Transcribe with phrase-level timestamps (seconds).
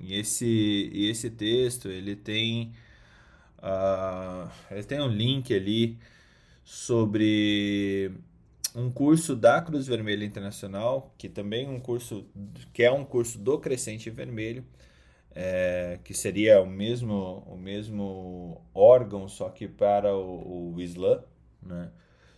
[0.00, 2.72] E esse, e esse texto ele tem,
[3.58, 5.98] uh, ele tem um link ali
[6.64, 8.12] sobre
[8.74, 12.26] um curso da Cruz Vermelha Internacional, que também é um curso
[12.72, 14.64] que é um curso do Crescente Vermelho,
[15.34, 21.22] é, que seria o mesmo o mesmo órgão só que para o, o Islã,
[21.62, 21.90] né?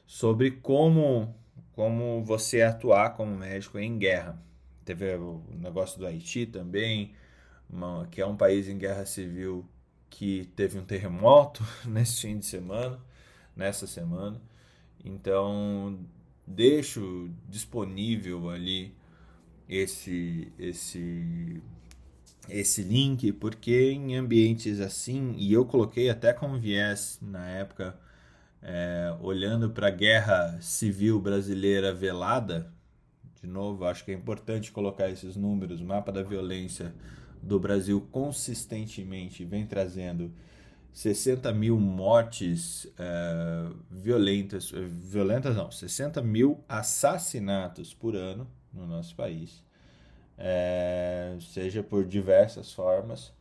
[0.07, 1.35] Sobre como
[1.73, 4.41] como você atuar como médico em guerra.
[4.85, 7.13] Teve o negócio do Haiti também,
[8.10, 9.65] que é um país em guerra civil
[10.09, 12.99] que teve um terremoto nesse fim de semana,
[13.57, 14.40] nessa semana.
[15.04, 15.99] Então,
[16.46, 18.95] deixo disponível ali
[19.68, 21.62] esse esse
[22.49, 27.96] esse link porque em ambientes assim e eu coloquei até com viés na época
[28.62, 32.73] é, olhando para a guerra civil brasileira velada
[33.40, 36.93] de novo acho que é importante colocar esses números mapa da violência
[37.43, 40.33] do Brasil consistentemente vem trazendo
[40.93, 49.15] 60 mil mortes uh, violentas, eh, violentas não, 60 mil assassinatos por ano no nosso
[49.15, 49.63] país,
[50.37, 53.33] é, seja por diversas formas.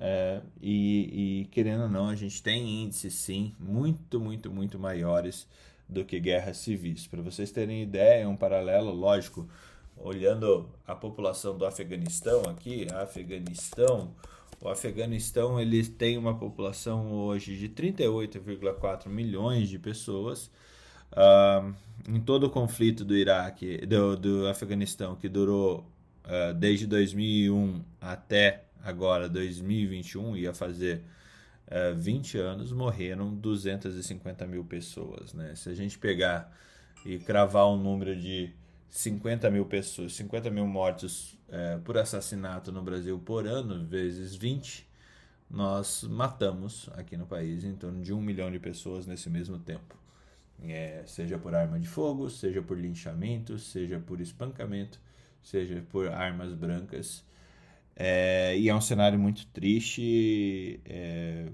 [0.00, 5.46] É, e, e, querendo ou não, a gente tem índices sim muito, muito, muito maiores
[5.88, 7.06] do que guerras civis.
[7.06, 9.48] Para vocês terem ideia, um paralelo, lógico,
[9.96, 14.14] olhando a população do Afeganistão aqui, Afeganistão,
[14.60, 20.50] o Afeganistão ele tem uma população hoje de 38,4 milhões de pessoas.
[21.12, 21.74] Uh,
[22.08, 25.86] em todo o conflito do Iraque, do, do Afeganistão, que durou
[26.24, 31.02] uh, desde 2001 até agora 2021, ia fazer
[31.68, 35.34] uh, ah, 20 anos, morreram 250 mil pessoas.
[35.34, 35.54] Né?
[35.54, 36.50] Se a gente pegar
[37.04, 38.50] e cravar um número de
[38.94, 44.86] 50 mil pessoas, 50 mil mortos é, por assassinato no Brasil por ano, vezes 20,
[45.50, 49.96] nós matamos aqui no país em torno de um milhão de pessoas nesse mesmo tempo.
[50.62, 55.00] É, seja por arma de fogo, seja por linchamento, seja por espancamento,
[55.42, 57.24] seja por armas brancas.
[57.96, 60.80] É, e é um cenário muito triste.
[60.84, 61.48] É,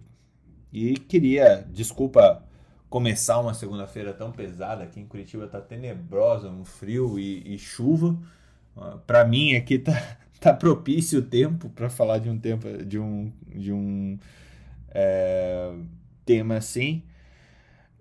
[0.71, 2.47] e queria, desculpa
[2.91, 4.83] começar uma segunda-feira tão pesada.
[4.83, 8.19] Aqui em Curitiba tá tenebrosa, um frio e, e chuva.
[9.07, 13.33] Para mim aqui tá, tá propício o tempo para falar de um tempo de um
[13.47, 14.19] de um
[14.91, 15.73] é,
[16.27, 17.05] tema assim.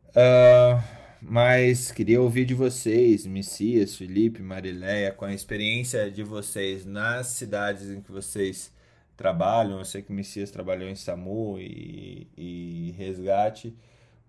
[0.10, 0.82] Uh,
[1.22, 7.90] mas queria ouvir de vocês, Messias, Felipe, Marileia, com a experiência de vocês nas cidades
[7.92, 8.74] em que vocês
[9.16, 9.78] trabalham.
[9.78, 13.76] Eu sei que Messias trabalhou em SAMU e, e Resgate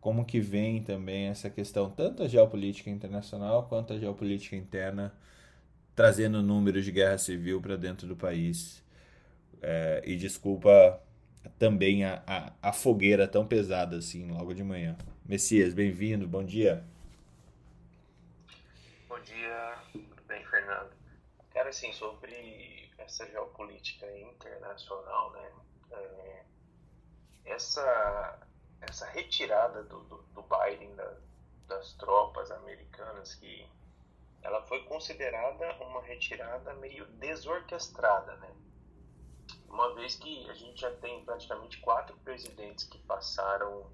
[0.00, 5.14] como que vem também essa questão, tanto a geopolítica internacional quanto a geopolítica interna,
[5.94, 8.82] trazendo números de guerra civil para dentro do país.
[9.62, 10.98] É, e desculpa
[11.58, 14.96] também a, a, a, fogueira tão pesada assim, logo de manhã.
[15.26, 16.82] Messias, bem-vindo, bom dia.
[19.06, 20.90] Bom dia, tudo bem, Fernando?
[21.52, 25.50] Cara, assim, sobre essa geopolítica internacional, né?
[25.92, 26.42] É,
[27.44, 28.38] essa
[28.80, 31.16] essa retirada do, do, do Biden da,
[31.68, 33.68] das tropas americanas que
[34.42, 38.54] ela foi considerada uma retirada meio desorquestrada, né?
[39.68, 43.90] Uma vez que a gente já tem praticamente quatro presidentes que passaram,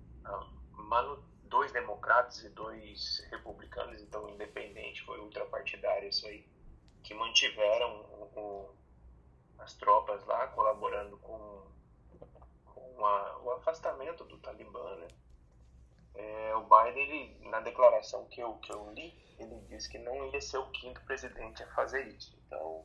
[1.57, 6.47] dois democratas e dois republicanos, então independente, foi ultrapartidário isso aí,
[7.03, 8.75] que mantiveram o, o,
[9.59, 11.67] as tropas lá colaborando com
[12.97, 15.09] uma, o afastamento do Talibã, né?
[16.15, 20.33] É, o Biden, ele, na declaração que eu, que eu li, ele disse que não
[20.33, 22.35] ia ser o quinto presidente a fazer isso.
[22.47, 22.85] Então,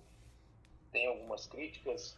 [0.91, 2.17] tem algumas críticas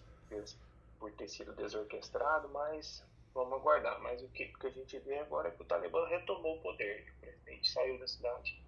[1.00, 4.00] por ter sido desorquestrado, mas vamos aguardar.
[4.02, 7.14] Mas o que, que a gente vê agora é que o Talibã retomou o poder.
[7.18, 8.64] O presidente saiu da cidade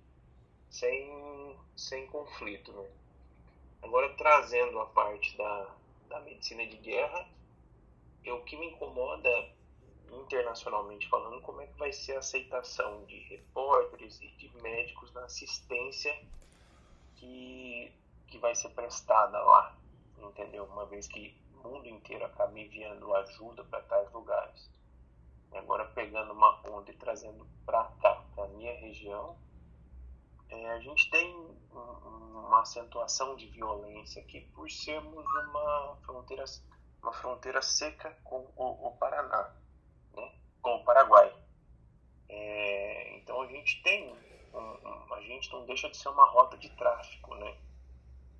[0.69, 2.71] sem, sem conflito.
[2.71, 2.89] Né?
[3.81, 5.75] Agora, trazendo a parte da,
[6.09, 7.27] da medicina de guerra,
[8.25, 9.29] é o que me incomoda
[10.11, 15.25] internacionalmente falando, como é que vai ser a aceitação de repórteres e de médicos na
[15.25, 16.15] assistência
[17.15, 17.91] que,
[18.27, 19.77] que vai ser prestada lá,
[20.17, 20.65] entendeu?
[20.65, 21.35] Uma vez que
[21.65, 24.69] mundo inteiro acaba enviando ajuda para tais lugares.
[25.51, 29.37] E agora pegando uma onda e trazendo para cá, para minha região,
[30.49, 31.33] é, a gente tem
[31.71, 36.45] uma acentuação de violência aqui por sermos uma fronteira,
[37.05, 39.53] uma fronteira seca com o, o Paraná,
[40.15, 40.31] né?
[40.59, 41.31] com o Paraguai.
[42.27, 44.11] É, então a gente tem,
[44.51, 47.55] um, um, a gente não deixa de ser uma rota de tráfico, né?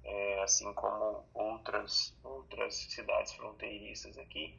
[0.03, 4.57] É, assim como outras, outras cidades fronteiriças aqui.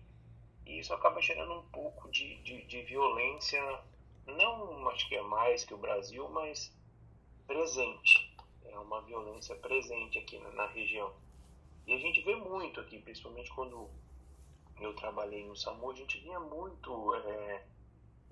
[0.65, 3.61] E isso acaba gerando um pouco de, de, de violência,
[4.27, 6.73] não acho que é mais que o Brasil, mas
[7.47, 8.35] presente.
[8.65, 11.13] É uma violência presente aqui na, na região.
[11.87, 13.89] E a gente vê muito aqui, principalmente quando
[14.81, 17.67] eu trabalhei no SAMU, a gente via muito é,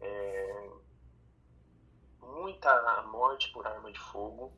[0.00, 0.70] é,
[2.20, 4.52] muita morte por arma de fogo,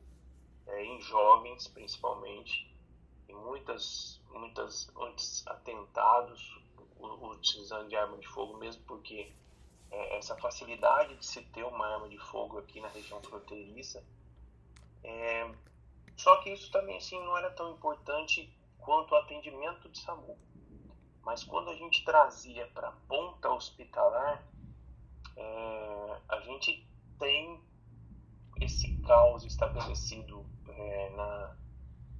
[0.65, 2.75] é, em jovens principalmente,
[3.29, 6.57] e muitas, muitas, muitos atentados
[6.99, 9.31] utilizando de arma de fogo, mesmo porque
[9.91, 14.03] é, essa facilidade de se ter uma arma de fogo aqui na região fronteiriça
[15.03, 15.49] é,
[16.17, 18.51] só que isso também assim, não era tão importante
[18.87, 20.39] quanto o atendimento de SAMU.
[21.21, 24.41] Mas quando a gente trazia para a ponta hospitalar,
[25.35, 26.87] é, a gente
[27.19, 27.61] tem
[28.61, 31.57] esse caos estabelecido é, na,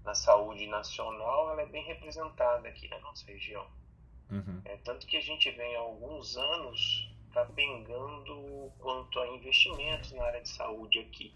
[0.03, 3.65] na saúde nacional, ela é bem representada aqui na nossa região.
[4.29, 4.61] Uhum.
[4.65, 10.41] É, tanto que a gente vem há alguns anos capengando quanto a investimentos na área
[10.41, 11.33] de saúde aqui.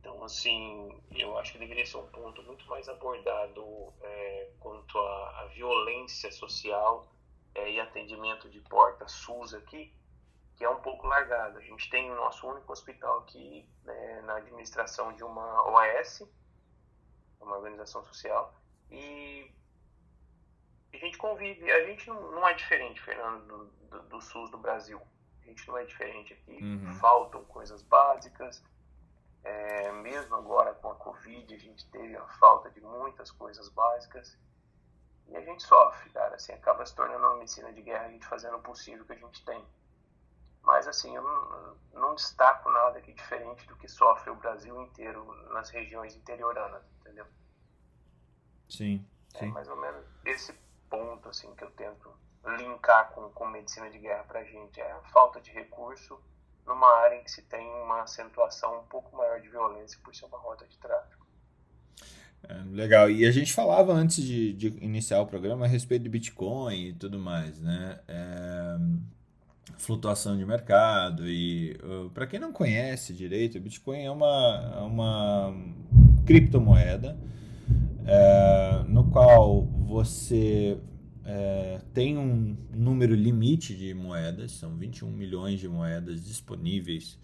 [0.00, 5.46] Então, assim, eu acho que deveria ser um ponto muito mais abordado é, quanto à,
[5.54, 7.12] violência social
[7.54, 9.94] é, e atendimento de porta SUS aqui,
[10.56, 11.58] que é um pouco largado.
[11.58, 16.22] A gente tem o nosso único hospital aqui né, na administração de uma OAS,
[17.38, 18.54] uma organização social,
[18.90, 19.52] e
[20.94, 21.70] a gente convive.
[21.70, 25.00] A gente não é diferente, Fernando, do, do, do SUS do Brasil.
[25.42, 26.62] A gente não é diferente aqui.
[26.62, 26.92] Uhum.
[26.94, 28.64] Faltam coisas básicas
[29.42, 34.38] é, mesmo agora com a Covid, a gente teve a falta de muitas coisas básicas
[35.28, 36.34] e a gente sofre, cara.
[36.34, 39.16] Assim, acaba se tornando uma medicina de guerra a gente fazendo o possível que a
[39.16, 39.64] gente tem.
[40.62, 45.24] Mas, assim, eu não, não destaco nada aqui diferente do que sofre o Brasil inteiro
[45.52, 47.26] nas regiões interioranas, entendeu?
[48.68, 49.46] Sim, é sim.
[49.46, 50.52] É mais ou menos esse
[50.90, 52.12] ponto, assim, que eu tento
[52.58, 54.80] linkar com, com medicina de guerra pra gente.
[54.80, 56.20] É a falta de recurso
[56.66, 60.26] numa área em que se tem uma acentuação um pouco maior de violência por ser
[60.26, 61.20] uma rota de tráfego.
[62.48, 63.10] É, legal.
[63.10, 66.92] E a gente falava antes de, de, iniciar o programa a respeito de Bitcoin e
[66.94, 68.00] tudo mais, né?
[68.08, 68.76] É,
[69.76, 71.78] flutuação de mercado e
[72.12, 75.54] para quem não conhece direito, Bitcoin é uma, é uma
[76.26, 77.18] criptomoeda
[78.06, 80.78] é, no qual você
[81.24, 87.18] é, tem um número limite de moedas, são 21 milhões de moedas disponíveis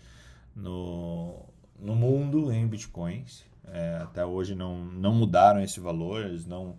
[0.55, 1.45] no,
[1.79, 3.45] no mundo em bitcoins.
[3.65, 6.79] É, até hoje não, não mudaram esse valor, eles não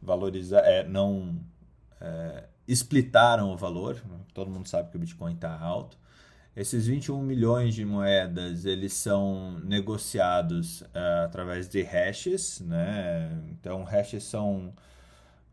[0.00, 1.40] valorizaram, é, não
[2.00, 4.00] é, explitaram o valor.
[4.32, 5.98] Todo mundo sabe que o Bitcoin está alto.
[6.54, 13.30] Esses 21 milhões de moedas eles são negociados é, através de hashes, né?
[13.52, 14.72] Então hashes são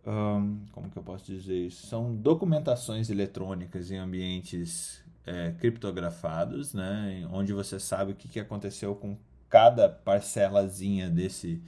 [0.07, 1.85] um, como que eu posso dizer isso?
[1.87, 7.27] São documentações eletrônicas em ambientes é, criptografados, né?
[7.29, 9.17] Onde você sabe o que, que aconteceu com
[9.49, 11.61] cada parcelazinha desse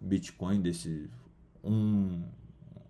[0.00, 1.10] Bitcoin, desse
[1.64, 2.22] um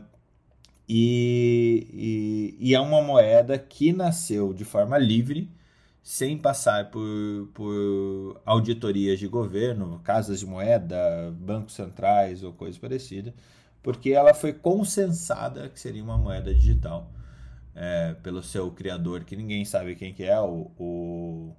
[0.88, 5.50] e, e, e, é uma moeda que nasceu de forma livre,
[6.04, 13.34] sem passar por, por auditorias de governo, casas de moeda, bancos centrais ou coisa parecida,
[13.84, 17.12] porque ela foi consensada que seria uma moeda digital
[17.76, 21.56] é, pelo seu criador, que ninguém sabe quem que é, o, o...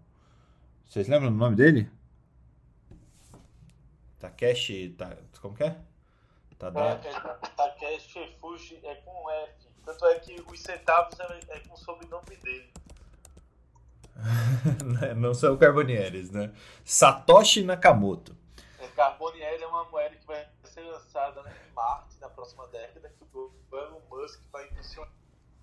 [0.87, 1.89] Vocês lembram do nome dele?
[4.19, 4.95] Takeshi...
[4.97, 5.17] Ta...
[5.41, 5.77] Como que é?
[6.63, 7.01] Tadá.
[7.05, 9.53] É, é, Takeshi Fuji é com F.
[9.85, 12.73] Tanto é que os centavos é, é com o sobrenome dele.
[15.17, 16.53] Não são Carbonieres, né?
[16.85, 18.37] Satoshi Nakamoto.
[18.79, 23.13] É, Carbonieri é uma moeda que vai ser lançada né, em Marte na próxima década,
[23.19, 25.11] que o Elon Musk vai impulsionar.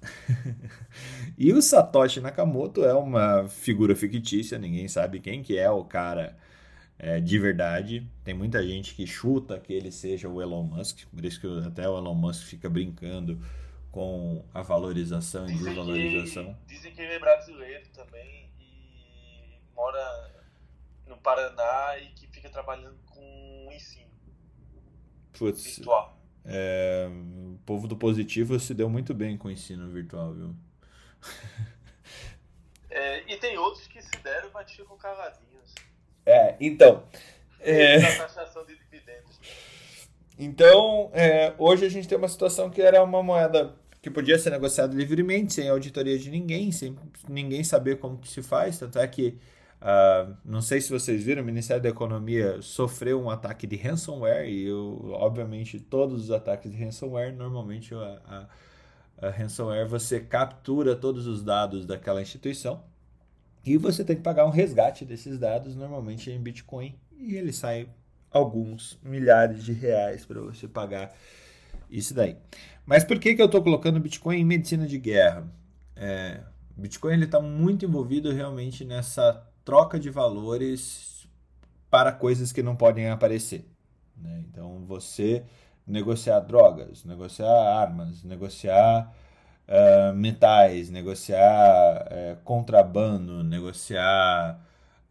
[1.38, 6.38] e o Satoshi Nakamoto é uma figura fictícia, ninguém sabe quem que é o cara
[7.00, 8.06] é, de verdade.
[8.26, 11.88] Tem muita gente que chuta que ele seja o Elon Musk, por isso que até
[11.88, 13.42] o Elon Musk fica brincando
[13.90, 16.56] com a valorização e desvalorização.
[16.68, 18.50] dizem que ele é brasileiro também.
[19.74, 20.44] mora
[21.08, 24.10] no Paraná e que fica trabalhando com ensino
[25.32, 26.20] Putz, virtual.
[26.44, 30.56] É, o povo do positivo se deu muito bem com o ensino virtual, viu?
[32.92, 35.49] É, e tem outros que se deram, mas ficam caladinhos.
[36.30, 37.04] É, então.
[37.60, 38.00] É...
[38.18, 39.40] taxação de dividendos.
[40.38, 44.52] Então, é, hoje a gente tem uma situação que era uma moeda que podia ser
[44.52, 46.96] negociada livremente, sem auditoria de ninguém, sem
[47.28, 48.78] ninguém saber como que se faz.
[48.78, 49.38] Tanto é que,
[49.82, 54.48] uh, não sei se vocês viram, o Ministério da Economia sofreu um ataque de ransomware
[54.48, 58.22] e, eu, obviamente, todos os ataques de ransomware, normalmente a,
[59.18, 62.82] a, a ransomware você captura todos os dados daquela instituição
[63.66, 67.90] e você tem que pagar um resgate desses dados, normalmente em Bitcoin, e ele sai
[68.32, 71.14] alguns milhares de reais para você pagar
[71.90, 72.38] isso daí.
[72.86, 75.48] Mas por que, que eu estou colocando Bitcoin em medicina de guerra?
[75.96, 76.42] É,
[76.76, 81.28] Bitcoin está muito envolvido realmente nessa troca de valores
[81.90, 83.66] para coisas que não podem aparecer.
[84.16, 84.44] Né?
[84.50, 85.44] Então, você
[85.86, 89.14] negociar drogas, negociar armas, negociar
[89.70, 94.60] uh, metais, negociar uh, contrabando, negociar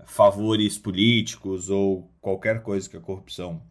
[0.05, 3.63] favores políticos ou qualquer coisa que a corrupção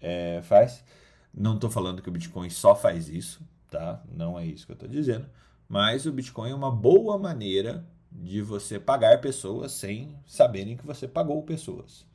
[0.00, 0.84] é, faz.
[1.32, 3.40] Não estou falando que o Bitcoin só faz isso,
[3.70, 4.02] tá?
[4.10, 5.26] Não é isso que eu estou dizendo.
[5.68, 11.06] Mas o Bitcoin é uma boa maneira de você pagar pessoas sem saberem que você
[11.06, 12.06] pagou pessoas.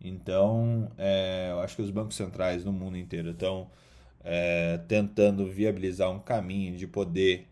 [0.00, 3.68] Então, é, eu acho que os bancos centrais no mundo inteiro estão
[4.24, 7.46] é, tentando viabilizar um caminho de poder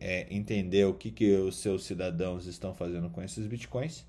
[0.00, 4.06] é, entender o que, que os seus cidadãos estão fazendo com esses bitcoins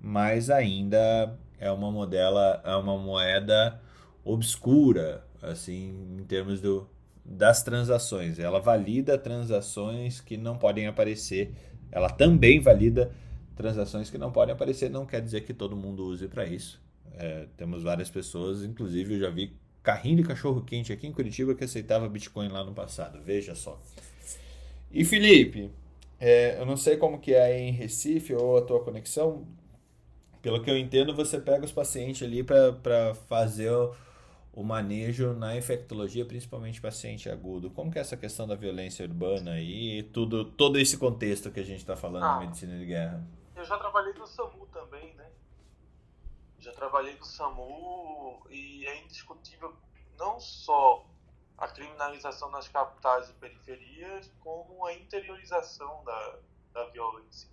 [0.00, 3.80] mas ainda é uma modela, é uma moeda
[4.24, 6.88] obscura, assim, em termos do,
[7.24, 8.38] das transações.
[8.38, 11.52] Ela valida transações que não podem aparecer.
[11.92, 13.12] Ela também valida
[13.54, 14.88] transações que não podem aparecer.
[14.88, 16.80] Não quer dizer que todo mundo use para isso.
[17.12, 21.54] É, temos várias pessoas, inclusive eu já vi carrinho de cachorro quente aqui em Curitiba
[21.54, 23.20] que aceitava Bitcoin lá no passado.
[23.22, 23.80] Veja só.
[24.90, 25.70] E Felipe,
[26.18, 29.46] é, eu não sei como que é em Recife ou a tua conexão
[30.42, 33.94] pelo que eu entendo, você pega os pacientes ali para fazer o,
[34.54, 37.70] o, manejo na infectologia, principalmente paciente agudo.
[37.70, 41.64] Como que é essa questão da violência urbana e tudo, todo esse contexto que a
[41.64, 43.22] gente está falando ah, na medicina de guerra?
[43.54, 44.59] Eu já trabalhei no SAMU?
[46.60, 49.74] Já trabalhei no SAMU e é indiscutível
[50.18, 51.06] não só
[51.56, 56.38] a criminalização nas capitais e periferias, como a interiorização da,
[56.72, 57.50] da violência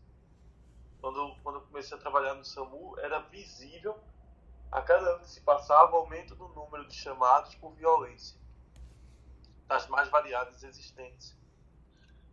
[0.99, 3.97] quando, quando eu comecei a trabalhar no SAMU, era visível
[4.71, 8.37] a cada ano que se passava o aumento do número de chamados por violência,
[9.67, 11.37] das mais variadas existentes.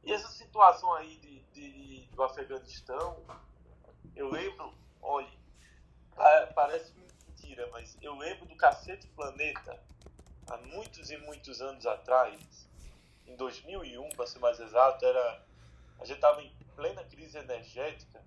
[0.02, 3.24] E essa situação aí de, de do Afeganistão,
[4.14, 5.30] eu lembro, olha,
[6.54, 9.80] parece mentira, mas eu lembro do Cacete Planeta,
[10.48, 12.68] há muitos e muitos anos atrás,
[13.26, 15.44] em 2001, para ser mais exato, era
[16.00, 18.22] a gente estava em plena crise energética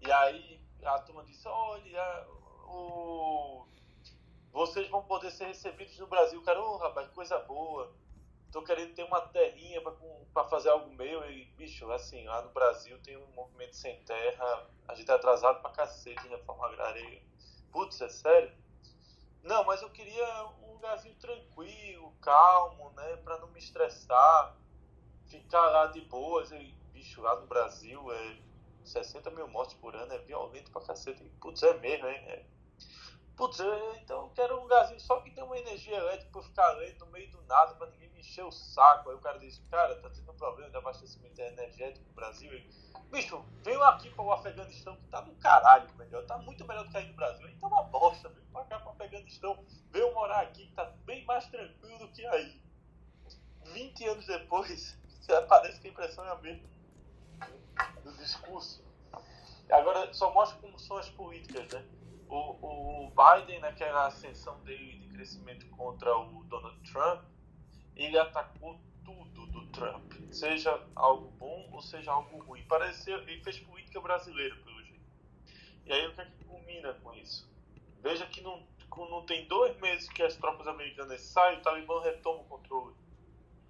[0.00, 2.26] e aí a turma disse, olha,
[2.66, 3.64] o...
[4.52, 6.42] vocês vão poder ser recebidos no Brasil.
[6.42, 7.92] Cara, oh, rapaz, coisa boa.
[8.52, 9.80] Tô querendo ter uma terrinha
[10.34, 11.28] para fazer algo meu.
[11.30, 14.68] E, bicho, assim, lá no Brasil tem um movimento sem terra.
[14.86, 17.22] A gente é atrasado pra cacete em reforma agrária.
[17.72, 18.52] Putz, é sério?
[19.42, 23.16] Não, mas eu queria um lugarzinho tranquilo, calmo, né?
[23.24, 24.54] Pra não me estressar.
[25.26, 26.52] Ficar lá de boas.
[26.52, 28.36] E, bicho, lá no Brasil é
[28.84, 31.24] 60 mil mortes por ano é violento pra cacete.
[31.40, 32.22] Putz, é mesmo, hein?
[32.28, 32.44] É.
[33.34, 33.60] Putz,
[34.02, 37.10] então eu quero um lugarzinho só que tem uma energia elétrica pra ficar lendo no
[37.10, 39.10] meio do nada pra ninguém me encher o saco.
[39.10, 42.52] Aí o cara diz, cara, tá tendo um problema de abastecimento energético no Brasil.
[42.54, 42.70] E,
[43.10, 46.24] bicho, veio aqui para o Afeganistão que tá no caralho melhor.
[46.24, 47.46] Tá muito melhor do que aí no Brasil.
[47.46, 49.64] Aí tá uma bosta, veio pra cá pro Afeganistão.
[49.90, 52.62] Veio morar aqui que tá bem mais tranquilo do que aí.
[53.72, 54.98] 20 anos depois,
[55.48, 56.68] parece que a impressão é a mesma
[58.04, 58.84] do discurso.
[59.70, 61.84] Agora, só mostra como são as políticas, né?
[62.28, 67.22] O, o Biden, naquela ascensão dele de crescimento contra o Donald Trump,
[67.96, 72.62] ele atacou tudo do Trump, seja algo bom ou seja algo ruim.
[72.64, 75.02] Pareceu, ele fez política brasileira, pelo jeito.
[75.84, 77.50] E aí, o que é que culmina com isso?
[78.02, 78.62] Veja que não,
[78.96, 82.94] não tem dois meses que as tropas americanas saem, o Talibã retoma o controle.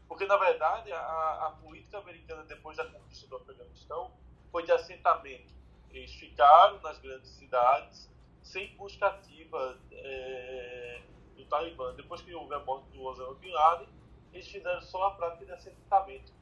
[0.08, 4.12] Porque, na verdade, a, a política americana, depois da conquista do Afeganistão,
[4.50, 5.52] foi de assentamento.
[5.90, 8.10] Eles ficaram nas grandes cidades
[8.42, 11.00] sem busca ativa é,
[11.36, 11.94] do Talibã.
[11.94, 13.88] Depois que houve a morte do Osama Bin Laden,
[14.32, 16.32] eles fizeram só a prática de assentamento.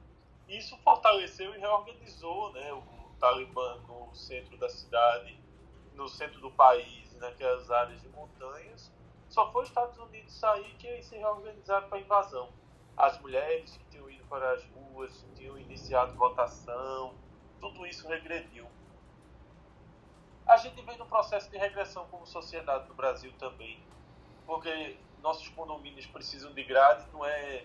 [0.49, 5.39] Isso fortaleceu e reorganizou né, o, Talibã no centro da cidade,
[5.95, 8.91] no centro do país, naquelas áreas de montanhas.
[9.29, 12.49] Só foi os Estados Unidos sair que se reorganizaram para a invasão.
[12.97, 17.15] As mulheres que tinham ido para as ruas, tinham iniciado votação,
[17.61, 18.67] tudo isso regrediu.
[20.47, 23.85] A gente vem num processo de regressão como sociedade no Brasil também,
[24.47, 27.65] porque nossos condomínios precisam de grade, não é,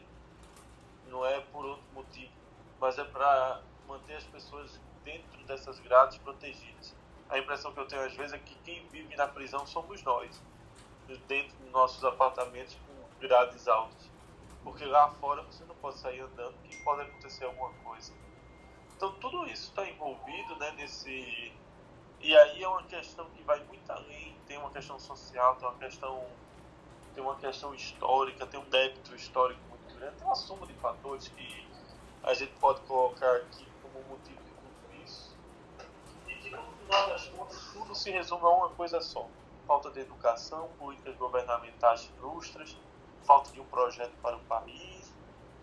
[1.10, 2.32] não é por outro motivo,
[2.80, 6.96] mas é para manter as pessoas dentro dessas grades protegidas.
[7.30, 10.42] A impressão que eu tenho às vezes é que quem vive na prisão somos nós,
[11.28, 14.10] dentro dos nossos apartamentos com grades altas.
[14.64, 18.12] Porque lá fora você não pode sair andando, que pode acontecer alguma coisa.
[18.96, 21.54] Então tudo isso está envolvido né, nesse.
[22.22, 25.78] E aí é uma questão que vai muito além, tem uma questão social, tem uma
[25.78, 26.28] questão,
[27.14, 29.62] tem uma questão histórica, tem um débito histórico
[29.96, 31.68] grande, tem uma soma de fatores que
[32.24, 35.36] a gente pode colocar aqui como motivo de tudo isso.
[36.28, 39.28] E que no final das contas tudo se resume a uma coisa só.
[39.68, 42.78] Falta de educação, políticas governamentais frustras,
[43.24, 45.12] falta de um projeto para o país.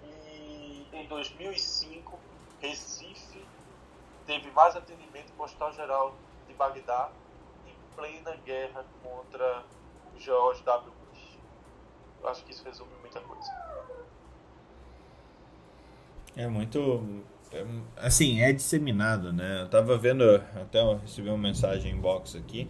[0.02, 2.18] E em 2005
[2.60, 3.44] Recife
[4.26, 6.14] teve mais atendimento postal geral
[6.46, 7.10] de Bagdá
[7.66, 9.64] em plena guerra contra
[10.16, 10.92] George W.
[10.92, 11.38] Bush.
[12.20, 13.81] Eu acho que isso resume muita coisa.
[16.36, 17.02] É muito.
[17.52, 17.64] É,
[17.98, 19.62] assim, é disseminado, né?
[19.62, 20.24] Eu tava vendo,
[20.54, 22.68] até eu recebi uma mensagem em box aqui.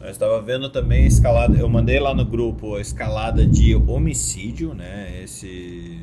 [0.00, 1.56] Eu estava vendo também a escalada.
[1.58, 5.22] Eu mandei lá no grupo a escalada de homicídio, né?
[5.22, 6.00] Esse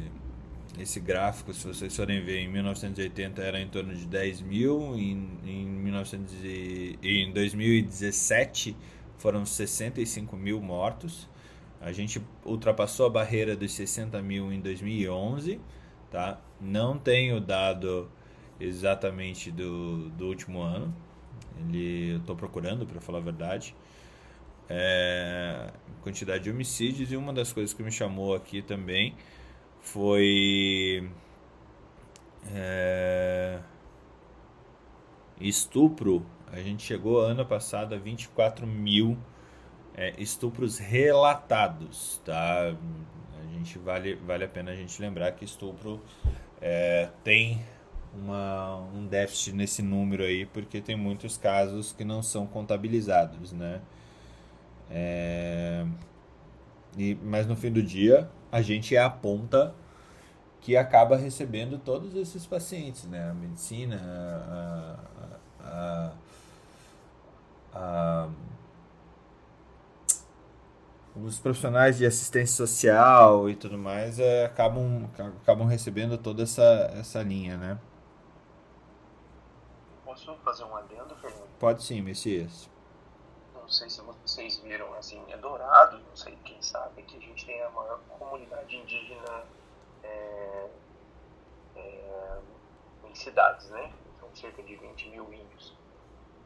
[0.77, 5.30] esse gráfico, se vocês forem ver, em 1980 era em torno de 10 mil, em,
[5.46, 8.75] em, 1900 e, em 2017
[9.18, 11.30] foram 65 mil mortos.
[11.80, 15.60] A gente ultrapassou a barreira dos 60 mil em 2011,
[16.12, 16.42] tá?
[16.60, 18.10] Não tenho dado
[18.60, 20.96] exatamente do, do último ano.
[21.60, 23.76] Ele, eu estou procurando, para falar a verdade.
[24.68, 29.16] É, quantidade de homicídios e uma das coisas que me chamou aqui também
[29.79, 31.08] foi
[32.53, 33.60] é,
[35.40, 36.25] estupro.
[36.51, 39.18] A gente chegou ano passado a 24 mil
[39.96, 42.75] é, estupros relatados, tá?
[43.40, 46.01] A gente vale, vale a pena a gente lembrar que estupro
[46.68, 47.62] é, tem
[48.12, 53.82] uma, um déficit nesse número aí, porque tem muitos casos que não são contabilizados, né?
[54.90, 55.86] É,
[56.98, 59.75] e, mas no fim do dia, a gente é a ponta
[60.60, 63.30] que acaba recebendo todos esses pacientes, né?
[63.30, 64.01] A medicina,
[64.50, 64.98] a,
[65.64, 66.12] a,
[67.75, 68.30] a,
[71.16, 75.10] os profissionais de assistência social e tudo mais é, acabam,
[75.42, 77.80] acabam recebendo toda essa, essa linha, né?
[80.04, 81.48] Posso fazer um adendo, Fernando?
[81.60, 82.70] Pode sim, Messias
[83.66, 87.48] não sei se vocês viram, assim, é Dourado, não sei quem sabe, que a gente
[87.48, 89.44] tem a maior comunidade indígena
[90.04, 90.70] é,
[91.75, 92.40] é,
[93.06, 93.92] em cidades, né?
[94.20, 95.75] São cerca de 20 mil índios.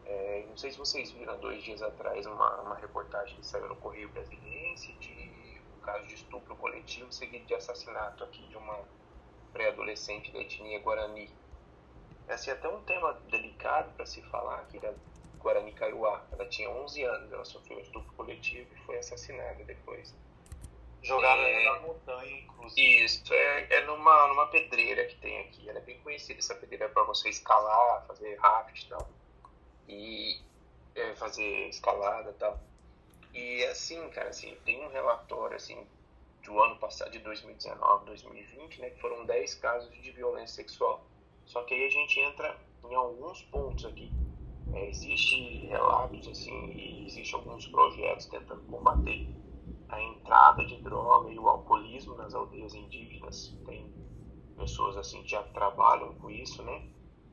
[0.09, 3.75] É, não sei se vocês viram dois dias atrás uma, uma reportagem que saiu no
[3.75, 8.79] Correio Brasiliense de um caso de estupro coletivo seguido de assassinato aqui de uma
[9.53, 11.29] pré-adolescente da etnia Guarani.
[12.27, 14.91] É até um tema delicado para se falar aqui da
[15.37, 16.25] Guarani Kaiowá.
[16.31, 20.15] Ela tinha 11 anos, ela sofreu um estupro coletivo e foi assassinada depois.
[21.03, 23.05] Jogada é, na montanha, inclusive.
[23.05, 25.69] Isso, é, é numa, numa pedreira que tem aqui.
[25.69, 29.18] Ela é bem conhecida, essa pedreira é para você escalar, fazer raft e tal.
[29.89, 30.39] E
[30.95, 32.59] é, fazer escalada e tal.
[33.33, 35.85] E assim, cara, assim, tem um relatório assim
[36.43, 41.05] do ano passado, de 2019, 2020, né, que foram 10 casos de violência sexual.
[41.45, 42.57] Só que aí a gente entra
[42.89, 44.11] em alguns pontos aqui.
[44.73, 49.27] É, existe relatos assim e existe alguns projetos tentando combater
[49.89, 53.57] a entrada de droga e o alcoolismo nas aldeias indígenas.
[53.65, 53.91] Tem
[54.55, 56.87] pessoas assim que já trabalham com isso, né?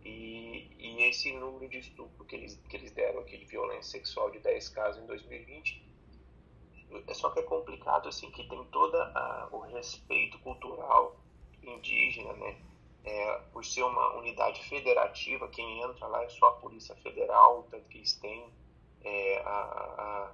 [0.06, 4.30] E, e esse número de estupro que eles, que eles deram aqui de violência sexual
[4.30, 5.84] de 10 casos em 2020
[7.08, 8.96] é só que é complicado assim que tem todo
[9.50, 11.16] o respeito cultural
[11.60, 12.56] indígena, né?
[13.06, 17.88] é, por ser uma unidade federativa, quem entra lá é só a Polícia Federal, tanto
[17.88, 18.52] que eles têm
[19.04, 20.32] é, a,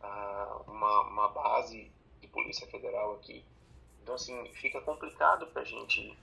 [0.00, 3.44] a, a, uma, uma base de Polícia Federal aqui.
[4.00, 6.16] Então, assim, fica complicado para gente,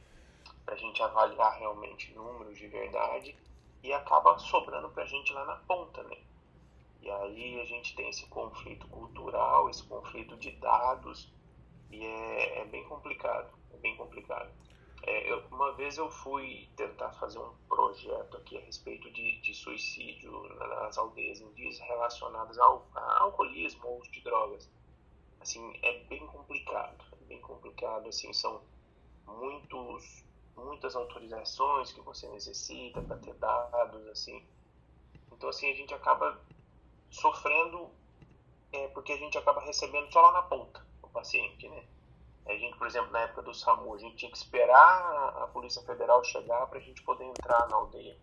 [0.67, 3.35] a gente avaliar realmente números de verdade
[3.83, 6.17] e acaba sobrando para a gente lá na ponta, né?
[7.01, 11.31] E aí a gente tem esse conflito cultural, esse conflito de dados,
[11.91, 14.51] e é, é bem complicado, é bem complicado.
[15.03, 19.53] É, eu, uma vez eu fui tentar fazer um projeto aqui a respeito de, de
[19.53, 24.67] suicídio nas aldeias indígenas relacionadas ao, ao alcoolismo ou de drogas.
[25.39, 28.63] Assim, é bem complicado, é bem complicado, assim, são
[29.27, 30.23] muitos,
[30.55, 34.45] muitas autorizações que você necessita para ter dados, assim.
[35.31, 36.39] Então, assim, a gente acaba
[37.09, 37.89] sofrendo
[38.71, 41.85] é, porque a gente acaba recebendo só lá na ponta o paciente, né?
[42.45, 45.81] A gente, por exemplo, na época do SAMU, a gente tinha que esperar a Polícia
[45.81, 48.17] Federal chegar para a gente poder entrar na aldeia.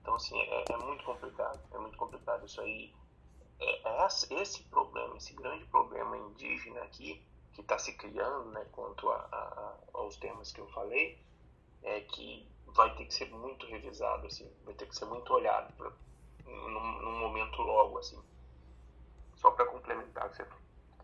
[0.00, 1.60] Então, assim, é, é, muito complicado.
[1.72, 2.92] É muito complicado isso aí.
[3.60, 4.08] É, é
[4.40, 7.22] esse problema, esse grande problema indígena aqui,
[7.52, 11.18] que está se criando, né, quanto a, a, aos temas que eu falei,
[11.82, 15.72] é que vai ter que ser muito revisado, assim, vai ter que ser muito olhado
[15.74, 15.90] pra,
[16.44, 18.18] num, num momento logo, assim.
[19.36, 20.44] Só para complementar o que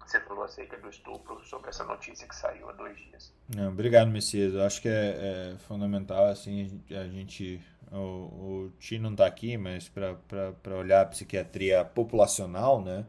[0.07, 3.35] você falou acerca do estupro, sobre essa notícia que saiu há dois dias.
[3.55, 4.55] Não, obrigado, Messias.
[4.55, 7.61] Eu acho que é, é fundamental, assim, a gente...
[7.91, 13.07] O, o Ti não está aqui, mas para olhar a psiquiatria populacional, né?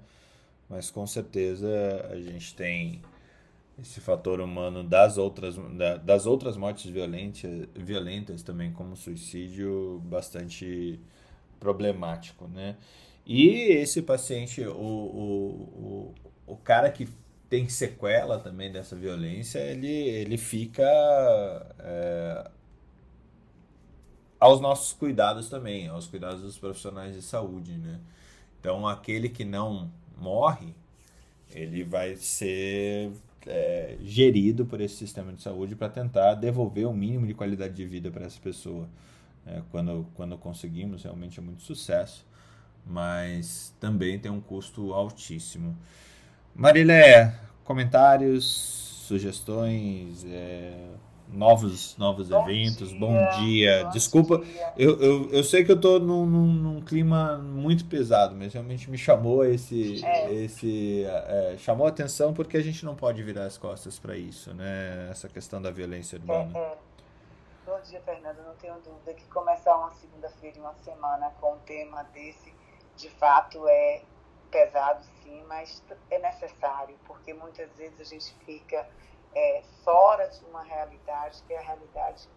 [0.70, 1.68] Mas com certeza
[2.12, 3.02] a gente tem
[3.80, 5.56] esse fator humano das outras,
[6.04, 11.00] das outras mortes violentas, violentas também, como suicídio, bastante
[11.60, 12.76] problemático, né?
[13.26, 16.16] E esse paciente, o, o,
[16.48, 17.08] o cara que
[17.50, 20.84] tem sequela também dessa violência, ele, ele fica
[21.80, 22.50] é,
[24.40, 28.00] aos nossos cuidados também, aos cuidados dos profissionais de saúde, né?
[28.60, 30.74] Então, aquele que não morre,
[31.54, 33.12] ele vai ser
[33.48, 37.86] é, gerido por esse sistema de saúde para tentar devolver o mínimo de qualidade de
[37.86, 38.88] vida para essa pessoa.
[39.46, 42.26] É, quando, quando conseguimos, realmente é muito sucesso,
[42.86, 45.76] mas também tem um custo altíssimo.
[46.54, 47.34] Marilé,
[47.64, 48.46] comentários,
[49.08, 50.90] sugestões, é,
[51.28, 53.84] novos, novos bom eventos, dia, bom dia.
[53.84, 54.74] Bom Desculpa, dia.
[54.78, 58.90] Eu, eu, eu sei que eu estou num, num, num, clima muito pesado, mas realmente
[58.90, 60.04] me chamou esse.
[60.06, 60.34] É.
[60.34, 64.54] esse é, chamou a atenção porque a gente não pode virar as costas para isso,
[64.54, 65.10] né?
[65.12, 66.52] Essa questão da violência urbana.
[66.56, 66.78] É, é.
[67.66, 68.38] Bom dia, Fernando.
[68.46, 72.54] Não tenho dúvida que começar uma segunda-feira e uma semana com um tema desse,
[72.96, 74.02] de fato, é
[74.50, 78.88] pesado sim, mas é necessário, porque muitas vezes a gente fica
[79.36, 82.28] é, fora de uma realidade que é a realidade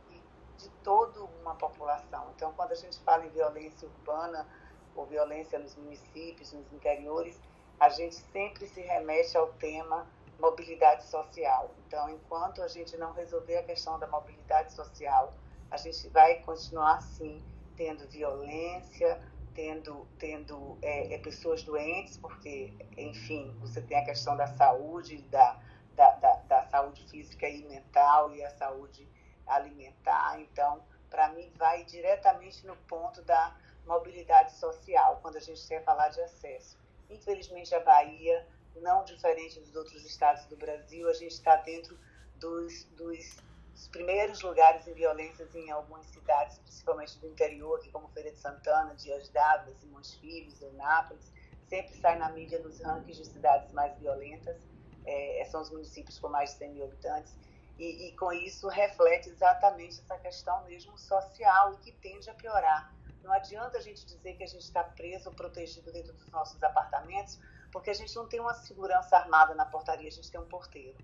[0.61, 2.31] de toda uma população.
[2.37, 4.47] Então, quando a gente fala em violência urbana
[4.95, 7.41] ou violência nos municípios, nos interiores,
[7.79, 10.07] a gente sempre se remete ao tema
[10.39, 11.71] mobilidade social.
[11.87, 15.33] Então, enquanto a gente não resolver a questão da mobilidade social,
[15.71, 17.43] a gente vai continuar sim
[17.77, 19.21] tendo violência,
[19.55, 25.59] tendo, tendo é, é, pessoas doentes, porque, enfim, você tem a questão da saúde, da,
[26.01, 29.07] da, da, da saúde física e mental e a saúde
[29.47, 30.41] alimentar.
[30.41, 36.09] Então, para mim, vai diretamente no ponto da mobilidade social, quando a gente quer falar
[36.09, 36.79] de acesso.
[37.11, 41.99] Infelizmente, a Bahia, não diferente dos outros estados do Brasil, a gente está dentro
[42.37, 43.37] dos, dos
[43.75, 48.39] os primeiros lugares em violências em algumas cidades, principalmente do interior, aqui como Feira de
[48.39, 51.33] Santana, Dias d'Água, Simões Filhos, Eunápolis,
[51.67, 54.70] sempre sai na mídia nos rankings de cidades mais violentas,
[55.11, 57.35] é, são os municípios com mais de 100 mil habitantes,
[57.79, 62.93] e, e, com isso reflete exatamente essa questão mesmo social e que tende a piorar.
[63.23, 66.63] Não adianta a gente dizer que a gente está preso ou protegido dentro dos nossos
[66.63, 67.39] apartamentos,
[67.73, 70.99] porque a gente não tem uma segurança armada na portaria, a gente tem um porteiro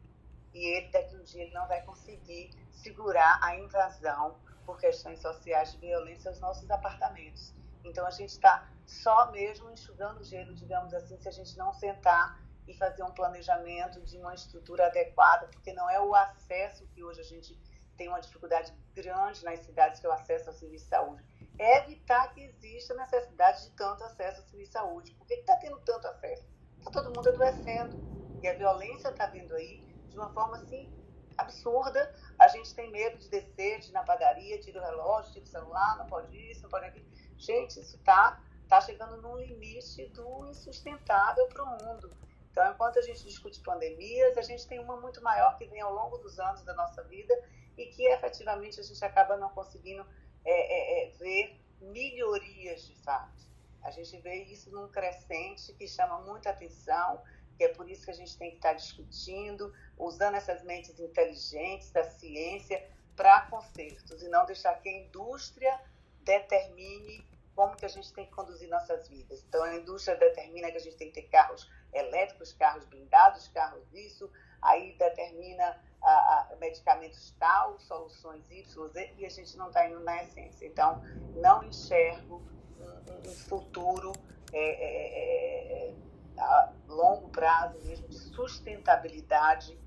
[0.56, 5.72] e ele daqui um dia ele não vai conseguir segurar a invasão por questões sociais
[5.72, 7.52] de violência aos nossos apartamentos.
[7.84, 12.40] Então a gente está só mesmo enxugando gelo, digamos assim, se a gente não sentar
[12.66, 17.20] e fazer um planejamento de uma estrutura adequada, porque não é o acesso que hoje
[17.20, 17.58] a gente
[17.96, 21.24] tem uma dificuldade grande nas cidades, que é o acesso ao serviço de saúde.
[21.58, 25.14] É evitar que exista necessidade de tanto acesso ao serviço de saúde.
[25.14, 26.46] Por que está tendo tanto acesso?
[26.78, 27.98] Está todo mundo adoecendo.
[28.42, 30.92] E a violência está vindo aí de uma forma assim
[31.38, 32.14] absurda.
[32.38, 35.48] A gente tem medo de descer, de ir na padaria, tira o relógio, tira o
[35.48, 37.06] celular, não pode isso, não pode aquilo.
[37.36, 42.10] Gente, isso está tá chegando num limite do insustentável para o mundo.
[42.56, 45.92] Então, enquanto a gente discute pandemias, a gente tem uma muito maior que vem ao
[45.92, 47.34] longo dos anos da nossa vida
[47.76, 50.06] e que efetivamente a gente acaba não conseguindo
[50.42, 53.44] é, é, é, ver melhorias de fato.
[53.82, 57.22] A gente vê isso num crescente que chama muita atenção,
[57.58, 61.90] que é por isso que a gente tem que estar discutindo, usando essas mentes inteligentes
[61.90, 62.82] da ciência
[63.14, 65.78] para consertos e não deixar que a indústria
[66.22, 67.22] determine
[67.54, 69.42] como que a gente tem que conduzir nossas vidas.
[69.46, 73.92] Então, a indústria determina que a gente tem que ter carros elétricos, carros blindados, carros
[73.92, 74.30] isso,
[74.62, 80.00] aí determina a, a medicamentos tal, soluções Y, Z, e a gente não está indo
[80.00, 80.66] na essência.
[80.66, 81.02] Então,
[81.34, 82.42] não enxergo
[82.80, 84.12] um, futuro
[84.52, 85.94] é, é, é,
[86.38, 89.78] a longo prazo mesmo de sustentabilidade,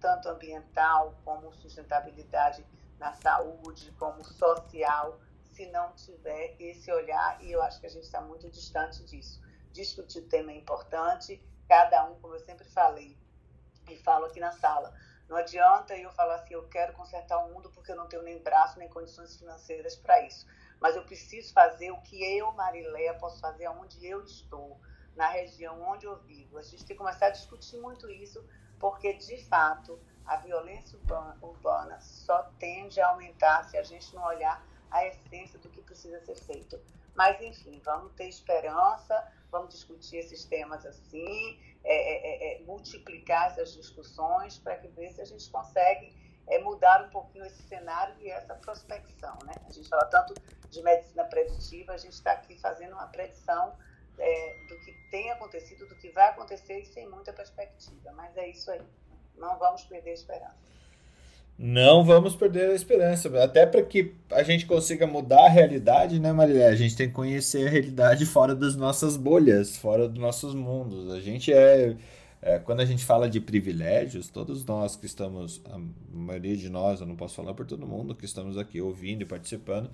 [0.00, 2.64] tanto ambiental como sustentabilidade
[2.98, 8.04] na saúde, como social, se não tiver esse olhar, e eu acho que a gente
[8.04, 9.40] está muito distante disso.
[9.72, 13.16] Discutir o tema é importante, cada um, como eu sempre falei,
[13.88, 14.92] e falo aqui na sala,
[15.28, 18.38] não adianta eu falar assim, eu quero consertar o mundo porque eu não tenho nem
[18.42, 20.46] braço nem condições financeiras para isso.
[20.80, 24.80] Mas eu preciso fazer o que eu, Marileia, posso fazer onde eu estou,
[25.16, 26.58] na região onde eu vivo.
[26.58, 28.44] A gente tem que começar a discutir muito isso,
[28.78, 30.98] porque de fato a violência
[31.40, 36.20] urbana só tende a aumentar se a gente não olhar a essência do que precisa
[36.20, 36.78] ser feito.
[37.14, 43.52] Mas, enfim, vamos ter esperança, vamos discutir esses temas assim, é, é, é, é multiplicar
[43.52, 46.14] essas discussões para que ver se a gente consegue
[46.46, 49.36] é, mudar um pouquinho esse cenário e essa prospecção.
[49.44, 49.54] Né?
[49.68, 50.34] A gente fala tanto
[50.70, 53.76] de medicina preditiva, a gente está aqui fazendo uma predição
[54.18, 58.12] é, do que tem acontecido, do que vai acontecer e sem muita perspectiva.
[58.12, 58.82] Mas é isso aí.
[59.34, 60.56] Não vamos perder a esperança.
[61.58, 63.28] Não vamos perder a esperança.
[63.42, 66.66] Até para que a gente consiga mudar a realidade, né, Marilé?
[66.66, 71.10] A gente tem que conhecer a realidade fora das nossas bolhas, fora dos nossos mundos.
[71.10, 71.96] A gente é,
[72.42, 75.80] é, Quando a gente fala de privilégios, todos nós que estamos, a
[76.12, 79.24] maioria de nós, eu não posso falar por todo mundo, que estamos aqui ouvindo e
[79.24, 79.90] participando,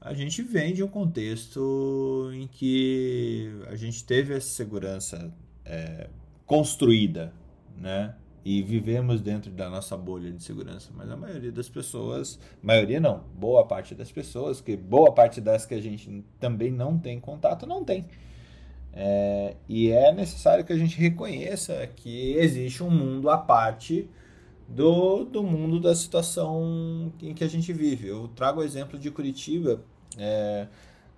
[0.00, 5.32] a gente vem de um contexto em que a gente teve essa segurança
[5.64, 6.08] é,
[6.46, 7.32] construída,
[7.76, 8.14] né?
[8.48, 10.90] E vivemos dentro da nossa bolha de segurança.
[10.96, 15.66] Mas a maioria das pessoas, maioria não, boa parte das pessoas, que boa parte das
[15.66, 18.06] que a gente também não tem contato, não tem.
[18.90, 24.08] É, e é necessário que a gente reconheça que existe um mundo à parte
[24.66, 28.08] do, do mundo da situação em que a gente vive.
[28.08, 29.82] Eu trago o exemplo de Curitiba.
[30.16, 30.66] É,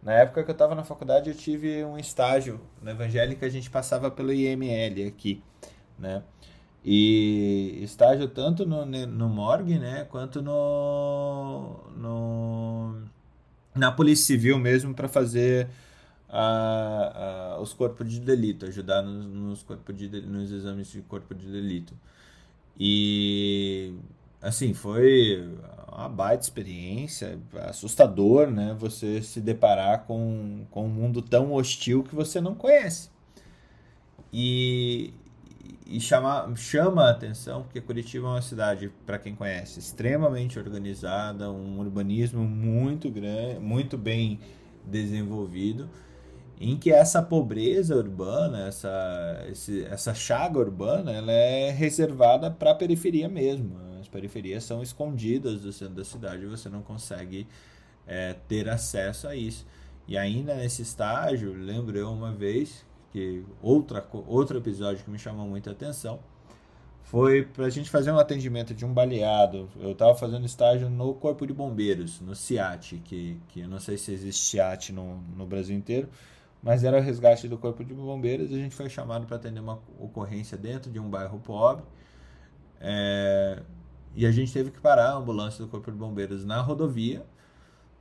[0.03, 3.71] na época que eu estava na faculdade, eu tive um estágio na Evangélica, a gente
[3.71, 5.41] passava pelo IML aqui,
[5.97, 6.25] né?
[6.85, 13.03] E estágio tanto no, no morgue, né, quanto no, no
[13.75, 15.69] na Polícia Civil mesmo para fazer
[16.29, 21.35] a, a, os corpos de delito, ajudar nos, nos, corpos de, nos exames de corpo
[21.35, 21.95] de delito.
[22.79, 23.95] E
[24.41, 25.47] assim, foi
[25.93, 27.39] uma baita experiência,
[27.69, 28.75] assustador, né?
[28.79, 33.11] Você se deparar com, com um mundo tão hostil que você não conhece.
[34.33, 35.13] E,
[35.91, 41.51] e chama, chama a atenção porque Curitiba é uma cidade, para quem conhece, extremamente organizada,
[41.51, 44.39] um urbanismo muito grande, muito bem
[44.85, 45.91] desenvolvido,
[46.61, 52.75] em que essa pobreza urbana, essa, esse, essa chaga urbana, ela é reservada para a
[52.75, 53.77] periferia mesmo.
[54.01, 57.49] As periferias são escondidas do centro da cidade você não consegue
[58.07, 59.67] é, ter acesso a isso.
[60.07, 65.47] E ainda nesse estágio, lembro eu uma vez que outra, outro episódio que me chamou
[65.47, 66.21] muita atenção
[67.03, 69.69] foi para a gente fazer um atendimento de um baleado.
[69.81, 73.99] Eu estava fazendo estágio no Corpo de Bombeiros, no CIAT, que, que eu não sei
[73.99, 76.09] se existe CIAT no, no Brasil inteiro,
[76.63, 78.53] mas era o resgate do Corpo de Bombeiros.
[78.53, 81.85] A gente foi chamado para atender uma ocorrência dentro de um bairro pobre.
[82.81, 83.61] É,
[84.15, 87.27] e a gente teve que parar a ambulância do Corpo de Bombeiros na rodovia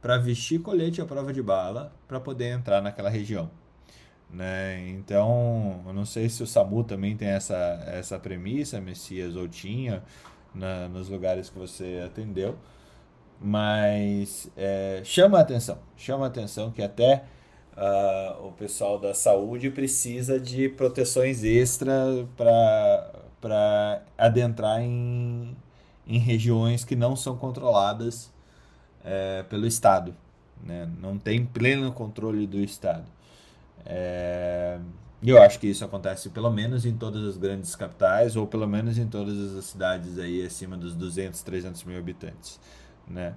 [0.02, 3.50] para vestir colete à prova de bala para poder entrar naquela região.
[4.32, 4.90] Né?
[4.90, 10.04] Então, eu não sei se o SAMU também tem essa, essa premissa, Messias, ou tinha
[10.54, 12.56] na, nos lugares que você atendeu,
[13.42, 17.24] mas é, chama a atenção, chama a atenção que até
[17.76, 25.56] uh, o pessoal da saúde precisa de proteções extra para adentrar em,
[26.06, 28.32] em regiões que não são controladas
[29.04, 30.14] é, pelo Estado,
[30.62, 30.90] né?
[31.02, 33.06] não tem pleno controle do Estado.
[33.86, 34.80] É,
[35.22, 38.98] eu acho que isso acontece pelo menos em todas as grandes capitais, ou pelo menos
[38.98, 42.60] em todas as cidades aí acima dos 200, 300 mil habitantes.
[43.06, 43.36] Né?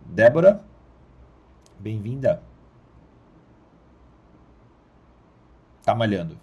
[0.00, 0.64] Débora,
[1.78, 2.42] bem-vinda.
[5.84, 6.38] Tá malhando.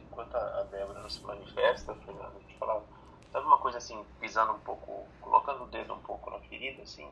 [0.00, 2.82] Enquanto a Débora não se manifesta, Fernando, deixa eu falar.
[3.30, 7.06] Sabe uma coisa assim, pisando um pouco, colocando o dedo um pouco na ferida, assim,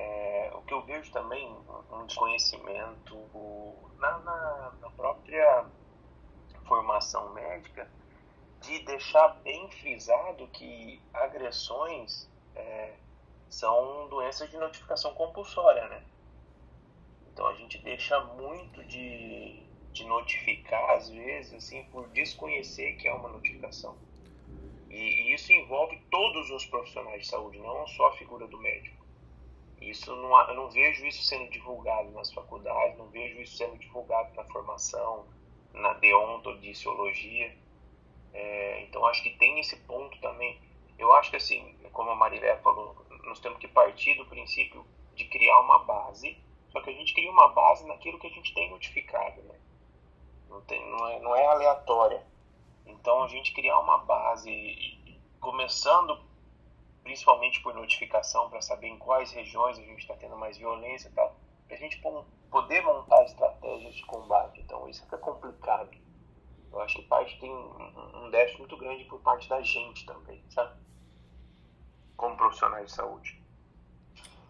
[0.00, 1.46] é, o que eu vejo também,
[1.92, 3.16] um desconhecimento
[3.98, 5.66] na, na, na própria
[6.66, 7.90] formação médica,
[8.60, 12.94] de deixar bem frisado que agressões é,
[13.48, 16.02] são doenças de notificação compulsória, né?
[17.32, 23.12] Então a gente deixa muito de, de notificar, às vezes, assim, por desconhecer que é
[23.12, 23.96] uma notificação.
[24.90, 28.99] E, e, isso envolve todos os profissionais de saúde, não só a figura do médico.
[29.80, 34.34] Isso não, eu não vejo isso sendo divulgado nas faculdades, não vejo isso sendo divulgado
[34.34, 35.26] na formação,
[35.72, 37.56] na deontodiciologia.
[38.32, 40.60] É, então acho que tem esse ponto também.
[40.98, 45.24] Eu acho que assim, como a Marilé falou, nós temos que partir do princípio de
[45.26, 46.36] criar uma base,
[46.70, 49.58] só que a gente cria uma base naquilo que a gente tem notificado, né?
[50.48, 52.26] Não, tem, não, é, não é aleatória.
[52.86, 56.20] Então a gente criar uma base, começando
[57.02, 61.12] principalmente por notificação, para saber em quais regiões a gente está tendo mais violência e
[61.12, 61.36] tal,
[61.66, 62.00] para a gente
[62.50, 64.60] poder montar estratégias de combate.
[64.60, 65.90] Então isso fica complicado.
[66.72, 70.80] Eu acho que parte tem um déficit muito grande por parte da gente também, sabe?
[72.16, 73.42] Como profissionais de saúde.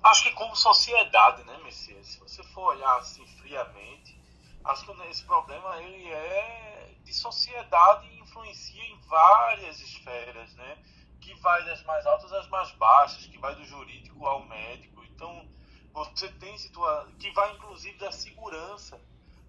[0.02, 2.08] Acho que como sociedade, né, Messias?
[2.08, 4.18] Se você for olhar assim friamente,
[4.64, 10.78] acho que esse problema ele é de sociedade e influencia em várias esferas, né?
[11.20, 15.04] Que vai das mais altas às mais baixas, que vai do jurídico ao médico.
[15.04, 15.48] Então,
[15.92, 19.00] você tem situação que vai inclusive da segurança,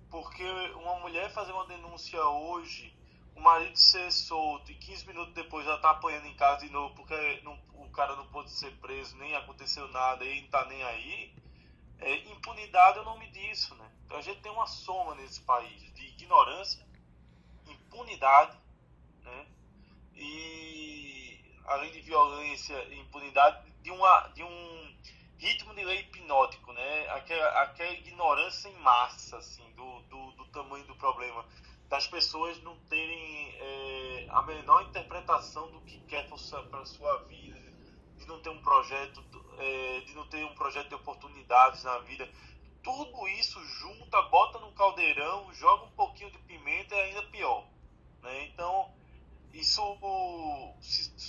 [0.09, 0.43] porque
[0.75, 2.93] uma mulher fazer uma denúncia hoje,
[3.35, 6.93] o marido ser solto e 15 minutos depois já tá apanhando em casa de novo
[6.95, 10.83] porque não, o cara não pôde ser preso, nem aconteceu nada e não tá nem
[10.83, 11.33] aí,
[11.99, 13.89] é, impunidade é o nome disso, né?
[14.05, 16.85] Então a gente tem uma soma nesse país de ignorância,
[17.67, 18.57] impunidade,
[19.23, 19.47] né?
[20.15, 21.10] E
[21.71, 24.95] além de violência e impunidade, de, uma, de um
[25.37, 27.09] ritmo de lei hipnótico, né?
[27.09, 31.45] Aquela, aquela ignorância em massa, assim, do, do, do tamanho do problema,
[31.87, 37.59] das pessoas não terem é, a menor interpretação do que quer para sua vida,
[38.17, 39.23] de não ter um projeto,
[39.57, 42.29] é, de não ter um projeto de oportunidades na vida.
[42.83, 47.65] Tudo isso junta, bota no caldeirão, joga um pouquinho de pimenta e é ainda pior.
[48.21, 48.45] Né?
[48.45, 48.91] Então,
[49.53, 49.81] isso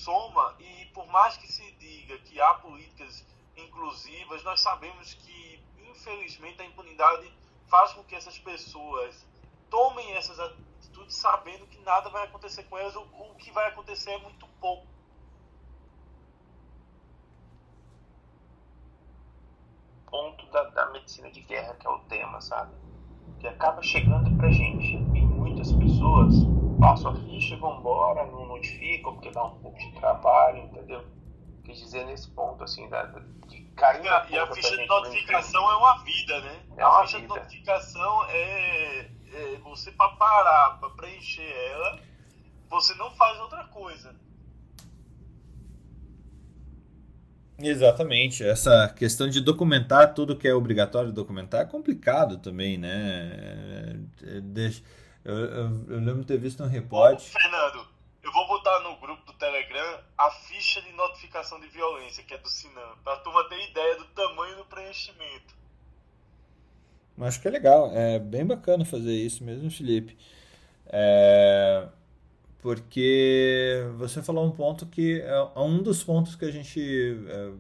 [0.03, 3.25] soma e por mais que se diga que há políticas
[3.57, 7.33] inclusivas, nós sabemos que, infelizmente, a impunidade
[7.69, 9.27] faz com que essas pessoas
[9.71, 14.19] tomem essas atitudes sabendo que nada vai acontecer com elas, o que vai acontecer é
[14.19, 14.87] muito pouco.
[20.11, 22.75] Ponto da, da medicina de guerra, que é o tema, sabe?
[23.41, 24.95] Que acaba chegando pra gente.
[24.95, 26.35] E muitas pessoas
[26.83, 31.05] passam a ficha e vão embora, não notificam, porque dá um pouco de trabalho, entendeu?
[31.65, 33.05] Quis dizer nesse ponto, assim, da,
[33.47, 36.61] de cair na E a ficha de notificação é uma vida, né?
[36.77, 37.35] É uma a ficha vida.
[37.35, 42.01] de notificação é, é você para parar, para preencher ela,
[42.69, 44.13] você não faz outra coisa.
[47.59, 48.43] Exatamente.
[48.43, 54.01] Essa questão de documentar tudo que é obrigatório documentar é complicado também, né?
[54.25, 54.83] É, deixa-
[55.25, 57.31] Eu, eu- eu lembro de ter visto um Ô, reporte.
[57.31, 57.87] Fernando,
[58.23, 62.39] eu vou botar no grupo do Telegram a ficha de notificação de violência, que é
[62.39, 65.55] do Sinan, pra turma ter ideia do tamanho do preenchimento.
[67.17, 70.17] Mas acho que é legal, é bem bacana fazer isso mesmo, Felipe.
[70.87, 71.87] É,
[72.61, 76.81] porque você falou um ponto que é é um dos pontos que a gente.
[77.29, 77.53] é,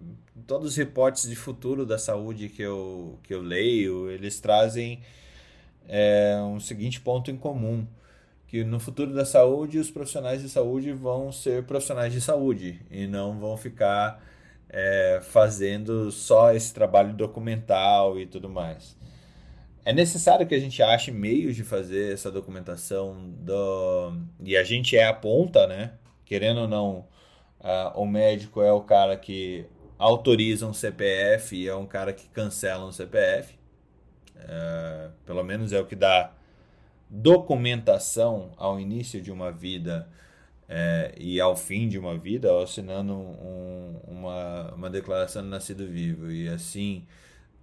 [0.46, 5.02] todos os reportes de futuro da saúde que eu, que eu leio, eles trazem
[5.88, 7.86] é, um seguinte ponto em comum.
[8.46, 13.06] Que no futuro da saúde, os profissionais de saúde vão ser profissionais de saúde e
[13.06, 14.22] não vão ficar
[14.68, 18.96] é, fazendo só esse trabalho documental e tudo mais.
[19.84, 24.12] É necessário que a gente ache meios de fazer essa documentação do...
[24.40, 25.92] e a gente é a ponta, né?
[26.24, 27.06] Querendo ou não,
[27.94, 29.66] o médico é o cara que
[29.98, 33.54] autoriza um CPF e é um cara que cancela um CPF.
[34.48, 36.32] É, pelo menos é o que dá
[37.10, 40.08] documentação ao início de uma vida
[40.68, 46.30] é, e ao fim de uma vida, assinando um- uma, uma declaração de nascido vivo
[46.30, 47.06] e assim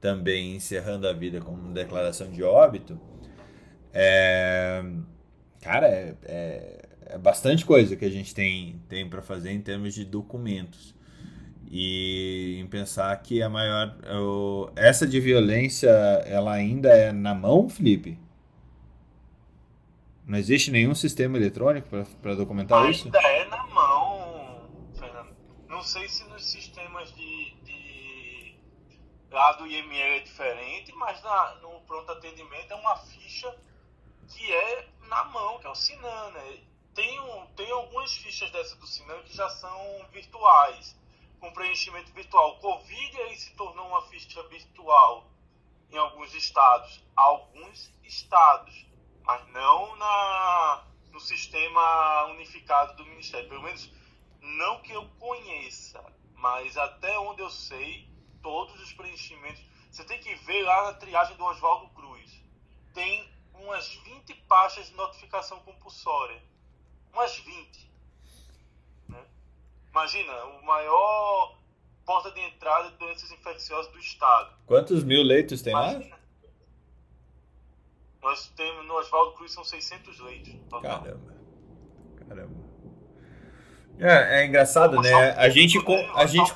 [0.02, 3.00] também encerrando a vida com uma declaração de óbito,
[3.94, 4.84] é,
[5.62, 9.94] cara, é, é, é bastante coisa que a gente tem, tem para fazer em termos
[9.94, 10.96] de documentos.
[11.72, 13.96] E em pensar que a maior.
[14.22, 15.90] o- essa de violência,
[16.26, 18.18] ela ainda é na mão, Felipe?
[20.26, 21.88] Não existe nenhum sistema eletrônico
[22.22, 23.06] para documentar isso?
[23.06, 24.68] Ainda é na mão,
[24.98, 25.36] Fernando.
[25.68, 28.56] Não sei se nos sistemas de, de
[29.32, 33.56] lá do IML é diferente, mas na, no pronto atendimento é uma ficha
[34.28, 36.58] que é na mão, que é o Sinan, né?
[36.94, 40.96] Tem, um, tem algumas fichas dessa do Sinan que já são virtuais,
[41.40, 42.56] com preenchimento virtual.
[42.56, 45.30] O Covid aí se tornou uma ficha virtual
[45.92, 47.04] em alguns estados.
[47.16, 48.86] Alguns estados.
[49.24, 53.50] mas não na, no sistema unificado do Ministério.
[53.50, 53.92] Pelo menos
[54.42, 56.04] não que eu conheça,
[56.36, 58.10] mas até onde eu sei,
[58.42, 59.62] todos os preenchimentos.
[59.92, 62.44] Você tem que ver lá na triagem do Oswaldo Cruz.
[62.94, 66.42] Tem umas 20 pastas de notificação compulsória.
[67.12, 67.89] Umas 20.
[69.90, 69.92] Né?
[69.92, 71.58] Imagina, o maior
[72.06, 74.54] porta de entrada de doenças infecciosas do estado.
[74.66, 76.10] Quantos mil leitos tem Imagina.
[76.10, 76.20] lá?
[78.22, 80.54] Nós temos no Oswaldo Cruz são 600 leitos.
[80.70, 81.04] Total.
[81.04, 81.36] Caramba.
[82.28, 82.70] Caramba.
[84.00, 85.32] É, é engraçado, né?
[85.32, 85.78] A gente,
[86.16, 86.54] a gente,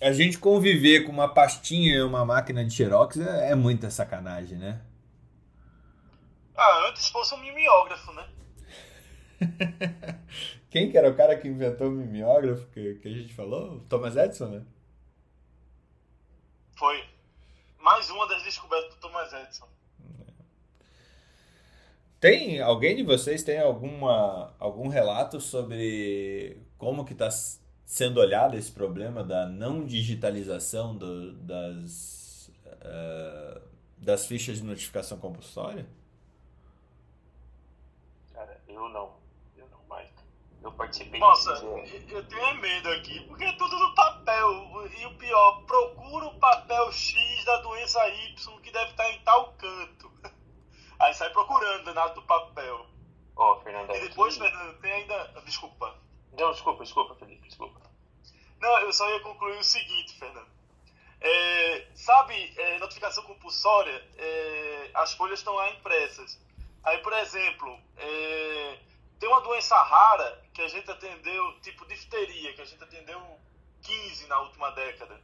[0.00, 4.58] a gente conviver com uma pastinha e uma máquina de xerox é, é muita sacanagem,
[4.58, 4.80] né?
[6.56, 8.28] Ah, antes fosse um mimeógrafo, né?
[10.74, 13.78] Quem que era o cara que inventou o mimeógrafo que, que a gente falou?
[13.88, 14.64] Thomas Edison, né?
[16.76, 17.04] Foi.
[17.78, 19.68] Mais uma das descobertas do Thomas Edison.
[22.18, 27.28] Tem alguém de vocês tem alguma algum relato sobre como que está
[27.86, 33.62] sendo olhado esse problema da não digitalização do, das uh,
[33.96, 35.86] das fichas de notificação compulsória?
[38.32, 39.22] Cara, eu não.
[40.64, 41.50] Eu participei Nossa,
[42.08, 44.88] eu tenho medo aqui, porque é tudo no papel.
[44.98, 49.52] E o pior, procura o papel X da doença Y que deve estar em tal
[49.58, 50.10] canto.
[50.98, 52.86] Aí sai procurando danado do papel.
[53.36, 53.94] Ó, oh, Fernando.
[53.94, 54.48] E depois, aqui...
[54.48, 55.42] Fernando, tem ainda.
[55.44, 55.94] Desculpa.
[56.32, 57.80] Não, desculpa, desculpa, Felipe, desculpa.
[58.58, 60.48] Não, eu só ia concluir o seguinte, Fernando.
[61.20, 66.40] É, sabe, é, notificação compulsória, é, as folhas estão lá impressas.
[66.82, 68.78] Aí, por exemplo, é,
[69.18, 73.20] tem uma doença rara que a gente atendeu, tipo difteria, que a gente atendeu
[73.82, 75.20] 15 na última década.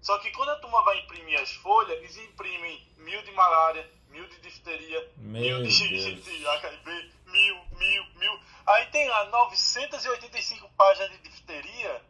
[0.00, 4.26] Só que quando a turma vai imprimir as folhas, eles imprimem mil de malária, mil
[4.28, 8.40] de difteria, Meu mil de, de HIV, mil, mil, mil.
[8.66, 12.02] Aí tem lá 985 páginas de difteria.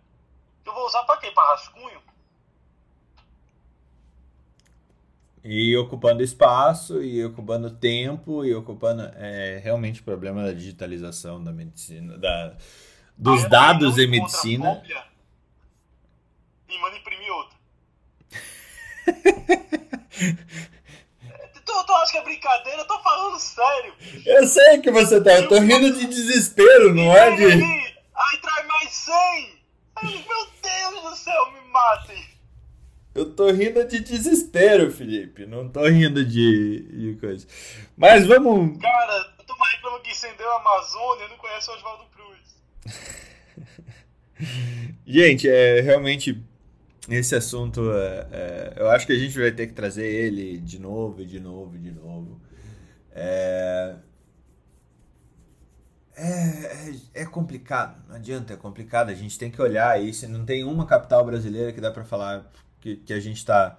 [0.63, 1.31] Que eu vou usar para quê?
[1.33, 2.03] Para rascunho?
[5.45, 9.03] E ocupando espaço, e ocupando tempo, e ocupando.
[9.17, 12.57] É realmente o problema da digitalização da medicina, da,
[13.19, 14.83] dos dados em medicina.
[16.69, 17.59] E manda imprimir outra.
[21.65, 22.83] Tu, tu acha que é brincadeira?
[22.83, 23.95] Eu tô falando sério.
[24.27, 25.33] Eu sei que você tá.
[25.33, 27.45] Eu tô rindo de desespero, não é de.
[27.45, 29.59] Aí traz mais 100.
[30.03, 32.32] meu Deus do céu, me matem.
[33.15, 35.45] Eu tô rindo de desespero, Felipe.
[35.45, 37.47] Não tô rindo de, de coisa.
[37.97, 38.79] Mas vamos.
[38.81, 42.41] Cara, eu tô mais pelo que incendeu a Amazônia, não conheço o Oswaldo Cruz.
[45.07, 46.43] Gente, é realmente
[47.09, 50.79] esse assunto, é, é, eu acho que a gente vai ter que trazer ele de
[50.79, 52.41] novo, de novo, de novo.
[53.11, 53.97] É,
[56.17, 56.29] é,
[57.15, 59.11] é, é, complicado, não adianta, é complicado.
[59.11, 60.29] A gente tem que olhar isso.
[60.29, 62.51] Não tem uma capital brasileira que dá para falar
[62.83, 63.79] que, que a gente está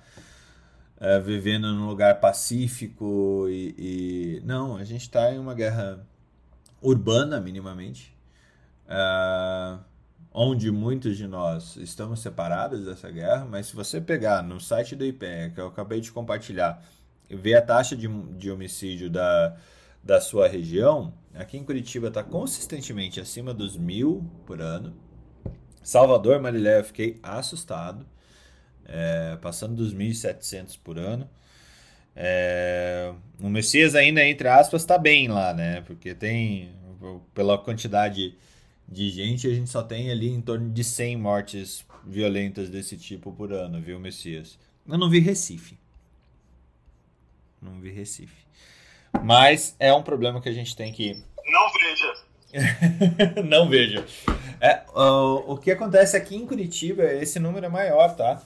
[1.00, 4.42] é, vivendo num lugar pacífico e, e...
[4.46, 6.08] não, a gente está em uma guerra
[6.82, 8.14] urbana minimamente.
[8.86, 9.80] Uh,
[10.34, 15.06] onde muitos de nós estamos separados dessa guerra, mas se você pegar no site do
[15.06, 16.84] IPEA, que eu acabei de compartilhar,
[17.30, 19.56] e ver a taxa de, de homicídio da,
[20.04, 24.94] da sua região, aqui em Curitiba está consistentemente acima dos mil por ano.
[25.84, 28.06] Salvador, Marilé, eu fiquei assustado,
[28.86, 31.30] é, passando dos 1.700 por ano.
[32.16, 35.82] É, o Messias ainda, entre aspas, está bem lá, né?
[35.82, 36.72] Porque tem,
[37.34, 38.36] pela quantidade
[38.88, 43.32] de gente, a gente só tem ali em torno de 100 mortes violentas desse tipo
[43.32, 44.60] por ano, viu, Messias?
[44.88, 45.78] Eu não vi Recife.
[47.62, 48.44] Não vi Recife.
[49.24, 51.24] Mas é um problema que a gente tem que.
[51.46, 52.14] Não veja!
[53.46, 54.06] não veja.
[54.60, 58.42] É, o, o que acontece aqui em Curitiba, esse número é maior, tá?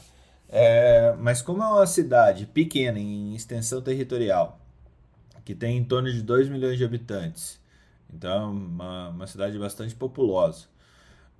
[0.49, 4.59] É, mas como é uma cidade pequena em extensão territorial,
[5.45, 7.59] que tem em torno de 2 milhões de habitantes,
[8.13, 10.67] então, uma, uma cidade bastante populosa,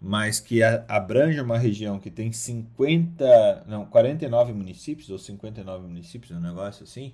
[0.02, 6.32] mas que a, abrange uma região que tem 50, não, 49 municípios, ou 59 municípios,
[6.32, 7.14] um negócio assim,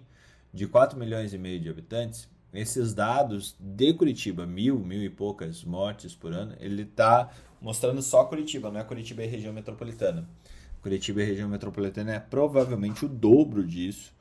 [0.53, 5.63] de 4 milhões e meio de habitantes, esses dados de Curitiba, mil, mil e poucas
[5.63, 7.31] mortes por ano, ele está
[7.61, 10.27] mostrando só Curitiba, não é Curitiba e região metropolitana.
[10.83, 14.13] Curitiba e região metropolitana é provavelmente o dobro disso,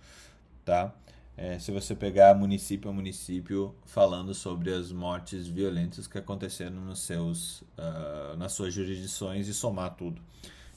[0.65, 0.95] tá?
[1.37, 7.01] é, se você pegar município a município falando sobre as mortes violentas que aconteceram nos
[7.01, 10.21] seus, uh, nas suas jurisdições e somar tudo.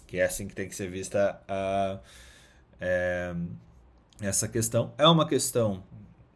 [0.08, 2.00] Que é assim que tem que ser vista a,
[2.80, 3.36] é,
[4.22, 4.94] essa questão.
[4.98, 5.84] É uma questão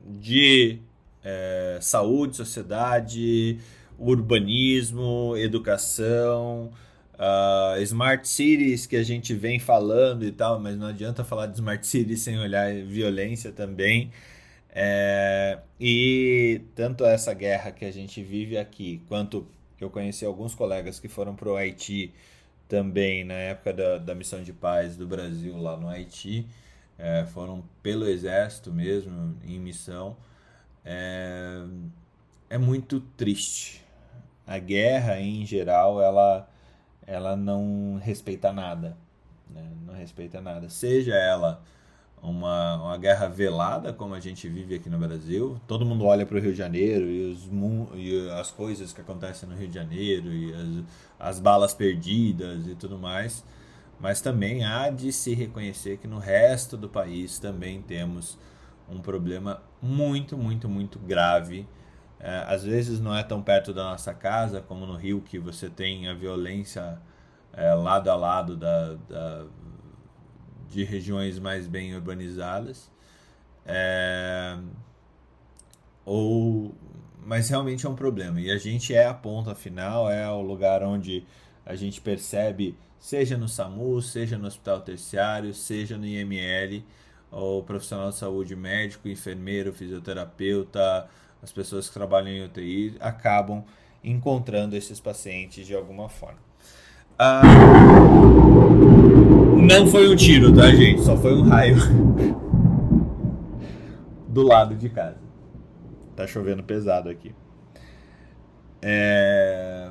[0.01, 0.79] de
[1.23, 3.59] é, saúde, sociedade,
[3.97, 6.71] urbanismo, educação,
[7.19, 11.55] uh, smart cities que a gente vem falando e tal, mas não adianta falar de
[11.55, 14.11] smart cities sem olhar violência também.
[14.71, 19.47] É, e tanto essa guerra que a gente vive aqui, quanto
[19.79, 22.13] eu conheci alguns colegas que foram para o Haiti
[22.67, 26.45] também na época da, da missão de paz do Brasil lá no Haiti,
[26.97, 30.15] é, foram pelo exército mesmo, em missão.
[30.85, 31.63] É,
[32.49, 33.83] é muito triste.
[34.45, 36.49] A guerra, em geral, ela,
[37.09, 38.95] ela não respeita nada.
[39.49, 39.63] Né?
[39.85, 40.69] Não respeita nada.
[40.69, 41.61] Seja ela
[42.21, 45.59] uma, uma guerra velada, como a gente vive aqui no Brasil.
[45.67, 47.49] Todo mundo olha para o Rio de Janeiro e, os,
[47.95, 52.75] e as coisas que acontecem no Rio de Janeiro e as, as balas perdidas e
[52.75, 53.43] tudo mais.
[53.99, 58.37] Mas também há de se reconhecer que no resto do país também temos
[58.87, 61.67] um problema muito, muito, muito grave.
[62.19, 65.69] É, às vezes não é tão perto da nossa casa como no Rio, que você
[65.69, 66.99] tem a violência
[67.53, 69.45] é, lado a lado da, da
[70.69, 72.91] de regiões mais bem urbanizadas.
[73.65, 74.57] É,
[76.05, 76.75] ou,
[77.25, 78.39] mas realmente é um problema.
[78.41, 81.25] E a gente é a ponta final, é o lugar onde
[81.65, 86.83] a gente percebe, seja no SAMU, seja no hospital terciário, seja no IML,
[87.31, 91.07] o profissional de saúde, médico, enfermeiro, fisioterapeuta,
[91.41, 93.63] as pessoas que trabalham em UTI acabam
[94.03, 96.39] encontrando esses pacientes de alguma forma.
[97.17, 97.41] Ah,
[99.69, 101.01] não foi um tiro, tá, gente?
[101.01, 101.75] Só foi um raio
[104.27, 105.17] do lado de casa.
[106.15, 107.33] Tá chovendo pesado aqui.
[108.81, 109.89] É...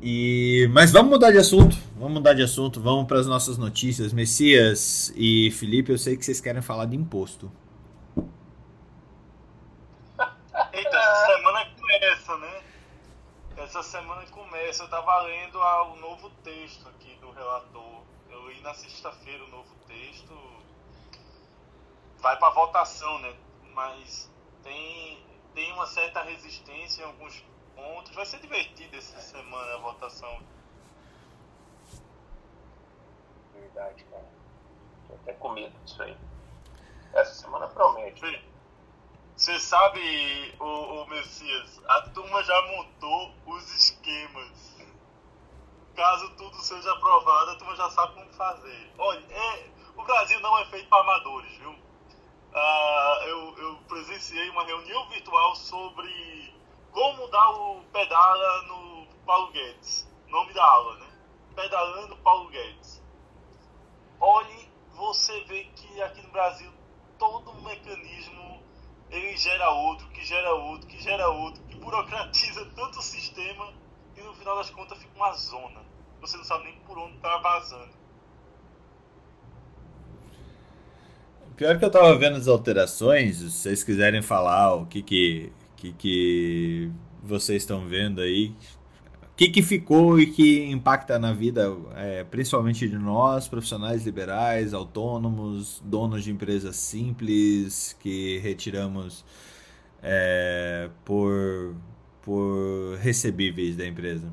[0.00, 0.68] E...
[0.72, 1.76] Mas vamos mudar de assunto.
[1.98, 2.80] Vamos mudar de assunto.
[2.80, 4.12] Vamos para as nossas notícias.
[4.12, 7.50] Messias e Felipe, eu sei que vocês querem falar de imposto.
[11.08, 12.62] Eita, semana começa, né?
[13.56, 14.82] Essa semana começa.
[14.82, 18.02] Eu tava lendo o novo texto aqui do relator
[18.54, 20.34] e na sexta-feira o novo texto
[22.18, 23.34] vai para votação, né?
[23.72, 24.30] Mas
[24.62, 27.42] tem, tem uma certa resistência em alguns
[27.74, 28.14] pontos.
[28.14, 30.42] Vai ser divertido essa semana a votação.
[33.54, 34.28] Verdade, cara.
[35.08, 36.16] Tô até com medo disso aí.
[37.14, 38.47] Essa semana promete.
[39.38, 44.76] Você sabe, o, o Messias, a turma já montou os esquemas
[45.94, 48.92] caso tudo seja aprovado, a turma já sabe como fazer.
[48.98, 51.72] Olha, é, o Brasil não é feito para amadores, viu?
[52.52, 56.54] Ah, eu, eu presenciei uma reunião virtual sobre
[56.90, 60.08] como dar o pedala no Paulo Guedes.
[60.26, 61.06] Nome da aula, né?
[61.54, 63.00] Pedalando Paulo Guedes.
[64.18, 66.72] Olhe, você vê que aqui no Brasil
[67.18, 68.37] todo mecanismo
[69.10, 73.72] ele gera outro, que gera outro, que gera outro, que burocratiza tanto o sistema
[74.16, 75.88] e no final das contas fica uma zona
[76.20, 77.98] você não sabe nem por onde tá vazando.
[81.56, 85.92] Pior que eu tava vendo as alterações, se vocês quiserem falar o que que, que,
[85.92, 86.92] que
[87.22, 88.54] vocês estão vendo aí,
[89.38, 95.80] que, que ficou e que impacta na vida, é, principalmente de nós, profissionais liberais, autônomos,
[95.84, 99.24] donos de empresas simples, que retiramos
[100.02, 101.76] é, por,
[102.20, 104.28] por recebíveis da empresa.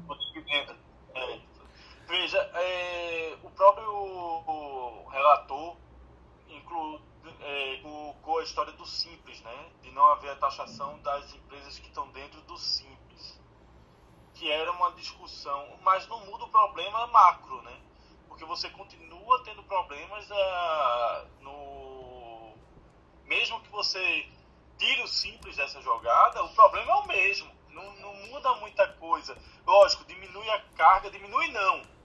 [2.10, 5.78] Veja, é, o próprio relator
[6.50, 7.00] inclu,
[7.42, 9.68] é, colocou a história do simples, né?
[9.84, 13.35] De não haver a taxação das empresas que estão dentro do simples.
[14.36, 17.78] Que era uma discussão, mas não muda o problema macro, né?
[18.28, 22.54] Porque você continua tendo problemas ah, no.
[23.26, 24.28] Mesmo que você
[24.78, 27.52] tire o simples dessa jogada, o problema é o mesmo.
[27.70, 29.38] Não, não muda muita coisa.
[29.66, 31.96] Lógico, diminui a carga, diminui não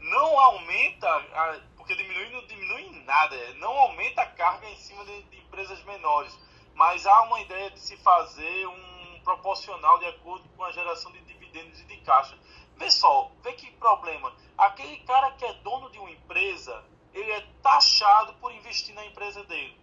[0.00, 5.22] não aumenta, a, porque diminui não diminui nada, não aumenta a carga em cima de,
[5.24, 6.36] de, empresas menores,
[6.74, 11.20] mas há uma ideia de se fazer um proporcional de acordo com a geração de
[11.50, 12.38] dividendos e de caixa.
[12.76, 14.32] Vê só, vê que problema.
[14.56, 19.44] Aquele cara que é dono de uma empresa, ele é taxado por investir na empresa
[19.44, 19.78] dele.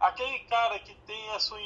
[0.00, 1.58] Aquele cara que tem a sua,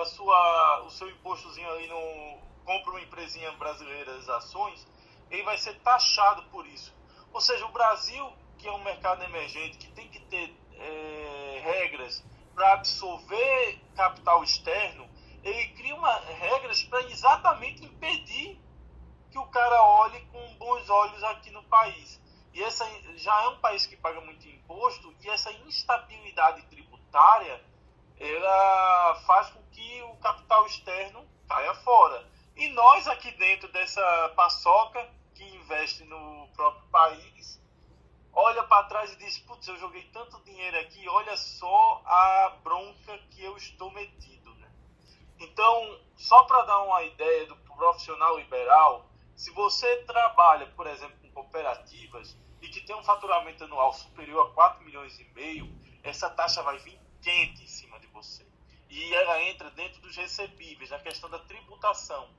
[0.00, 4.84] a sua, o seu impostozinho ali no compra uma empresinha brasileira as ações,
[5.30, 6.92] ele vai ser taxado por isso.
[7.32, 12.24] Ou seja, o Brasil, que é um mercado emergente, que tem que ter é, regras
[12.54, 15.08] para absorver capital externo,
[15.44, 18.58] ele cria uma, regras para exatamente impedir
[19.36, 22.18] que o cara olhe com bons olhos aqui no país.
[22.54, 27.62] E essa já é um país que paga muito imposto e essa instabilidade tributária
[28.18, 32.26] ela faz com que o capital externo caia fora.
[32.56, 37.60] E nós aqui dentro dessa paçoca que investe no próprio país,
[38.32, 43.18] olha para trás e diz: Putz, eu joguei tanto dinheiro aqui, olha só a bronca
[43.32, 44.54] que eu estou metido.
[44.54, 44.68] Né?
[45.40, 49.05] Então, só para dar uma ideia do profissional liberal,
[49.36, 54.54] se você trabalha, por exemplo, com cooperativas e que tem um faturamento anual superior a
[54.54, 55.70] 4 milhões e meio,
[56.02, 58.46] essa taxa vai vir quente em cima de você.
[58.88, 62.30] E ela entra dentro dos recebíveis, na questão da tributação.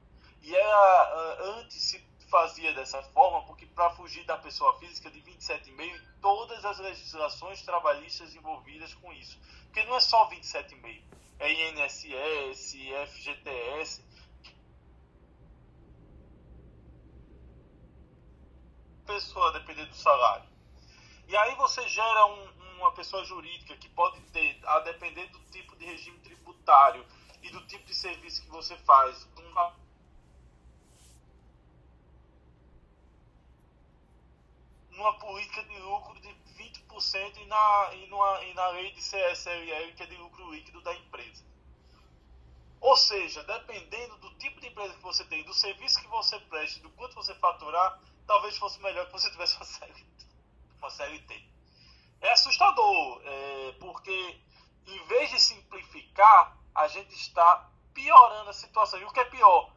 [0.42, 6.02] E ela, antes se fazia dessa forma, porque para fugir da pessoa física de 27,5,
[6.22, 9.40] todas as legislações trabalhistas envolvidas com isso.
[9.66, 11.04] Porque não é só 27,5,
[11.40, 12.76] é INSS,
[13.12, 14.04] FGTS.
[19.08, 20.48] Pessoa depender do salário.
[21.28, 25.76] E aí você gera um, uma pessoa jurídica que pode ter, a depender do tipo
[25.78, 27.06] de regime tributário
[27.42, 29.74] e do tipo de serviço que você faz, uma
[34.92, 39.94] numa política de lucro de 20% e na, e, numa, e na lei de CSLL,
[39.96, 41.46] que é de lucro líquido da empresa.
[42.82, 46.80] Ou seja, dependendo do tipo de empresa que você tem, do serviço que você preste,
[46.82, 50.06] do quanto você faturar, talvez fosse melhor que você tivesse uma CLT.
[50.78, 51.50] Uma CLT.
[52.22, 54.42] É assustador, é, porque
[54.86, 59.00] em vez de simplificar, a gente está piorando a situação.
[59.00, 59.76] E o que é pior?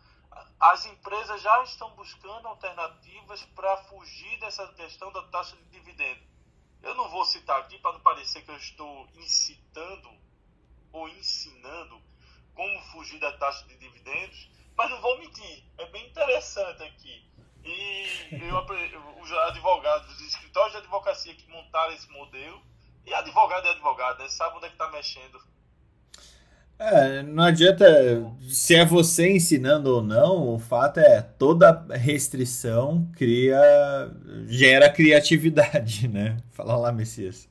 [0.61, 6.20] as empresas já estão buscando alternativas para fugir dessa questão da taxa de dividendo.
[6.82, 10.11] Eu não vou citar aqui para não parecer que eu estou incitando
[10.92, 12.01] ou ensinando
[12.55, 17.29] como fugir da taxa de dividendos, mas não vou mentir, é bem interessante aqui.
[17.64, 18.56] E eu,
[19.20, 22.61] os advogados, os escritórios de advocacia que montaram esse modelo,
[23.06, 24.28] e advogado é advogado, né?
[24.28, 25.40] sabe onde é que está mexendo
[26.80, 27.84] é, não adianta
[28.48, 33.61] se é você ensinando ou não, o fato é toda restrição cria
[34.46, 36.38] gera criatividade, né?
[36.52, 37.46] Fala lá, Messias.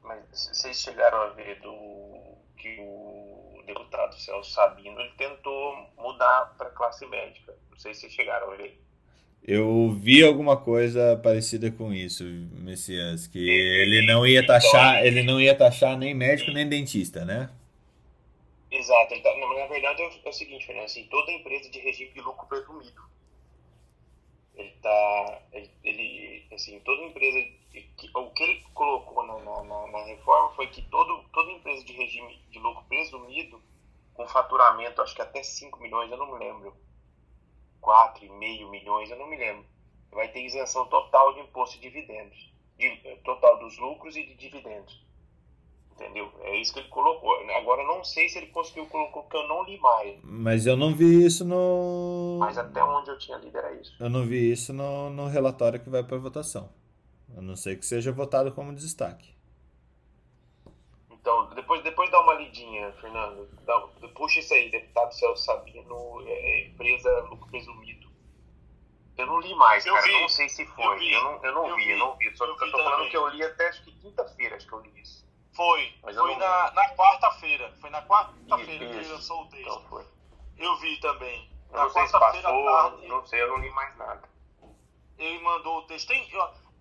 [0.00, 1.74] Mas vocês chegaram a ver do
[2.56, 3.27] que o
[3.68, 7.54] deputado Celso Sabino ele tentou mudar para classe médica.
[7.70, 8.80] Não sei se chegaram a ver.
[9.42, 15.40] Eu vi alguma coisa parecida com isso, Messias, que ele não ia taxar, ele não
[15.40, 17.48] ia taxar nem médico nem dentista, né?
[18.70, 19.22] Exato.
[19.22, 22.46] Tá, na verdade é, é o seguinte, Fernando, assim, toda empresa de regime de lucro
[22.46, 23.02] presumido,
[24.54, 25.42] ele tá,
[25.82, 27.38] ele, assim, toda empresa,
[28.14, 32.42] o que ele colocou na, na, na, reforma foi que todo, toda empresa de regime
[32.50, 33.60] de lucro presumido,
[34.14, 36.74] com faturamento, acho que até 5 milhões, eu não me lembro,
[37.82, 39.64] 4,5 milhões, eu não me lembro.
[40.10, 45.06] Vai ter isenção total de imposto de dividendos, de, total dos lucros e de dividendos.
[45.92, 46.30] Entendeu?
[46.42, 47.34] É isso que ele colocou.
[47.56, 50.20] Agora eu não sei se ele conseguiu colocar, porque eu não li mais.
[50.22, 52.38] Mas eu não vi isso no.
[52.38, 53.96] Mas até onde eu tinha lido era isso.
[53.98, 56.70] Eu não vi isso no, no relatório que vai para votação.
[57.36, 59.36] A não ser que seja votado como destaque.
[61.10, 63.48] Então, depois, depois dá uma lidinha, Fernando.
[63.64, 63.80] Dá,
[64.14, 68.08] puxa isso aí, deputado Celso Sabino, é, empresa lucro presumido.
[69.18, 70.06] Eu não li mais, eu cara.
[70.06, 70.20] Vi.
[70.20, 70.84] Não sei se foi.
[70.84, 71.12] Eu, vi.
[71.12, 72.36] eu não, eu não eu vi, vi, eu não vi.
[72.36, 74.80] Só eu, eu tô falando que eu li até acho que quinta-feira, acho que eu
[74.80, 75.26] li isso.
[75.52, 75.92] Foi.
[76.04, 77.74] Mas foi na, na quarta-feira.
[77.80, 79.66] Foi na quarta-feira que ele lançou o texto.
[79.66, 80.04] Então foi.
[80.56, 81.50] Eu vi também.
[81.72, 83.08] Eu na quarta-feira tarde.
[83.08, 84.22] Não sei, eu não li mais nada.
[85.18, 86.06] Ele mandou o texto.
[86.06, 86.30] Tem,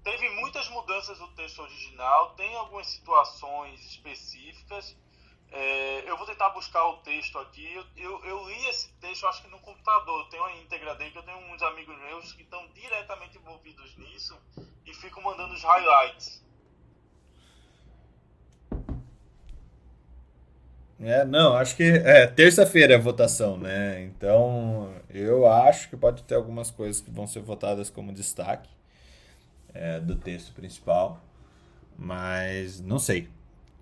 [0.07, 4.95] teve muitas mudanças no texto original, tem algumas situações específicas
[5.51, 7.65] é, eu vou tentar buscar o texto aqui.
[7.73, 10.27] Eu, eu, eu, li esse texto, acho que no computador.
[10.29, 14.37] Tem uma íntegra dele que eu tenho uns amigos meus que estão diretamente envolvidos nisso
[14.85, 16.45] e ficam mandando os highlights.
[20.99, 24.01] É, não, acho que é terça-feira é a votação, né?
[24.01, 28.76] Então eu acho que pode ter algumas coisas que vão ser votadas como destaque
[29.77, 31.19] é, do texto principal,
[31.97, 33.29] mas não sei.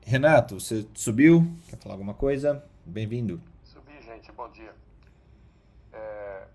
[0.05, 1.47] Renato, você subiu?
[1.69, 2.63] Quer falar alguma coisa?
[2.85, 3.41] Bem-vindo.
[3.63, 4.73] Subi, gente, bom dia.
[5.93, 6.47] É,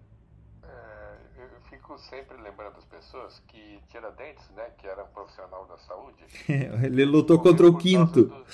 [0.63, 5.79] é, eu fico sempre lembrando as pessoas que Tiradentes, né, que era um profissional da
[5.79, 6.25] saúde,
[6.85, 8.25] ele lutou contra o quinto.
[8.25, 8.47] Do,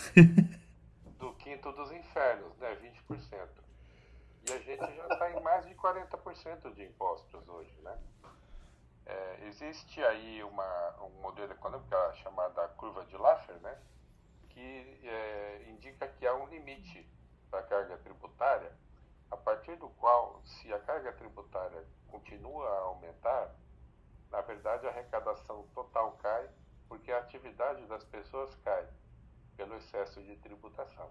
[1.18, 2.76] do, quinto dos infernos, né,
[3.10, 3.48] 20%.
[4.48, 7.98] E a gente já está em mais de 40% de impostos hoje, né?
[9.06, 13.78] É, existe aí uma, um modelo econômico chamado curva de Laffer, né?
[14.50, 17.08] que é, indica que há um limite
[17.50, 18.72] da carga tributária,
[19.30, 23.54] a partir do qual, se a carga tributária continua a aumentar,
[24.30, 26.48] na verdade a arrecadação total cai,
[26.88, 28.88] porque a atividade das pessoas cai
[29.56, 31.10] pelo excesso de tributação.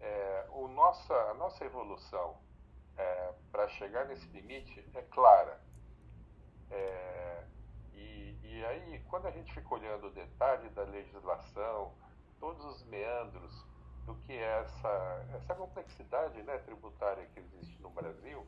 [0.00, 2.36] é, o nossa, a nossa evolução
[2.96, 5.60] é, para chegar nesse limite é clara.
[6.70, 7.44] É,
[7.94, 11.92] e, e aí, quando a gente fica olhando o detalhe da legislação,
[12.38, 13.64] todos os meandros
[14.04, 18.46] do que é essa, essa complexidade né, tributária que existe no Brasil,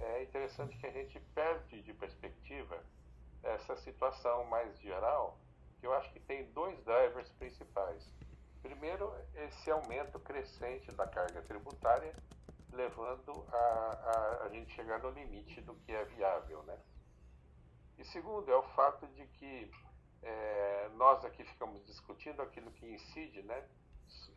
[0.00, 2.82] é interessante que a gente perde de perspectiva
[3.42, 5.38] essa situação mais geral,
[5.78, 8.10] que eu acho que tem dois drivers principais.
[8.62, 12.14] Primeiro, esse aumento crescente da carga tributária,
[12.72, 16.62] levando a, a, a gente chegar no limite do que é viável.
[16.64, 16.76] Né?
[17.98, 19.70] E segundo, é o fato de que
[20.22, 23.64] é, nós aqui ficamos discutindo aquilo que incide né,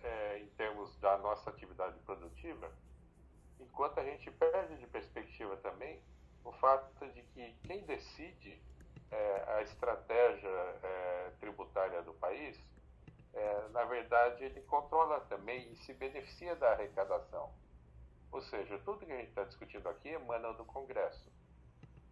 [0.03, 2.71] é, em termos da nossa atividade produtiva,
[3.59, 6.01] enquanto a gente perde de perspectiva também
[6.43, 8.61] o fato de que quem decide
[9.11, 12.57] é, a estratégia é, tributária do país,
[13.33, 17.53] é, na verdade, ele controla também e se beneficia da arrecadação.
[18.31, 21.31] Ou seja, tudo que a gente está discutindo aqui emana do Congresso.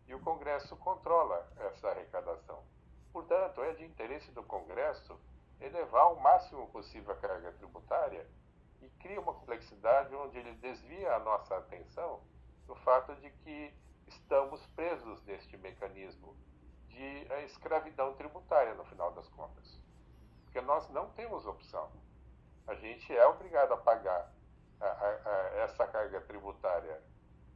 [0.07, 2.63] E o Congresso controla essa arrecadação.
[3.11, 5.19] Portanto, é de interesse do Congresso
[5.59, 8.27] elevar o máximo possível a carga tributária
[8.81, 12.21] e cria uma complexidade onde ele desvia a nossa atenção
[12.67, 13.73] do fato de que
[14.07, 16.35] estamos presos neste mecanismo
[16.89, 19.79] de escravidão tributária, no final das contas.
[20.43, 21.91] Porque nós não temos opção.
[22.67, 24.31] A gente é obrigado a pagar
[24.79, 27.01] a, a, a essa carga tributária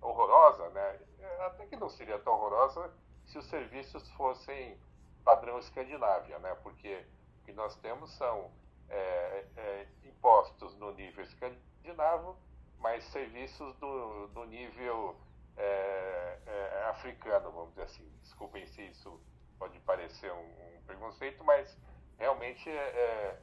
[0.02, 1.00] horrorosa, né?
[1.42, 2.92] até que não seria tão horrorosa
[3.26, 4.78] se os serviços fossem
[5.24, 6.56] padrão Escandinávia, né?
[6.64, 7.06] porque
[7.42, 8.52] o que nós temos são
[8.90, 12.38] é, é, impostos no nível escandinavo,
[12.80, 15.16] mas serviços do, do nível
[15.58, 18.10] é, é, africano, vamos dizer assim.
[18.22, 19.20] Desculpem se isso
[19.58, 21.78] pode parecer um, um preconceito, mas
[22.18, 23.40] realmente é,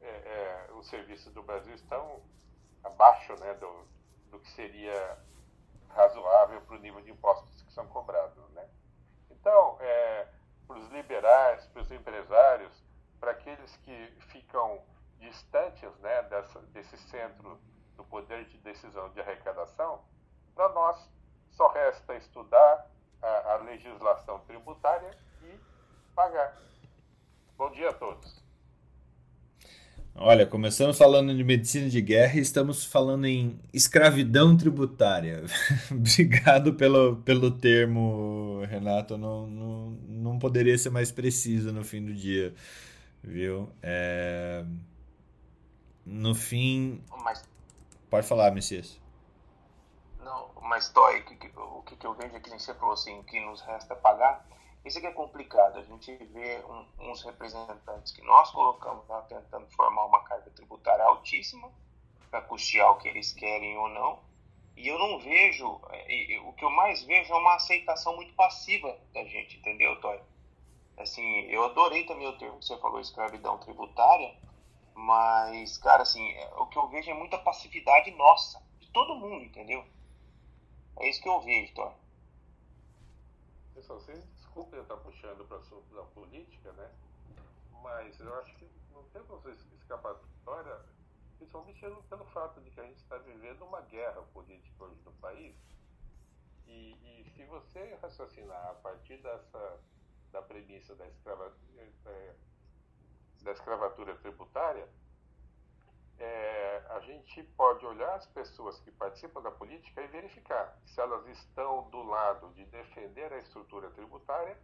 [0.00, 2.20] é, é, os serviços do Brasil estão
[2.82, 3.86] abaixo né, do,
[4.30, 5.18] do que seria
[5.94, 8.48] razoável para o nível de impostos que são cobrados.
[8.50, 8.68] Né?
[9.30, 9.78] Então,
[10.66, 12.72] para os liberais, para os empresários,
[13.18, 14.82] para aqueles que ficam
[15.18, 17.60] distantes né, dessa, desse centro
[17.96, 20.02] do poder de decisão de arrecadação,
[20.54, 21.10] para nós
[21.50, 22.86] só resta estudar
[23.20, 25.10] a, a legislação tributária
[25.42, 25.60] e
[26.14, 26.56] pagar.
[27.56, 28.49] Bom dia a todos.
[30.22, 35.42] Olha, começamos falando de medicina de guerra e estamos falando em escravidão tributária.
[35.90, 39.16] Obrigado pelo, pelo termo, Renato.
[39.16, 42.54] Não, não, não poderia ser mais preciso no fim do dia,
[43.22, 43.72] viu?
[43.82, 44.62] É...
[46.04, 47.02] No fim.
[47.24, 47.42] Mas...
[48.10, 49.00] Pode falar, Messias.
[50.22, 53.96] Não, mas Toy, o que, que eu vejo aqui, você falou assim, que nos resta
[53.96, 54.46] pagar
[54.84, 55.78] isso aqui é complicado.
[55.78, 61.04] A gente vê um, uns representantes que nós colocamos lá tentando formar uma carga tributária
[61.04, 61.70] altíssima
[62.30, 64.20] para custear o que eles querem ou não.
[64.76, 68.96] E eu não vejo, é, o que eu mais vejo é uma aceitação muito passiva
[69.12, 70.18] da gente, entendeu, Toy?
[70.96, 74.34] Assim, eu adorei também o termo que você falou, escravidão tributária,
[74.94, 79.44] mas, cara, assim, é, o que eu vejo é muita passividade nossa, de todo mundo,
[79.44, 79.84] entendeu?
[80.98, 81.92] É isso que eu vejo, Toy.
[83.74, 84.24] Pessoal, vocês
[84.72, 86.90] eu estar puxando para assunto da política, né?
[87.82, 89.44] Mas eu acho que não temos
[89.74, 90.80] escapatória,
[91.38, 95.56] principalmente pelo fato de que a gente está vivendo uma guerra política hoje no país.
[96.66, 99.80] E, e se você raciocinar a partir dessa
[100.32, 101.52] da premissa da, escrava,
[102.06, 102.34] é,
[103.42, 104.88] da escravatura tributária,
[106.20, 111.26] é, a gente pode olhar as pessoas que participam da política e verificar se elas
[111.26, 114.56] estão do lado de defender a estrutura tributária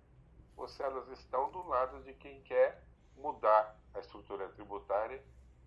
[0.54, 2.82] ou se elas estão do lado de quem quer
[3.16, 5.22] mudar a estrutura tributária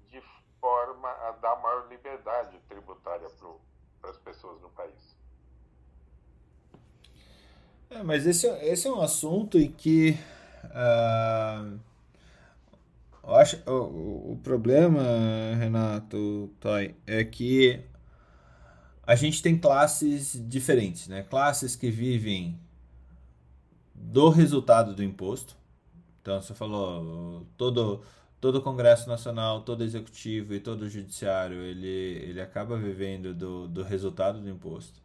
[0.10, 0.22] de
[0.60, 3.28] forma a dar maior liberdade tributária
[4.00, 5.18] para as pessoas no país.
[7.90, 10.16] É, mas esse, esse é um assunto em que
[10.66, 11.89] uh
[13.30, 15.02] eu acho, o, o problema,
[15.58, 17.80] Renato, Toy, é que
[19.04, 21.24] a gente tem classes diferentes, né?
[21.24, 22.60] Classes que vivem
[23.94, 25.56] do resultado do imposto.
[26.22, 28.02] Então, você falou, todo,
[28.42, 34.40] todo Congresso Nacional, todo Executivo e todo Judiciário, ele, ele acaba vivendo do, do resultado
[34.42, 35.00] do imposto.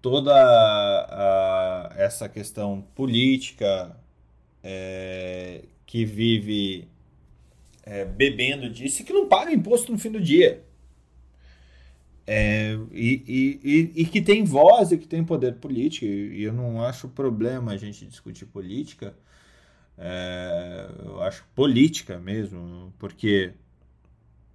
[0.00, 3.96] Toda a, essa questão política
[4.62, 6.88] é, que vive
[7.82, 10.64] é, bebendo disso e que não paga imposto no fim do dia.
[12.26, 16.80] É, e, e, e, que tem voz e que tem poder político, e eu não
[16.80, 19.14] acho problema a gente discutir política,
[19.98, 23.52] é, eu acho política mesmo, porque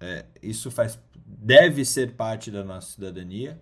[0.00, 3.60] é, isso faz deve ser parte da nossa cidadania.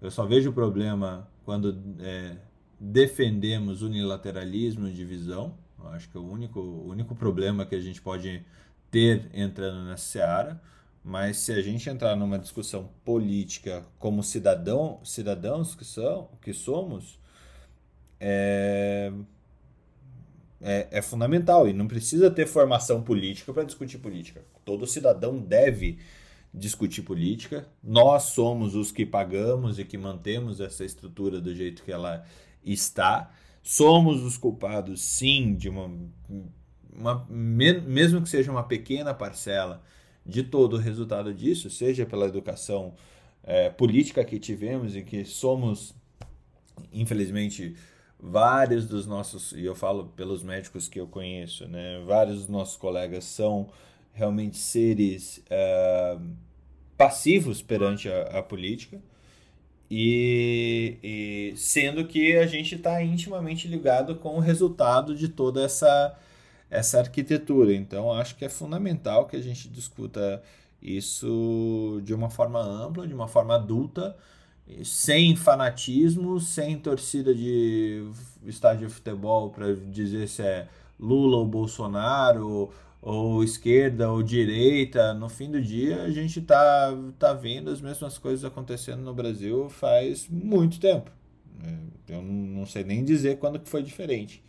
[0.00, 2.36] Eu só vejo problema quando é,
[2.78, 5.56] defendemos unilateralismo e divisão.
[5.90, 8.44] Acho que o único, o único problema que a gente pode
[8.90, 10.60] ter entrando nessa seara.
[11.04, 17.18] Mas se a gente entrar numa discussão política como cidadão, cidadãos que, são, que somos,
[18.18, 19.12] é,
[20.60, 21.68] é, é fundamental.
[21.68, 24.42] E não precisa ter formação política para discutir política.
[24.64, 25.98] Todo cidadão deve
[26.52, 27.68] discutir política.
[27.82, 32.24] Nós somos os que pagamos e que mantemos essa estrutura do jeito que ela
[32.64, 33.30] está.
[33.68, 35.90] Somos os culpados, sim, de uma,
[36.88, 39.82] uma mesmo que seja uma pequena parcela
[40.24, 42.94] de todo o resultado disso, seja pela educação
[43.42, 45.92] é, política que tivemos e que somos,
[46.92, 47.74] infelizmente,
[48.20, 52.76] vários dos nossos, e eu falo pelos médicos que eu conheço, né, vários dos nossos
[52.76, 53.68] colegas são
[54.12, 56.16] realmente seres é,
[56.96, 59.02] passivos perante a, a política.
[59.90, 66.16] E, e, sendo que a gente está intimamente ligado com o resultado de toda essa
[66.70, 67.74] essa arquitetura.
[67.74, 70.42] Então, acho que é fundamental que a gente discuta
[70.82, 74.16] isso de uma forma ampla, de uma forma adulta,
[74.84, 78.04] sem fanatismo, sem torcida de
[78.44, 80.68] estádio de futebol para dizer se é
[80.98, 82.70] Lula ou Bolsonaro,
[83.06, 85.14] ou esquerda ou direita.
[85.14, 89.68] No fim do dia, a gente tá, tá vendo as mesmas coisas acontecendo no Brasil
[89.70, 91.12] faz muito tempo.
[92.08, 94.42] É, eu não sei nem dizer quando que foi diferente.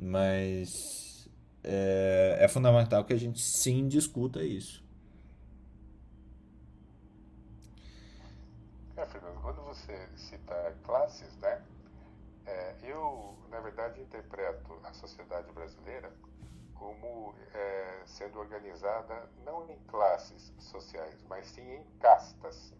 [0.00, 1.28] Mas
[1.64, 4.84] é, é fundamental que a gente sim discuta isso.
[8.96, 11.60] É, Fernando, quando você cita classes, né?
[12.46, 14.35] É, eu, na verdade, interpreto
[17.54, 22.74] é, sendo organizada não em classes sociais, mas sim em castas.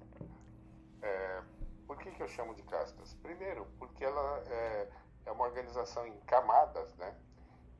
[1.02, 1.42] É,
[1.86, 3.14] por que, que eu chamo de castas?
[3.14, 4.90] Primeiro, porque ela é,
[5.26, 7.16] é uma organização em camadas, né?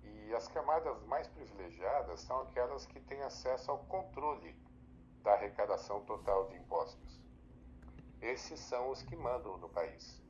[0.02, 4.56] E as camadas mais privilegiadas são aquelas que têm acesso ao controle
[5.22, 7.20] da arrecadação total de impostos.
[8.20, 10.22] Esses são os que mandam no país.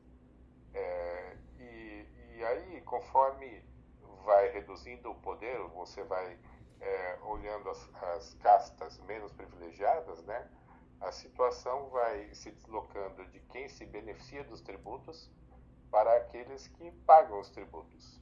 [0.72, 2.06] É, e,
[2.36, 3.62] e, aí, conforme
[4.26, 6.38] vai reduzindo o poder, você vai
[6.80, 10.50] é, olhando as, as castas menos privilegiadas, né?
[11.00, 15.30] a situação vai se deslocando de quem se beneficia dos tributos
[15.90, 18.20] para aqueles que pagam os tributos.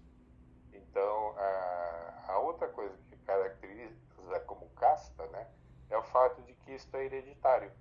[0.72, 5.48] Então, a, a outra coisa que caracteriza como casta né,
[5.88, 7.72] é o fato de que isso é hereditário.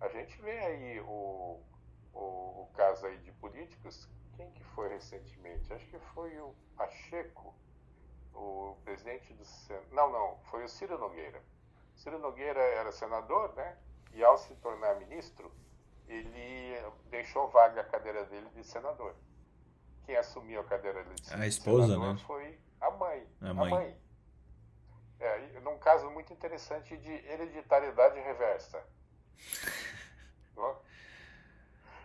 [0.00, 1.60] A gente vê aí o,
[2.12, 2.20] o,
[2.62, 4.08] o caso aí de políticos,
[4.40, 5.72] quem que foi recentemente?
[5.72, 7.54] Acho que foi o Pacheco,
[8.34, 9.86] o presidente do Senado.
[9.92, 11.42] Não, não, foi o Ciro Nogueira.
[11.94, 13.76] Ciro Nogueira era senador, né?
[14.12, 15.52] E ao se tornar ministro,
[16.08, 16.74] ele
[17.10, 19.14] deixou vaga a cadeira dele de senador
[20.10, 22.18] quem assumiu a cadeira de A esposa, né?
[22.26, 23.28] Foi a mãe.
[23.40, 23.72] A mãe.
[23.72, 23.96] A mãe.
[25.20, 28.82] É, num caso muito interessante de hereditariedade reversa.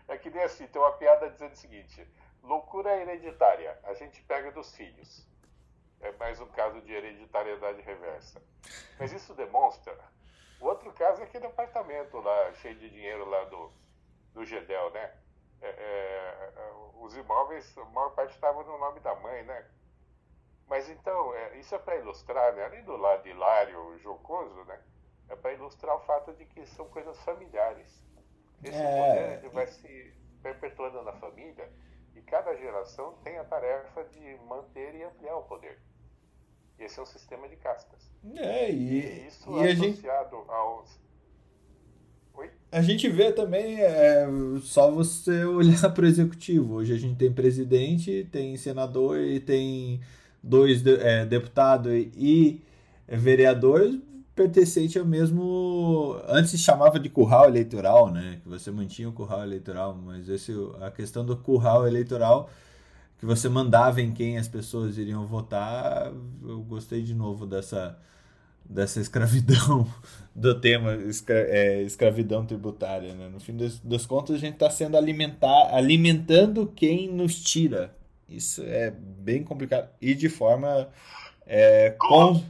[0.08, 2.08] é que nem assim, tem uma piada dizendo o seguinte:
[2.46, 5.28] loucura hereditária, a gente pega dos filhos.
[6.00, 8.42] É mais um caso de hereditariedade reversa.
[9.00, 9.98] Mas isso demonstra.
[10.60, 13.72] O outro caso é aquele apartamento lá, cheio de dinheiro lá do,
[14.34, 15.14] do Gedel, né?
[15.62, 19.68] É, é, é, os imóveis, a maior parte estava no nome da mãe, né?
[20.68, 22.66] Mas então, é, isso é para ilustrar, né?
[22.66, 24.82] além do lado hilário, jocoso, né?
[25.30, 28.04] É para ilustrar o fato de que são coisas familiares.
[28.64, 29.38] Esse é...
[29.38, 31.72] poder vai se perpetuando na família
[32.16, 35.80] e cada geração tem a tarefa de manter e ampliar o poder.
[36.80, 38.12] Esse é um sistema de castas.
[38.36, 40.52] É, e, e isso e associado gente...
[40.52, 41.06] aos
[42.72, 44.28] a gente vê também, é,
[44.62, 46.76] só você olhar para o executivo.
[46.76, 50.02] Hoje a gente tem presidente, tem senador e tem
[50.44, 52.62] dois é, deputados e
[53.08, 53.98] vereadores
[54.36, 56.20] pertencente ao mesmo.
[56.28, 58.40] Antes se chamava de curral eleitoral, né?
[58.44, 62.50] Que você mantinha o curral eleitoral, mas esse, a questão do curral eleitoral
[63.18, 66.12] que você mandava em quem as pessoas iriam votar,
[66.44, 67.98] eu gostei de novo dessa
[68.68, 69.88] dessa escravidão
[70.34, 73.14] do tema escra é, escravidão tributária.
[73.14, 73.30] Né?
[73.30, 77.96] No fim dos, dos contos, a gente está sendo alimentar, alimentando quem nos tira.
[78.28, 79.90] Isso é bem complicado.
[80.02, 80.90] E de forma.
[81.46, 82.44] É, com...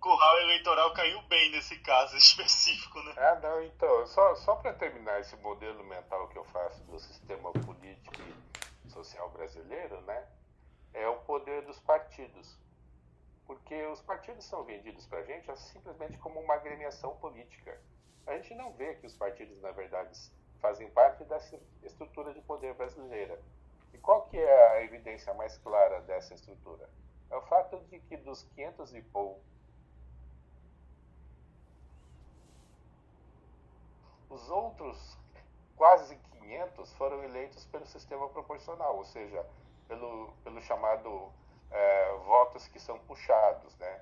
[0.00, 3.14] Curral eleitoral caiu bem nesse caso específico, né?
[3.16, 7.52] Ah, não, então, só, só para terminar esse modelo mental que eu faço do sistema
[7.52, 8.16] político
[8.84, 10.26] e social brasileiro, né?
[10.92, 12.56] É o poder dos partidos
[13.46, 17.80] porque os partidos são vendidos para a gente simplesmente como uma agremiação política.
[18.26, 20.10] a gente não vê que os partidos, na verdade,
[20.60, 23.40] fazem parte dessa estrutura de poder brasileira.
[23.94, 26.90] E qual que é a evidência mais clara dessa estrutura?
[27.30, 29.40] É o fato de que dos 500 e pouco
[34.30, 35.18] os outros
[35.76, 39.44] quase 500 foram eleitos pelo sistema proporcional, ou seja,
[39.88, 41.32] pelo, pelo chamado
[41.70, 44.00] é, votos que são puxados, né?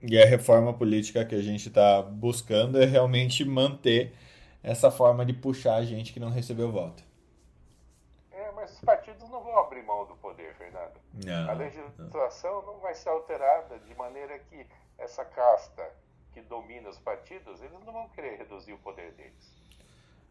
[0.00, 4.14] E a reforma política que a gente está buscando é realmente manter
[4.62, 7.02] essa forma de puxar a gente que não recebeu voto.
[8.30, 11.00] É, mas os partidos não vão abrir mão do poder, Fernando.
[11.24, 12.74] Não, a legislação não.
[12.74, 15.90] não vai ser alterada de maneira que essa casta
[16.32, 19.58] que domina os partidos, eles não vão querer reduzir o poder deles.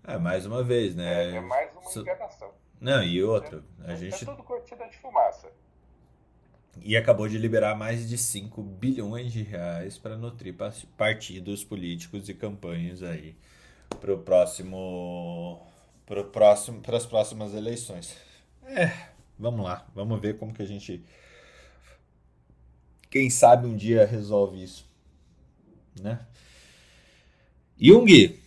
[0.05, 1.31] É, mais uma vez, né?
[1.31, 1.99] É, é mais uma so...
[2.01, 2.51] enganação.
[2.79, 4.23] Não, e outra, a é, gente...
[4.23, 5.51] É tudo cortina de fumaça.
[6.79, 10.55] E acabou de liberar mais de 5 bilhões de reais para nutrir
[10.95, 13.35] partidos políticos e campanhas aí
[13.99, 15.65] para o próximo,
[16.05, 18.15] pro próximo, para as próximas eleições.
[18.63, 21.05] É, vamos lá, vamos ver como que a gente,
[23.09, 24.85] quem sabe um dia resolve isso,
[25.99, 26.25] né?
[27.79, 28.39] Jung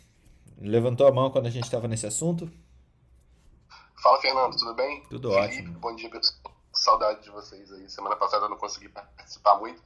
[0.61, 2.51] levantou a mão quando a gente estava nesse assunto.
[4.03, 5.03] Fala, Fernando, tudo bem?
[5.09, 5.79] Tudo Felipe, ótimo.
[5.79, 6.55] Bom dia, pessoal.
[6.73, 7.89] Saudade de vocês aí.
[7.89, 9.83] Semana passada eu não consegui participar muito.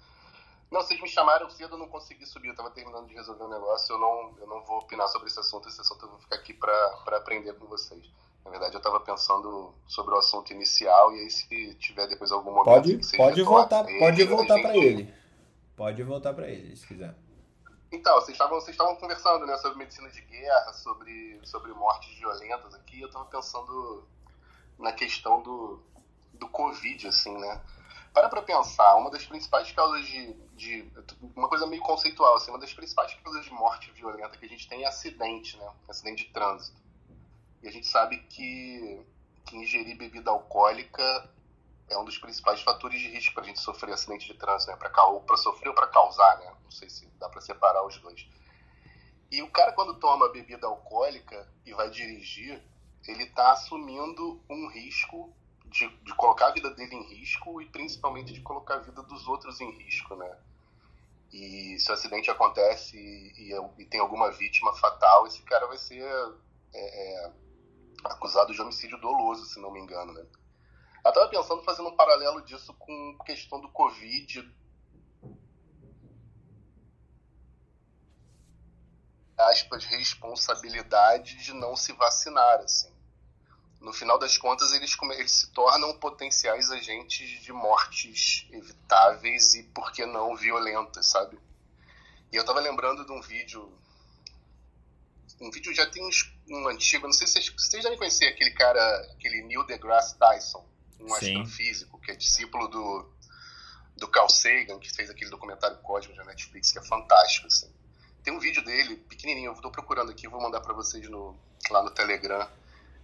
[0.71, 3.49] Não, vocês me chamaram cedo, eu não consegui subir, eu estava terminando de resolver um
[3.49, 6.37] negócio, eu não, eu não vou opinar sobre esse assunto, esse assunto eu vou ficar
[6.37, 8.11] aqui para aprender com vocês.
[8.45, 12.51] Na verdade, eu estava pensando sobre o assunto inicial e aí se tiver depois algum
[12.51, 15.15] momento pode, que pode voltar, ele, pode voltar para ele.
[15.77, 17.15] Pode voltar para ele, se quiser.
[17.91, 22.75] Então, vocês estavam, vocês estavam conversando né, sobre medicina de guerra, sobre, sobre mortes violentas
[22.75, 24.07] aqui, eu estava pensando
[24.79, 25.81] na questão do,
[26.33, 27.61] do Covid, assim, né?
[28.13, 30.93] Para para pensar, uma das principais causas de, de,
[31.35, 34.69] Uma coisa meio conceitual, assim, uma das principais causas de morte violenta que a gente
[34.69, 35.69] tem é acidente, né?
[35.89, 36.81] Acidente de trânsito.
[37.65, 39.03] E a gente sabe que,
[39.47, 41.31] que ingerir bebida alcoólica
[41.89, 44.77] é um dos principais fatores de risco para a gente sofrer acidente de trânsito, né?
[44.77, 46.55] Para sofrer ou para causar, né?
[46.63, 48.29] Não sei se dá para separar os dois.
[49.31, 52.63] E o cara, quando toma bebida alcoólica e vai dirigir,
[53.09, 55.35] ele está assumindo um risco
[55.65, 59.27] de, de, colocar a vida dele em risco e principalmente de colocar a vida dos
[59.27, 60.39] outros em risco, né?
[61.33, 65.79] E se o acidente acontece e, e, e tem alguma vítima fatal, esse cara vai
[65.79, 66.05] ser
[66.75, 67.33] é, é,
[68.05, 70.25] acusado de homicídio doloso, se não me engano, né?
[71.05, 74.51] Eu estava pensando fazendo um paralelo disso com a questão do Covid,
[79.37, 82.95] aspas, responsabilidade de não se vacinar, assim
[83.85, 89.93] no final das contas, eles, eles se tornam potenciais agentes de mortes evitáveis e, por
[89.93, 91.39] que não, violentas, sabe?
[92.33, 93.71] E eu tava lembrando de um vídeo.
[95.45, 98.51] Um vídeo já tem uns, um antigo, não sei se vocês, vocês devem conhecer aquele
[98.53, 100.67] cara, aquele Neil deGrasse Tyson,
[100.99, 101.15] um Sim.
[101.15, 103.13] astrofísico, que é discípulo do,
[103.99, 107.71] do Carl Sagan, que fez aquele documentário Cosmos na Netflix, que é fantástico, assim.
[108.23, 111.39] Tem um vídeo dele, pequenininho, eu tô procurando aqui, vou mandar para vocês no,
[111.71, 112.49] lá no Telegram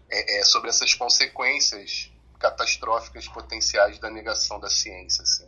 [0.08, 5.22] é, é, sobre essas consequências catastróficas potenciais da negação da ciência.
[5.22, 5.46] Assim.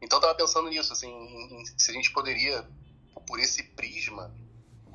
[0.00, 2.66] Então, eu estava pensando nisso, assim, em, em, se a gente poderia,
[3.26, 4.34] por esse prisma,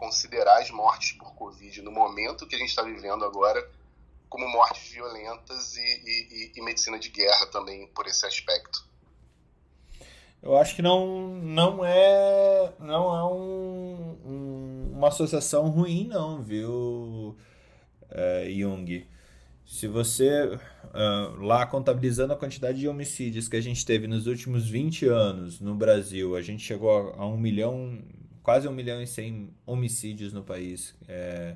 [0.03, 3.65] considerar as mortes por Covid no momento que a gente está vivendo agora
[4.27, 8.83] como mortes violentas e, e, e, medicina de guerra também por esse aspecto.
[10.41, 17.37] Eu acho que não, não é não é um, um, uma associação ruim não, viu?
[18.13, 19.05] uh, Jung.
[19.65, 24.69] Se você, uh, lá contabilizando a quantidade de homicídios que a gente teve nos últimos
[24.69, 27.99] 20 anos no Brasil, a gente chegou a, a um milhão,
[28.43, 31.55] quase um milhão e cem homicídios no país é,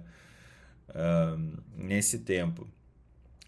[1.75, 2.67] nesse tempo.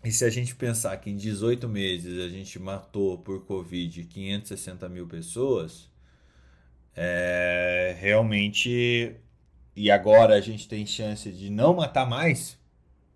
[0.04, 4.88] E se a gente pensar que em 18 meses a gente matou por Covid 560
[4.88, 5.90] mil pessoas,
[6.96, 9.16] é, realmente.
[9.76, 12.58] E agora a gente tem chance de não matar mais,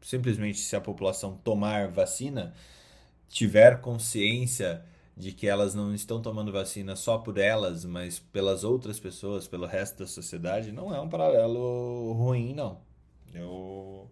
[0.01, 2.53] simplesmente se a população tomar vacina,
[3.27, 4.81] tiver consciência
[5.15, 9.65] de que elas não estão tomando vacina só por elas, mas pelas outras pessoas, pelo
[9.65, 12.79] resto da sociedade, não é um paralelo ruim, não.
[13.33, 14.09] Eu,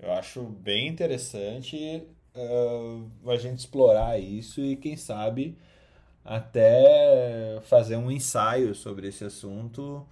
[0.00, 2.02] eu acho bem interessante
[2.34, 5.56] uh, a gente explorar isso e, quem sabe,
[6.24, 10.06] até fazer um ensaio sobre esse assunto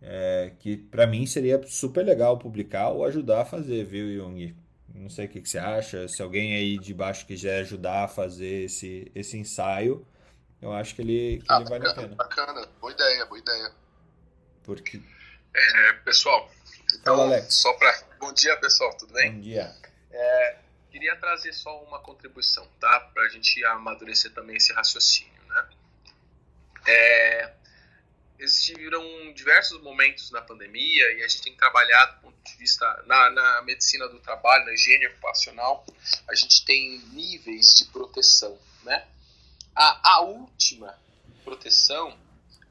[0.00, 4.54] é, que para mim seria super legal publicar ou ajudar a fazer, viu, Jung?
[4.94, 6.06] Não sei o que, que você acha.
[6.06, 10.06] Se alguém aí de baixo quiser ajudar a fazer esse, esse ensaio,
[10.62, 12.14] eu acho que ele, que ah, ele vale a pena.
[12.14, 13.72] Bacana, boa ideia, boa ideia.
[14.62, 15.02] Porque
[15.52, 16.50] É, pessoal,
[16.94, 17.54] então, Fala, Alex.
[17.54, 18.02] só para.
[18.20, 19.32] Bom dia, pessoal, tudo bem?
[19.32, 19.74] Bom dia.
[20.10, 20.56] É,
[20.90, 23.00] queria trazer só uma contribuição, tá?
[23.12, 25.68] Para a gente amadurecer também esse raciocínio, né?
[26.86, 27.52] É,
[28.38, 33.30] existiram diversos momentos na pandemia e a gente tem trabalhado do ponto de vista na,
[33.30, 35.86] na medicina do trabalho, na higiene ocupacional,
[36.28, 39.06] a gente tem níveis de proteção, né?
[39.74, 40.96] A, a última
[41.44, 42.16] proteção,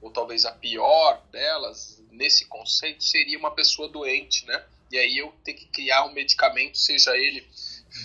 [0.01, 4.63] ou talvez a pior delas, nesse conceito, seria uma pessoa doente, né?
[4.91, 7.47] E aí eu ter que criar um medicamento, seja ele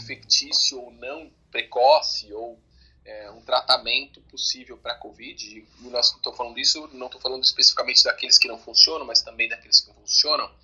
[0.06, 2.58] fictício ou não, precoce, ou
[3.08, 5.66] é, um tratamento possível para a Covid.
[5.80, 9.48] E nós estou falando disso, não estou falando especificamente daqueles que não funcionam, mas também
[9.48, 10.54] daqueles que funcionam.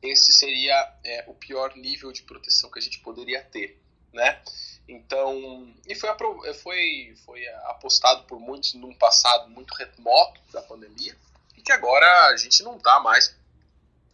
[0.00, 3.82] Esse seria é, o pior nível de proteção que a gente poderia ter,
[4.12, 4.40] né?
[4.86, 6.08] Então, e foi,
[6.54, 11.16] foi, foi apostado por muitos num passado muito remoto da pandemia,
[11.56, 13.36] e que agora a gente não está mais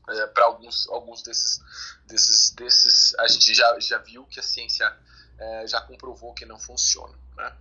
[0.09, 1.61] é, para alguns, alguns desses,
[2.07, 3.15] desses, desses.
[3.19, 4.91] A gente já, já viu que a ciência
[5.39, 7.15] é, já comprovou que não funciona.
[7.37, 7.53] Né?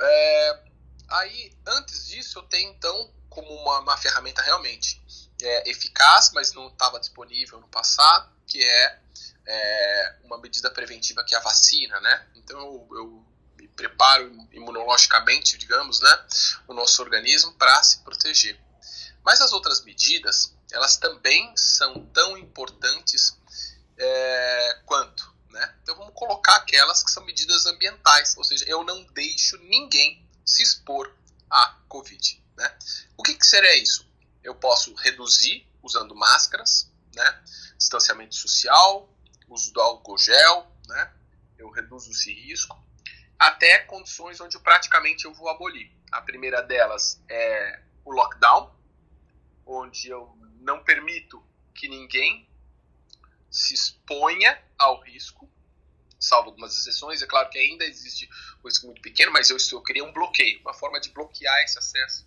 [0.00, 0.64] É,
[1.08, 5.02] aí, antes disso, eu tenho então como uma, uma ferramenta realmente
[5.40, 9.00] é, eficaz, mas não estava disponível no passado, que é,
[9.46, 12.26] é, uma medida preventiva que é a vacina, né?
[12.36, 13.26] Então eu, eu
[13.56, 16.26] me preparo imunologicamente, digamos, né,
[16.68, 18.60] o nosso organismo para se proteger.
[19.24, 23.38] Mas as outras medidas, elas também são tão importantes
[23.96, 25.74] é, quanto, né?
[25.82, 30.62] Então vamos colocar aquelas que são medidas ambientais, ou seja, eu não deixo ninguém se
[30.62, 31.14] expor
[31.50, 32.78] à Covid, né?
[33.16, 34.10] O que, que seria isso?
[34.42, 37.42] Eu posso reduzir usando máscaras, né?
[37.76, 39.08] Distanciamento social,
[39.48, 41.12] uso do álcool gel, né?
[41.58, 42.82] Eu reduzo esse risco
[43.42, 45.90] até condições onde praticamente eu vou abolir.
[46.12, 48.72] A primeira delas é o lockdown,
[49.66, 51.44] onde eu não permito
[51.74, 52.48] que ninguém
[53.52, 55.48] se exponha ao risco,
[56.18, 57.20] salvo algumas exceções.
[57.20, 58.28] É claro que ainda existe
[58.64, 59.58] um risco muito pequeno, mas eu,
[59.94, 62.26] eu um bloqueio, uma forma de bloquear esse acesso.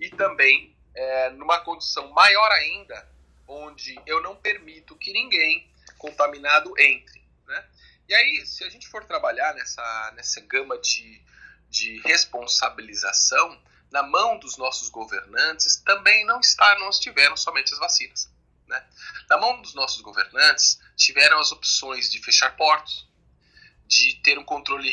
[0.00, 3.08] E também, é, numa condição maior ainda,
[3.46, 7.22] onde eu não permito que ninguém contaminado entre.
[7.46, 7.68] Né?
[8.08, 11.22] E aí, se a gente for trabalhar nessa, nessa gama de,
[11.68, 13.60] de responsabilização,
[13.90, 18.32] na mão dos nossos governantes também não está, não estiveram somente as vacinas.
[18.72, 18.82] Né?
[19.28, 23.06] Na mão dos nossos governantes tiveram as opções de fechar portos,
[23.86, 24.90] de ter um controle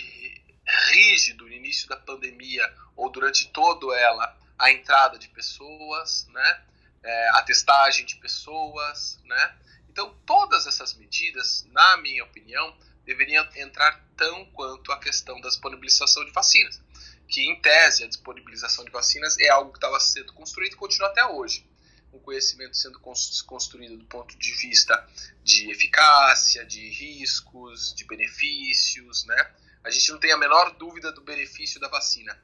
[0.91, 2.61] rígido no início da pandemia
[2.93, 6.65] ou durante toda ela a entrada de pessoas, né?
[7.01, 9.57] É, a testagem de pessoas, né?
[9.89, 16.25] Então todas essas medidas, na minha opinião, deveriam entrar tão quanto a questão da disponibilização
[16.25, 16.81] de vacinas
[17.29, 21.09] que, em tese, a disponibilização de vacinas é algo que estava sendo construído e continua
[21.09, 21.68] até hoje.
[22.11, 25.07] Um conhecimento sendo construído do ponto de vista
[25.43, 29.51] de eficácia, de riscos, de benefícios, né?
[29.83, 32.37] A gente não tem a menor dúvida do benefício da vacina,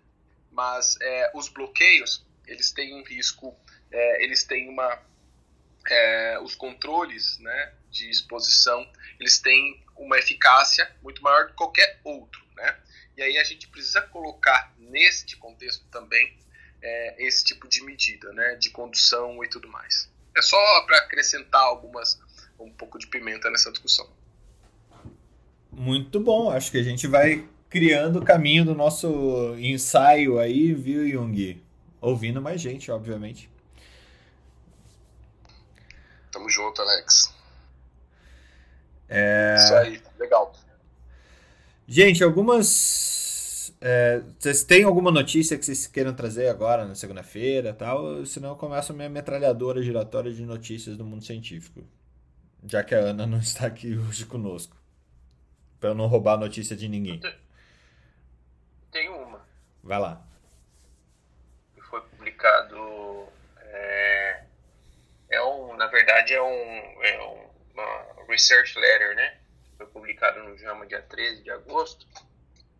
[0.51, 3.55] mas é, os bloqueios, eles têm um risco,
[3.91, 5.01] é, eles têm uma...
[5.87, 11.99] É, os controles né, de exposição, eles têm uma eficácia muito maior do que qualquer
[12.03, 12.79] outro, né?
[13.15, 16.37] E aí a gente precisa colocar neste contexto também
[16.85, 20.07] é, esse tipo de medida, né, de condução e tudo mais.
[20.37, 22.19] É só para acrescentar algumas
[22.59, 24.07] um pouco de pimenta nessa discussão.
[25.71, 31.09] Muito bom, acho que a gente vai criando o caminho do nosso ensaio aí, viu,
[31.09, 31.61] Jung?
[31.99, 33.49] Ouvindo mais gente, obviamente.
[36.31, 37.33] Tamo junto, Alex.
[39.09, 39.55] É...
[39.57, 40.53] Isso aí, legal.
[41.87, 43.34] Gente, algumas.
[43.81, 48.25] É, vocês têm alguma notícia que vocês queiram trazer agora, na segunda-feira tal?
[48.25, 51.83] Senão eu começo a minha metralhadora giratória de notícias do mundo científico.
[52.65, 54.75] Já que a Ana não está aqui hoje conosco.
[55.79, 57.19] Para eu não roubar a notícia de ninguém.
[58.91, 59.45] Tem uma.
[59.83, 60.25] Vai lá.
[61.89, 63.27] Foi publicado.
[63.57, 64.43] É,
[65.29, 67.45] é um, na verdade, é um, é um
[67.75, 69.37] uma research letter, né?
[69.77, 72.07] foi publicado no JAMA dia 13 de agosto,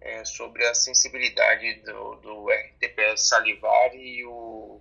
[0.06, 4.80] é, sobre a sensibilidade do, do RTPS salivar e o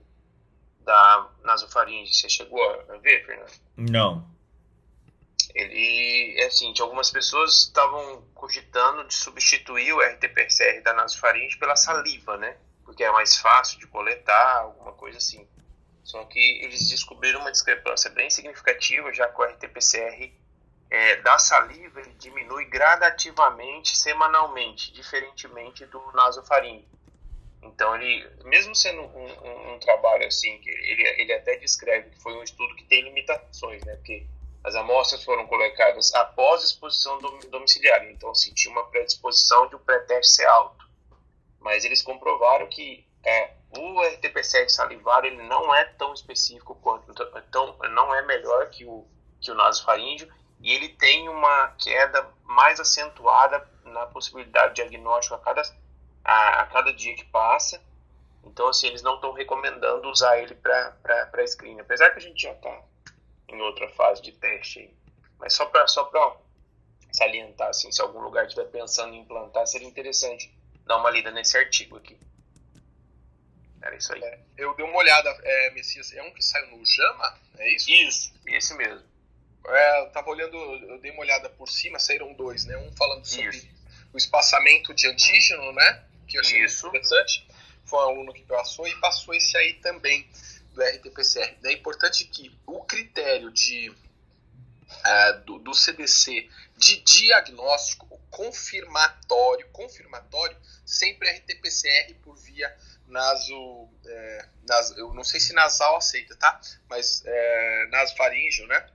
[0.80, 2.12] da nasofaringe.
[2.12, 3.52] Você chegou a ver, Fernando?
[3.74, 4.34] Não.
[5.54, 12.36] Ele, é assim, algumas pessoas estavam cogitando de substituir o RT-PCR da nasofaringe pela saliva,
[12.36, 12.58] né?
[12.84, 15.48] Porque é mais fácil de coletar, alguma coisa assim.
[16.02, 20.34] Só que eles descobriram uma discrepância bem significativa, já que o RT-PCR
[20.94, 26.86] é, da saliva ele diminui gradativamente, semanalmente, diferentemente do nasofaringe.
[27.64, 32.34] Então, ele, mesmo sendo um, um, um, trabalho assim, ele, ele até descreve que foi
[32.34, 33.96] um estudo que tem limitações, né?
[33.96, 34.24] Porque
[34.62, 37.18] as amostras foram colocadas após exposição
[37.50, 40.88] domiciliar, então, assim, tinha uma predisposição de o um pré-teste ser alto.
[41.58, 47.10] Mas eles comprovaram que é, o RT-PCR salivar ele não é tão específico quanto,
[47.48, 49.04] então, não é melhor que o,
[49.40, 50.32] que o nasofaríngeo,
[50.64, 55.60] e ele tem uma queda mais acentuada na possibilidade de diagnóstico a cada
[56.24, 57.82] a, a cada dia que passa.
[58.42, 62.52] Então, assim, eles não estão recomendando usar ele para screening, apesar que a gente já
[62.52, 62.82] está
[63.46, 64.94] em outra fase de teste aí.
[65.38, 66.10] Mas só para só
[67.12, 70.50] salientar, assim, se algum lugar estiver pensando em implantar, seria interessante
[70.86, 72.18] dar uma lida nesse artigo aqui.
[73.82, 74.24] Era isso aí.
[74.24, 77.38] É, eu dei uma olhada, é, Messias, é um que saiu no JAMA?
[77.58, 77.90] É isso?
[77.90, 79.13] Isso, esse mesmo.
[79.66, 82.76] É, eu tava olhando, eu dei uma olhada por cima, saíram dois, né?
[82.76, 83.68] Um falando sobre isso.
[84.12, 86.04] o espaçamento de antígeno, né?
[86.26, 86.86] que eu achei Isso.
[86.88, 87.46] interessante.
[87.84, 90.28] Foi um aluno que passou e passou esse aí também
[90.72, 91.56] do RT-PCR.
[91.64, 101.28] É importante que o critério de, uh, do, do, CDC de diagnóstico confirmatório, confirmatório sempre
[101.28, 102.74] é RT-PCR por via
[103.06, 106.60] naso, é, nas, eu não sei se nasal aceita, tá?
[106.88, 108.88] Mas é, nasofaríngeo, né?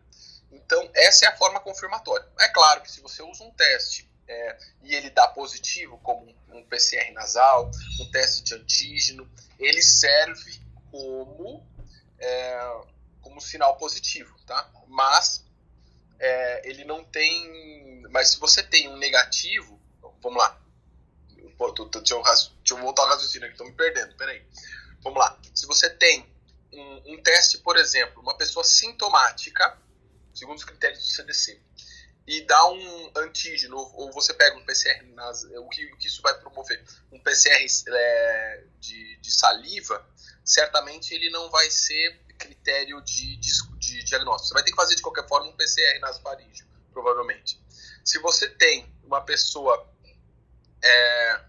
[0.51, 2.27] Então, essa é a forma confirmatória.
[2.39, 6.63] É claro que se você usa um teste é, e ele dá positivo, como um,
[6.65, 7.69] PCR nasal,
[7.99, 10.59] um teste de antígeno, ele serve
[10.91, 11.65] como,
[12.19, 12.81] é,
[13.21, 14.69] como sinal positivo, tá?
[14.87, 15.45] Mas
[16.19, 18.03] é, ele não tem.
[18.09, 19.79] Mas se você tem um negativo,
[20.21, 20.59] vamos lá.
[21.57, 24.45] Pô, tô, tô, deixa, eu, deixa, eu, voltar ao raciocínio aqui, tô me perdendo, peraí.
[25.01, 25.37] Vamos lá.
[25.53, 26.25] Se você tem
[26.71, 29.77] um, um teste, por exemplo, uma pessoa sintomática,
[30.39, 31.61] segundo os critérios do CDC,
[32.29, 36.21] e dá um antígeno, ou você pega um PCR, nas, o, que, o que isso
[36.21, 36.83] vai promover?
[37.11, 40.07] Um PCR é, de, de, saliva,
[40.45, 44.47] certamente ele não vai ser critério de, de, de, diagnóstico.
[44.47, 47.59] Você vai ter que fazer de qualquer forma um PCR nasofaríngeo, provavelmente.
[48.05, 49.91] Se você tem uma pessoa
[50.83, 51.41] é,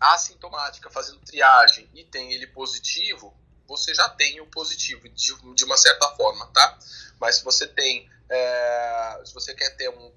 [0.00, 3.32] assintomática fazendo triagem e tem ele positivo,
[3.66, 6.78] você já tem o positivo de, de uma certa forma, tá?
[7.18, 10.12] Mas se você tem é, se você quer ter um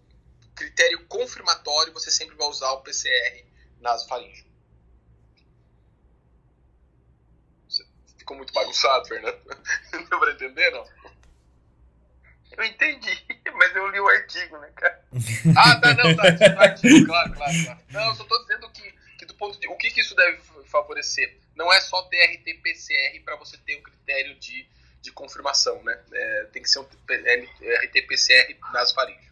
[0.55, 3.45] critério confirmatório, você sempre vai usar o PCR
[3.79, 4.49] nasofaríngeo.
[8.17, 9.39] Ficou muito bagunçado, Fernando?
[9.93, 10.85] Não deu pra entender, não?
[12.51, 15.03] Eu entendi, mas eu li o artigo, né, cara?
[15.57, 17.79] Ah, tá, não, tá, tá artigo, claro, claro, claro.
[17.89, 19.67] Não, eu só tô dizendo que, que do ponto de...
[19.67, 21.39] O que, que isso deve favorecer?
[21.59, 24.67] Não é só ter RT-PCR para você ter o critério de
[25.01, 25.97] de confirmação, né?
[26.11, 29.29] É, tem que ser um RT-PCR nasofaríngeo.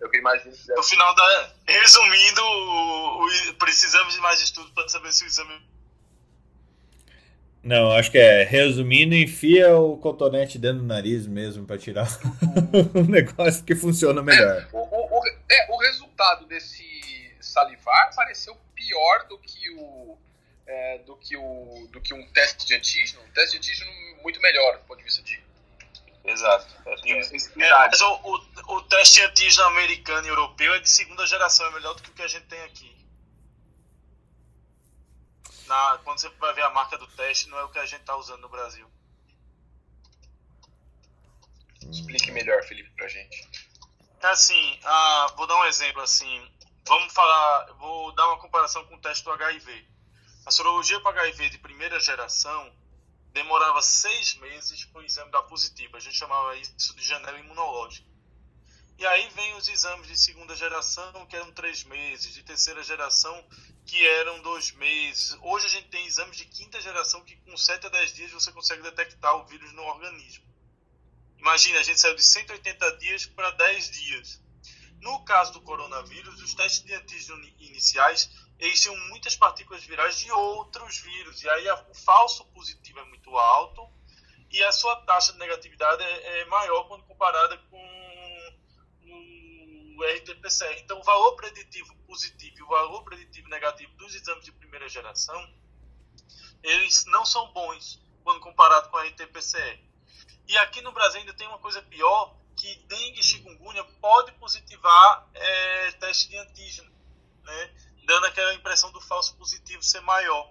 [0.00, 1.52] É o que eu imagino que No final da.
[1.66, 5.60] Resumindo, o, o, precisamos de mais estudo para saber se o exame.
[7.62, 12.06] Não, acho que é resumindo, enfia o cotonete dentro do nariz mesmo para tirar
[12.94, 14.62] um negócio que funciona melhor.
[14.62, 16.86] É, o, o, é, o resultado desse
[17.40, 20.16] salivar pareceu pior do que o
[20.68, 23.22] é, do, que o, do que um teste de antígeno.
[23.22, 23.90] Um teste de antígeno
[24.22, 25.42] muito melhor do ponto de vista de.
[26.24, 26.66] Exato.
[26.84, 27.10] É,
[27.64, 31.70] é, mas o, o, o teste antígeno americano e europeu é de segunda geração, é
[31.70, 32.94] melhor do que o que a gente tem aqui.
[35.66, 38.00] Na, quando você vai ver a marca do teste, não é o que a gente
[38.00, 38.86] está usando no Brasil.
[41.90, 43.48] Explique melhor, Felipe, pra gente.
[44.22, 46.50] Assim, ah, vou dar um exemplo assim.
[46.86, 49.97] Vamos falar, vou dar uma comparação com o teste do HIV.
[50.48, 52.74] A sorologia para HIV de primeira geração
[53.34, 55.94] demorava seis meses para o exame dar positivo.
[55.94, 58.08] A gente chamava isso de janela imunológica.
[58.96, 63.46] E aí vem os exames de segunda geração, que eram três meses, de terceira geração,
[63.84, 65.36] que eram dois meses.
[65.42, 68.50] Hoje a gente tem exames de quinta geração que com 7 a 10 dias você
[68.50, 70.46] consegue detectar o vírus no organismo.
[71.36, 74.42] Imagina, a gente saiu de 180 dias para 10 dias.
[75.02, 80.30] No caso do coronavírus, os testes de antígeno iniciais eles tinham muitas partículas virais de
[80.32, 81.42] outros vírus.
[81.42, 83.88] E aí o falso positivo é muito alto
[84.50, 87.98] e a sua taxa de negatividade é, é maior quando comparada com
[89.98, 90.78] o RT-PCR.
[90.78, 95.38] Então, o valor preditivo positivo e o valor preditivo negativo dos exames de primeira geração,
[96.62, 99.80] eles não são bons quando comparado com a RT-PCR.
[100.46, 105.28] E aqui no Brasil ainda tem uma coisa pior, que dengue e chikungunya pode positivar
[105.34, 106.90] é, teste de antígeno,
[107.42, 107.74] né?
[108.08, 110.50] Dando aquela impressão do falso positivo ser maior.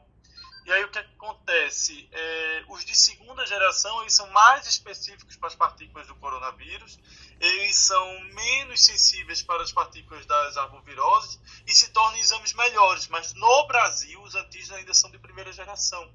[0.63, 2.07] E aí o que acontece?
[2.11, 6.99] É, os de segunda geração eles são mais específicos para as partículas do coronavírus,
[7.39, 13.07] eles são menos sensíveis para as partículas das arboviroses e se tornam exames melhores.
[13.07, 16.13] Mas no Brasil os antígenos ainda são de primeira geração,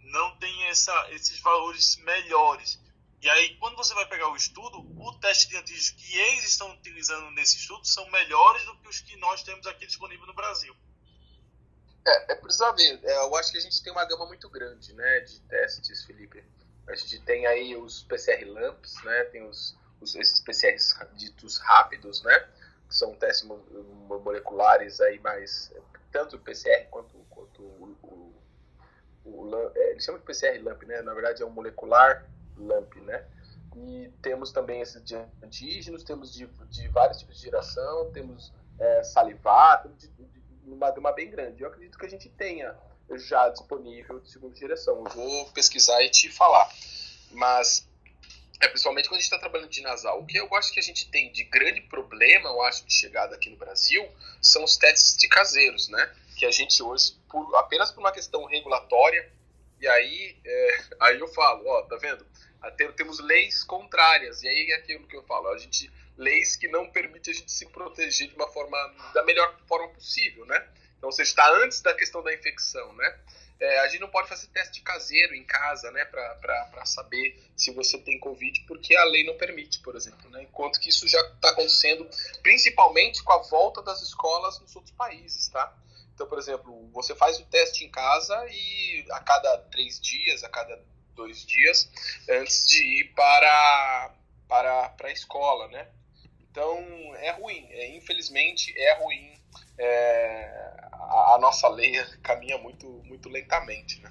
[0.00, 2.80] não tem essa, esses valores melhores.
[3.22, 6.70] E aí, quando você vai pegar o estudo, o teste de antígenos que eles estão
[6.72, 10.76] utilizando nesse estudo são melhores do que os que nós temos aqui disponível no Brasil.
[12.06, 13.00] É, é precisa ver.
[13.02, 16.44] É, eu acho que a gente tem uma gama muito grande, né, de testes, Felipe.
[16.88, 22.22] A gente tem aí os PCR LAMPs, né, tem os, os esses PCRs ditos rápidos,
[22.22, 22.38] né,
[22.88, 23.48] que são testes
[24.08, 25.72] moleculares aí mais
[26.12, 28.42] tanto o PCR quanto, quanto o, o,
[29.24, 32.24] o, o é, eles chamam de PCR LAMP, né, na verdade é um molecular
[32.58, 33.26] LAMP, né.
[33.76, 39.02] E temos também esses de antígenos, temos de, de vários tipos de geração, temos é,
[39.04, 40.10] salivar, temos de,
[40.64, 41.62] numa gama bem grande.
[41.62, 42.74] Eu acredito que a gente tenha
[43.14, 45.04] já disponível de segunda direção.
[45.04, 46.68] Eu vou pesquisar e te falar.
[47.30, 47.86] Mas,
[48.60, 50.82] é, principalmente quando a gente está trabalhando de nasal, o que eu acho que a
[50.82, 54.06] gente tem de grande problema, eu acho, de chegada aqui no Brasil,
[54.40, 56.14] são os testes de caseiros, né?
[56.36, 59.30] Que a gente hoje, por, apenas por uma questão regulatória,
[59.80, 62.26] e aí, é, aí eu falo, ó, tá vendo?
[62.96, 66.90] Temos leis contrárias, e aí é aquilo que eu falo, a gente leis que não
[66.90, 68.78] permitem a gente se proteger de uma forma
[69.12, 70.66] da melhor forma possível, né?
[70.98, 73.18] Então, você está antes da questão da infecção, né?
[73.58, 77.96] É, a gente não pode fazer teste caseiro em casa, né, para saber se você
[77.96, 80.42] tem Covid, porque a lei não permite, por exemplo, né?
[80.42, 82.06] Enquanto que isso já está acontecendo,
[82.42, 85.74] principalmente com a volta das escolas nos outros países, tá?
[86.16, 90.48] Então, por exemplo, você faz o teste em casa e a cada três dias, a
[90.48, 90.82] cada
[91.14, 91.90] dois dias,
[92.26, 94.14] antes de ir para,
[94.48, 95.86] para, para a escola, né?
[96.40, 96.78] Então
[97.16, 99.38] é ruim, é, infelizmente é ruim.
[99.76, 101.92] É, a, a, nossa lei
[102.24, 104.10] caminha muito, muito lentamente, né?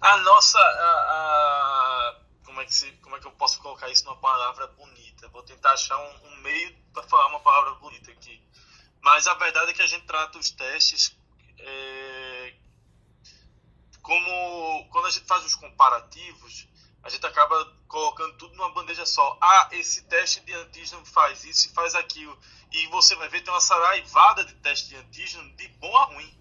[0.00, 4.04] A nossa, a, a, como é que se, como é que eu posso colocar isso
[4.04, 5.28] numa palavra bonita?
[5.28, 8.42] Vou tentar achar um, um meio para falar uma palavra bonita aqui.
[9.08, 11.16] Mas a verdade é que a gente trata os testes
[11.58, 12.54] é,
[14.02, 16.68] como quando a gente faz os comparativos
[17.02, 19.38] a gente acaba colocando tudo numa bandeja só.
[19.40, 22.38] Ah, esse teste de antígeno faz isso e faz aquilo.
[22.70, 26.38] E você vai ver, tem uma saraivada de teste de antígeno de bom a ruim.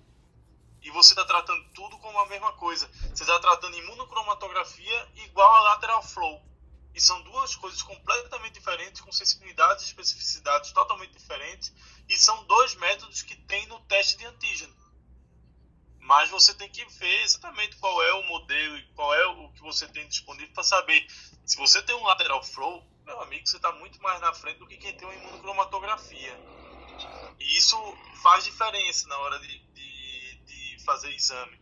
[0.82, 2.90] E você está tratando tudo como a mesma coisa.
[3.16, 6.44] Você está tratando imunocromatografia igual a lateral flow.
[6.98, 11.72] E são duas coisas completamente diferentes, com sensibilidades e especificidades totalmente diferentes.
[12.10, 14.76] E são dois métodos que tem no teste de antígeno.
[16.00, 19.62] Mas você tem que ver exatamente qual é o modelo e qual é o que
[19.62, 21.06] você tem disponível para saber.
[21.46, 24.66] Se você tem um lateral flow, meu amigo, você está muito mais na frente do
[24.66, 26.36] que quem tem uma imunocromatografia.
[27.40, 27.78] E isso
[28.24, 31.62] faz diferença na hora de, de, de fazer exame.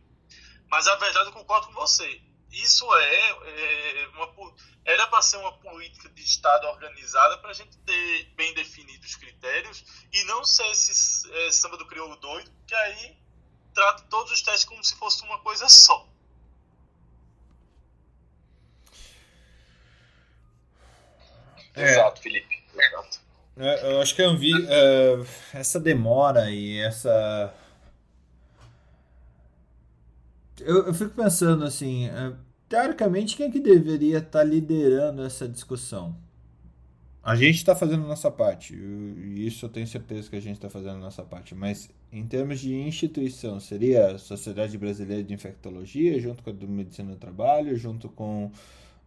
[0.70, 2.22] Mas a verdade eu concordo com você.
[2.56, 4.54] Isso é, é uma,
[4.84, 9.16] era para ser uma política de Estado organizada para a gente ter bem definidos os
[9.16, 13.16] critérios e não ser esse é, samba do crioulo doido, que aí
[13.74, 16.08] trata todos os testes como se fosse uma coisa só.
[21.74, 21.82] É.
[21.82, 22.64] Exato, Felipe.
[22.74, 23.20] Exato.
[23.58, 27.54] É, eu acho que eu vi uh, essa demora e essa.
[30.58, 35.48] Eu, eu fico pensando assim, uh, teoricamente, quem é que deveria estar tá liderando essa
[35.48, 36.16] discussão?
[37.22, 40.54] A gente está fazendo a nossa parte, e isso eu tenho certeza que a gente
[40.54, 45.34] está fazendo a nossa parte, mas em termos de instituição, seria a Sociedade Brasileira de
[45.34, 48.52] Infectologia, junto com a do Medicina do Trabalho, junto com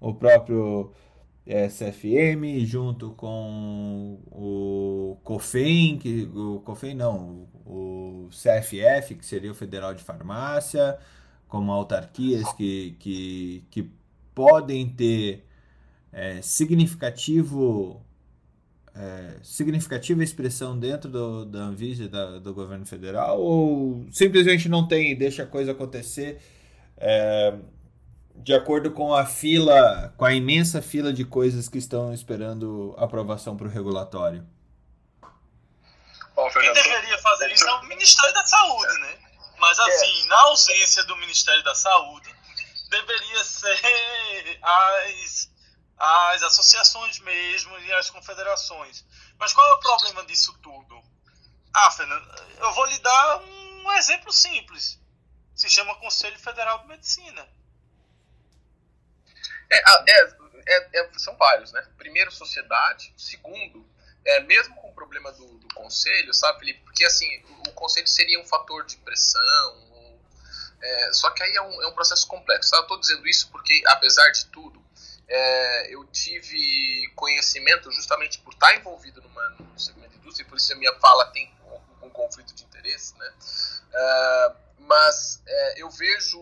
[0.01, 0.91] o próprio
[1.45, 9.55] é, CFM, junto com o COFEM, que, o COFEM não, o CFF, que seria o
[9.55, 10.99] Federal de Farmácia,
[11.49, 13.91] como autarquias que, que, que
[14.33, 15.45] podem ter
[16.13, 18.01] é, significativo
[18.95, 25.11] é, significativa expressão dentro do, da Anvisa da, do governo federal ou simplesmente não tem
[25.11, 26.39] e deixa a coisa acontecer
[26.97, 27.55] é,
[28.35, 33.57] de acordo com a fila, com a imensa fila de coisas que estão esperando aprovação
[33.57, 34.45] para o regulatório?
[36.53, 39.28] Quem deveria fazer isso é o Ministério da Saúde, né?
[39.59, 42.33] Mas assim, na ausência do Ministério da Saúde,
[42.89, 45.49] deveria ser as
[45.99, 49.05] as associações mesmo e as confederações.
[49.37, 51.03] Mas qual é o problema disso tudo?
[51.73, 52.25] Ah, Fernando,
[52.57, 54.97] eu vou lhe dar um exemplo simples.
[55.53, 57.45] Se chama Conselho Federal de Medicina.
[59.69, 59.77] É,
[60.09, 60.35] é,
[60.67, 61.85] é, é, são vários, né?
[61.97, 63.13] Primeiro, sociedade.
[63.17, 63.85] Segundo,
[64.29, 66.81] é, mesmo com o problema do, do conselho, sabe, Felipe?
[66.83, 67.27] Porque assim,
[67.65, 69.89] o, o conselho seria um fator de pressão,
[70.81, 72.73] é, só que aí é um, é um processo complexo.
[72.75, 74.83] Eu estou dizendo isso porque, apesar de tudo,
[75.27, 80.57] é, eu tive conhecimento justamente por estar envolvido numa, no segmento de indústria, e por
[80.57, 81.53] isso a minha fala tem
[82.01, 83.33] um, um conflito de interesse, né?
[83.93, 86.39] É, mas é, eu vejo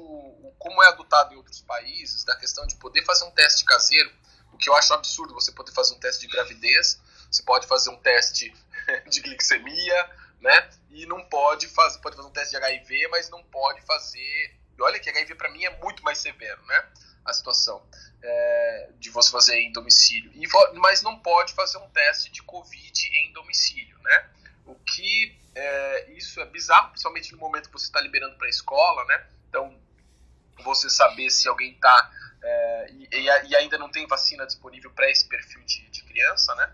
[0.59, 4.11] como é adotado em outros países, da questão de poder fazer um teste caseiro,
[4.53, 7.89] o que eu acho absurdo você poder fazer um teste de gravidez, você pode fazer
[7.89, 8.53] um teste
[9.09, 10.09] de glicemia,
[10.41, 10.69] né?
[10.91, 14.55] E não pode fazer, pode fazer um teste de HIV, mas não pode fazer.
[14.77, 16.85] E olha que HIV para mim é muito mais severo, né?
[17.25, 17.85] A situação
[18.23, 20.31] é, de você fazer em domicílio.
[20.33, 24.29] E, mas não pode fazer um teste de Covid em domicílio, né?
[24.65, 28.49] O que é, isso é bizarro, principalmente no momento que você está liberando para a
[28.49, 29.25] escola, né?
[29.49, 29.77] Então,
[30.63, 35.27] você saber se alguém está é, e, e, ainda não tem vacina disponível para esse
[35.27, 36.71] perfil de, de criança, né?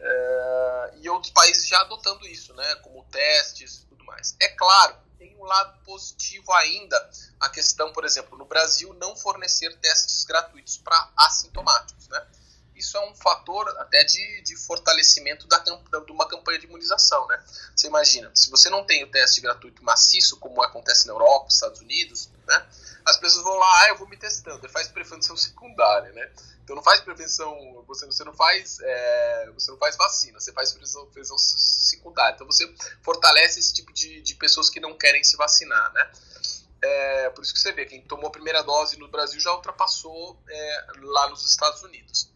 [0.00, 4.36] É, e outros países já adotando isso, né, como testes e tudo mais.
[4.40, 7.10] É claro, tem um lado positivo ainda,
[7.40, 12.26] a questão, por exemplo, no Brasil não fornecer testes gratuitos para assintomáticos, né?
[12.78, 17.44] Isso é um fator até de, de fortalecimento da, de uma campanha de imunização, né?
[17.74, 21.80] Você imagina, se você não tem o teste gratuito maciço, como acontece na Europa, Estados
[21.80, 22.66] Unidos, né?
[23.04, 26.30] As pessoas vão lá, ah, eu vou me testando, e faz prevenção secundária, né?
[26.62, 30.72] Então não faz prevenção, você, você não faz é, você não faz vacina, você faz
[30.72, 32.34] prevenção, prevenção secundária.
[32.34, 32.70] Então você
[33.02, 36.10] fortalece esse tipo de, de pessoas que não querem se vacinar, né?
[36.82, 40.38] É, por isso que você vê, quem tomou a primeira dose no Brasil já ultrapassou
[40.48, 42.30] é, lá nos Estados Unidos.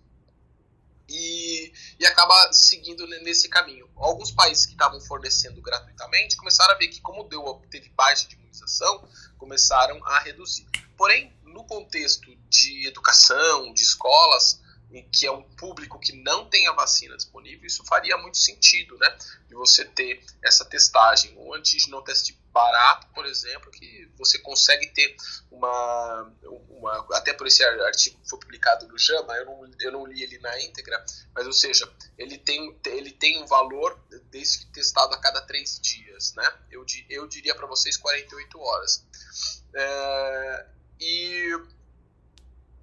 [1.12, 3.88] E, e, acaba seguindo nesse caminho.
[3.96, 8.34] Alguns países que estavam fornecendo gratuitamente começaram a ver que, como deu, teve baixa de
[8.34, 9.06] imunização,
[9.36, 10.66] começaram a reduzir.
[10.96, 14.60] Porém, no contexto de educação, de escolas,
[15.12, 19.16] que é um público que não tem a vacina disponível, isso faria muito sentido, né?
[19.48, 21.36] De você ter essa testagem.
[21.38, 25.16] Um antígeno teste barato, por exemplo, que você consegue ter
[25.50, 26.32] uma,
[26.68, 30.22] uma até por esse artigo que foi publicado no JAMA, eu não, eu não li
[30.22, 31.04] ele na íntegra,
[31.34, 33.98] mas ou seja, ele tem, ele tem um valor
[34.30, 36.52] desde que testado a cada três dias, né?
[36.70, 39.06] Eu, eu diria para vocês 48 horas.
[39.74, 40.66] É,
[41.00, 41.58] e,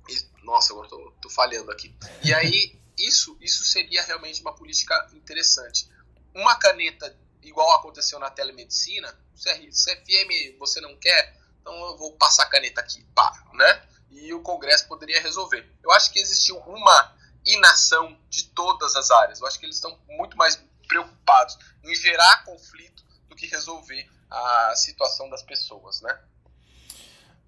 [0.10, 1.96] e, nossa, agora tô, tô falhando aqui.
[2.24, 5.88] E aí isso isso seria realmente uma política interessante.
[6.34, 12.50] Uma caneta igual aconteceu na telemedicina, CFM você não quer, então eu vou passar a
[12.50, 13.88] caneta aqui, pá, né?
[14.12, 15.70] E o Congresso poderia resolver.
[15.84, 19.40] Eu acho que existiu uma inação de todas as áreas.
[19.40, 24.76] Eu acho que eles estão muito mais preocupados em gerar conflito do que resolver a
[24.76, 26.20] situação das pessoas, né?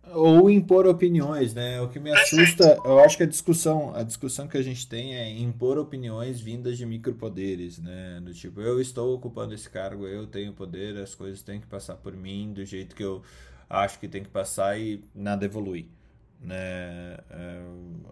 [0.09, 1.79] Ou impor opiniões, né?
[1.81, 5.15] O que me assusta, eu acho que a discussão, a discussão que a gente tem
[5.15, 8.19] é impor opiniões vindas de micropoderes, né?
[8.21, 11.95] Do tipo, eu estou ocupando esse cargo, eu tenho poder, as coisas têm que passar
[11.95, 13.21] por mim do jeito que eu
[13.69, 15.87] acho que tem que passar e nada evolui,
[16.41, 17.17] né?
[17.29, 17.61] É,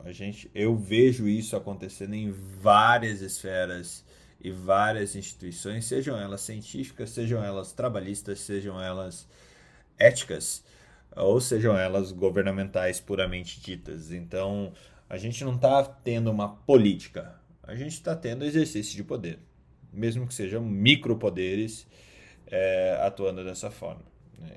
[0.05, 4.05] a gente, eu vejo isso acontecendo em várias esferas
[4.39, 9.27] e várias instituições, sejam elas científicas, sejam elas trabalhistas, sejam elas
[9.97, 10.63] éticas
[11.19, 14.11] ou sejam elas governamentais puramente ditas.
[14.11, 14.73] Então,
[15.09, 19.39] a gente não está tendo uma política, a gente está tendo exercício de poder,
[19.91, 21.87] mesmo que sejam micropoderes
[22.47, 24.03] é, atuando dessa forma.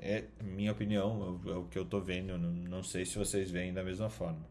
[0.01, 3.83] É minha opinião, é o que eu estou vendo, não sei se vocês veem da
[3.83, 4.47] mesma forma.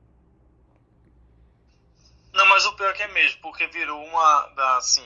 [2.33, 5.05] Não, mas o pior que é mesmo, porque virou uma, assim,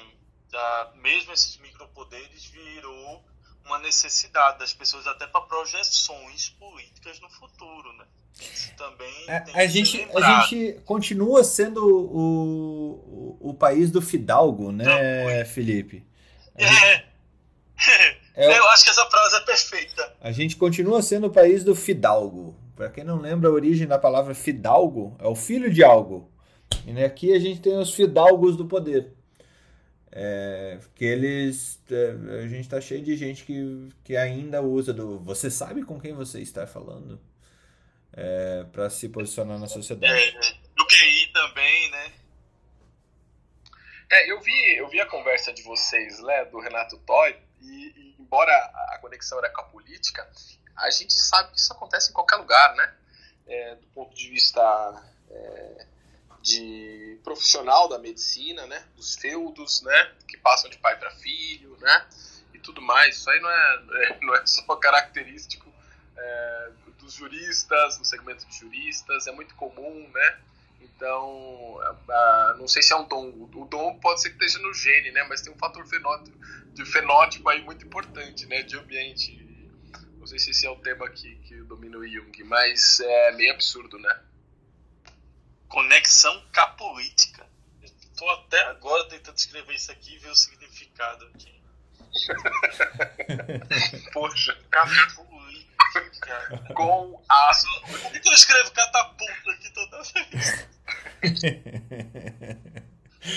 [0.51, 3.24] da, mesmo esses micropoderes virou
[3.66, 8.05] uma necessidade das pessoas até para projeções políticas no futuro, né?
[8.40, 14.70] Isso também é, a, gente, a gente continua sendo o, o, o país do fidalgo,
[14.70, 16.06] né, Não, Felipe?
[16.55, 16.66] É.
[18.36, 18.59] é.
[18.59, 20.14] Eu acho que essa frase é perfeita.
[20.20, 22.55] A gente continua sendo o país do fidalgo.
[22.76, 26.30] Para quem não lembra a origem da palavra fidalgo, é o filho de algo.
[26.86, 29.15] E aqui a gente tem os fidalgos do poder.
[30.12, 31.81] É, que eles.
[31.91, 35.19] É, a gente tá cheio de gente que, que ainda usa do.
[35.20, 37.20] Você sabe com quem você está falando?
[38.12, 40.12] É, para se posicionar na sociedade.
[40.15, 40.33] É,
[40.74, 42.12] do QI também, né?
[44.11, 48.16] É, eu vi, eu vi a conversa de vocês, né, do Renato Toy, e, e
[48.20, 50.31] embora a conexão era com a política,
[50.77, 52.95] a gente sabe que isso acontece em qualquer lugar, né?
[53.49, 54.61] É, do ponto de vista
[55.31, 55.87] é,
[56.43, 62.06] de profissional da medicina, né, dos feudos, né, que passam de pai para filho, né,
[62.54, 63.16] e tudo mais.
[63.16, 65.70] Isso aí não é, é não é só característico
[66.16, 70.38] é, dos juristas, no segmento de juristas, é muito comum, né,
[70.80, 73.28] Então, uh, não sei se é um dom.
[73.54, 75.24] O dom pode ser que esteja no gene, né?
[75.28, 76.38] Mas tem um fator fenótipo,
[76.72, 78.62] de fenótipo aí muito importante, né?
[78.62, 79.36] De ambiente.
[80.18, 83.52] Não sei se esse é o tema que, que domina o Jung, mas é meio
[83.52, 84.20] absurdo, né?
[85.68, 87.47] Conexão capolítica.
[87.82, 91.55] Estou até agora tentando escrever isso aqui e ver o significado aqui.
[94.12, 95.36] Poxa, capolítica.
[96.74, 97.51] Com a.
[97.86, 100.68] Por que eu escrevo catapulta aqui toda vez?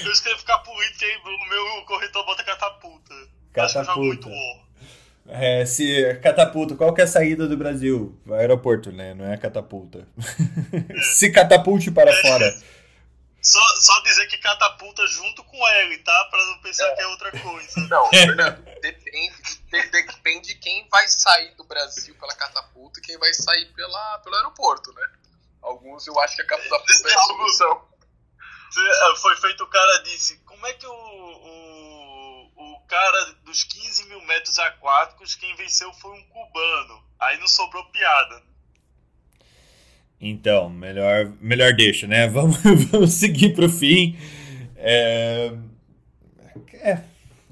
[0.06, 3.14] eu escrevo capolítica e o meu corretor bota catapulta.
[3.54, 4.30] Catapulta.
[5.32, 8.20] É, se catapulta, qual que é a saída do Brasil?
[8.32, 9.14] Aeroporto, né?
[9.14, 10.08] Não é catapulta.
[10.18, 11.02] É.
[11.14, 12.22] se catapulte para é.
[12.22, 12.60] fora.
[13.42, 16.28] Só, só dizer que catapulta junto com L, tá?
[16.32, 16.96] Pra não pensar é.
[16.96, 17.88] que é outra coisa.
[17.88, 19.62] Não, Fernando, depende,
[19.92, 24.36] depende de quem vai sair do Brasil pela catapulta e quem vai sair pela, pelo
[24.36, 25.08] aeroporto, né?
[25.62, 27.90] Alguns eu acho que a catapulta é a solução.
[28.78, 32.09] É, foi feito o cara disse, como é que o, o,
[32.60, 37.02] o cara dos 15 mil metros aquáticos, quem venceu foi um cubano.
[37.18, 38.44] Aí não sobrou piada.
[40.20, 42.28] Então, melhor, melhor deixa, né?
[42.30, 42.58] Vamos,
[42.92, 44.20] vamos seguir para o fim.
[44.76, 45.54] É,
[46.74, 47.00] é,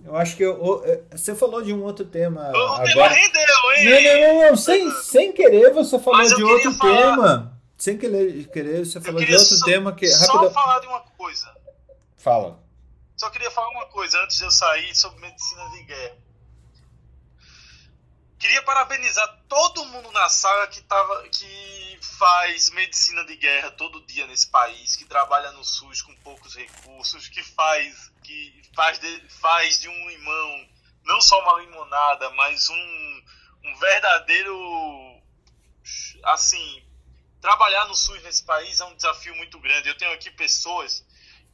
[0.04, 2.52] eu acho que eu, eu, você falou de um outro tema.
[2.52, 2.86] O agora.
[2.86, 3.86] tema rendeu, hein?
[3.86, 4.58] Não, não, não, não.
[4.58, 6.96] Sem, sem querer você falou de outro falar...
[6.98, 7.60] tema.
[7.78, 10.08] Sem querer, querer você falou de outro só, tema que.
[10.08, 10.52] Só rápido...
[10.52, 11.56] falar de uma coisa.
[12.18, 12.67] Fala.
[13.18, 16.18] Só queria falar uma coisa antes de eu sair sobre medicina de guerra.
[18.38, 24.28] Queria parabenizar todo mundo na sala que, tava, que faz medicina de guerra todo dia
[24.28, 29.80] nesse país, que trabalha no SUS com poucos recursos, que faz, que faz, de, faz
[29.80, 30.70] de um limão
[31.04, 33.24] não só uma limonada, mas um,
[33.64, 34.54] um verdadeiro.
[36.26, 36.84] Assim,
[37.42, 39.90] trabalhar no SUS nesse país é um desafio muito grande.
[39.90, 41.04] Eu tenho aqui pessoas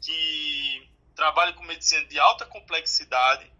[0.01, 3.51] que trabalham com medicina de alta complexidade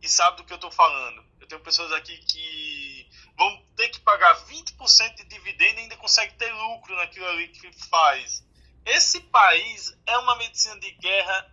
[0.00, 4.34] e sabem do que eu estou falando tenho pessoas aqui que vão ter que pagar
[4.46, 8.46] 20% de dividendo e ainda consegue ter lucro naquilo ali que faz.
[8.84, 11.50] Esse país é uma medicina de guerra,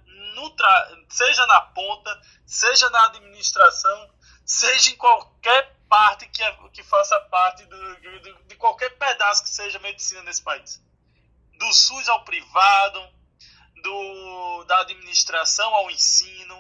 [1.10, 4.14] seja na ponta, seja na administração,
[4.45, 7.95] seja em qualquer parte que, que faça parte do,
[8.48, 10.84] de qualquer pedaço que seja medicina nesse país.
[11.57, 13.10] Do SUS ao privado,
[13.85, 16.59] do, da administração ao ensino,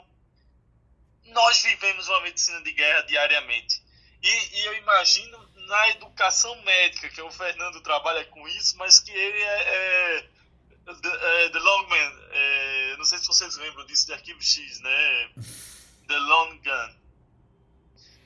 [1.25, 3.83] nós vivemos uma medicina de guerra diariamente.
[4.21, 5.37] E, e, eu imagino
[5.67, 10.29] na educação médica, que o Fernando trabalha com isso, mas que ele é, é,
[10.87, 15.29] é The Longman, é, não sei se vocês lembram disso de Arquivo X, né?
[16.07, 16.95] The Long Gun.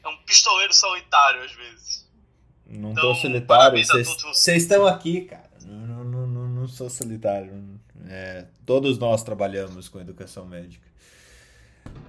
[0.04, 2.10] É um pistoleiro solitário, às vezes.
[2.66, 5.50] Não então, tô solitário, vocês estão aqui, cara.
[5.62, 7.52] Não, não, não, não sou solitário.
[8.10, 10.88] É, todos nós trabalhamos com educação médica.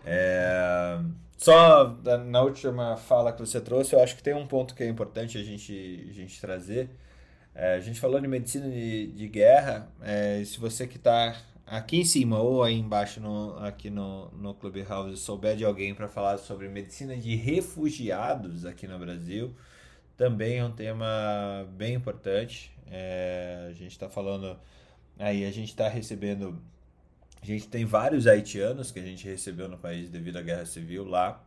[0.05, 0.99] É...
[1.37, 1.97] Só
[2.27, 5.39] na última fala que você trouxe, eu acho que tem um ponto que é importante
[5.39, 6.91] a gente, a gente trazer.
[7.55, 9.91] É, a gente falou de medicina de, de guerra.
[10.03, 11.37] É, se você que está
[11.67, 16.09] aqui em cima ou aí embaixo no, aqui no, no Clubhouse souber de alguém para
[16.09, 19.55] falar sobre medicina de refugiados aqui no Brasil,
[20.17, 21.07] também é um tema
[21.73, 22.71] bem importante.
[22.91, 24.59] É, a gente está falando
[25.23, 26.61] aí, a gente está recebendo
[27.43, 31.05] a gente tem vários haitianos que a gente recebeu no país devido à guerra civil
[31.05, 31.43] lá.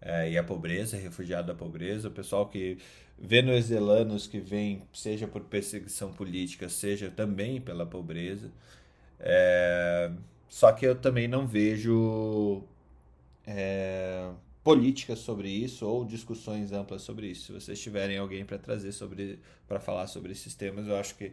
[0.00, 2.76] É, e a pobreza, refugiado da pobreza, o pessoal que
[3.18, 8.50] venezuelanos que vem, seja por perseguição política, seja também pela pobreza.
[9.18, 10.10] É,
[10.46, 12.62] só que eu também não vejo
[13.46, 14.30] é,
[14.62, 17.46] políticas sobre isso ou discussões amplas sobre isso.
[17.46, 21.32] Se vocês tiverem alguém para trazer sobre, para falar sobre esses temas, eu acho que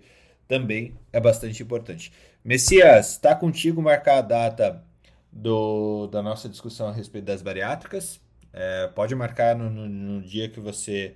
[0.52, 2.12] também é bastante importante.
[2.44, 4.84] Messias, está contigo marcar a data
[5.32, 8.20] do, da nossa discussão a respeito das bariátricas.
[8.52, 11.16] É, pode marcar no, no, no, dia que você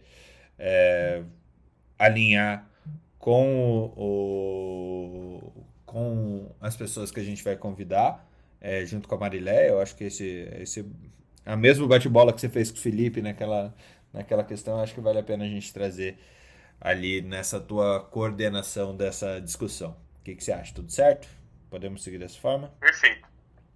[0.58, 1.22] é,
[2.00, 2.66] alinhar
[3.20, 5.52] com, o,
[5.86, 8.26] com as pessoas que a gente vai convidar,
[8.62, 9.70] é, junto com a Marilé.
[9.70, 10.90] Eu acho que esse, esse
[11.46, 13.76] a mesma bate-bola que você fez com o Felipe naquela,
[14.14, 16.18] naquela questão, acho que vale a pena a gente trazer
[16.86, 19.98] ali nessa tua coordenação dessa discussão.
[20.20, 20.72] O que, que você acha?
[20.72, 21.28] Tudo certo?
[21.68, 22.72] Podemos seguir dessa forma?
[22.80, 23.28] Perfeito.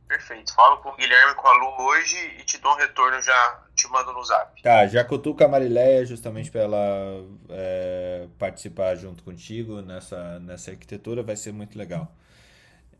[0.08, 0.54] Perfeito.
[0.54, 3.88] Falo com o Guilherme com a Lu hoje e te dou um retorno já te
[3.88, 4.62] mando no zap.
[4.62, 11.24] Tá, já cutuca a Marileia justamente para ela é, participar junto contigo nessa, nessa arquitetura,
[11.24, 12.16] vai ser muito legal.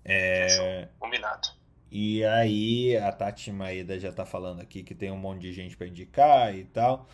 [0.04, 1.50] É, Combinado.
[1.92, 5.78] E aí a Tati Maeda já tá falando aqui que tem um monte de gente
[5.78, 7.08] para indicar e tal.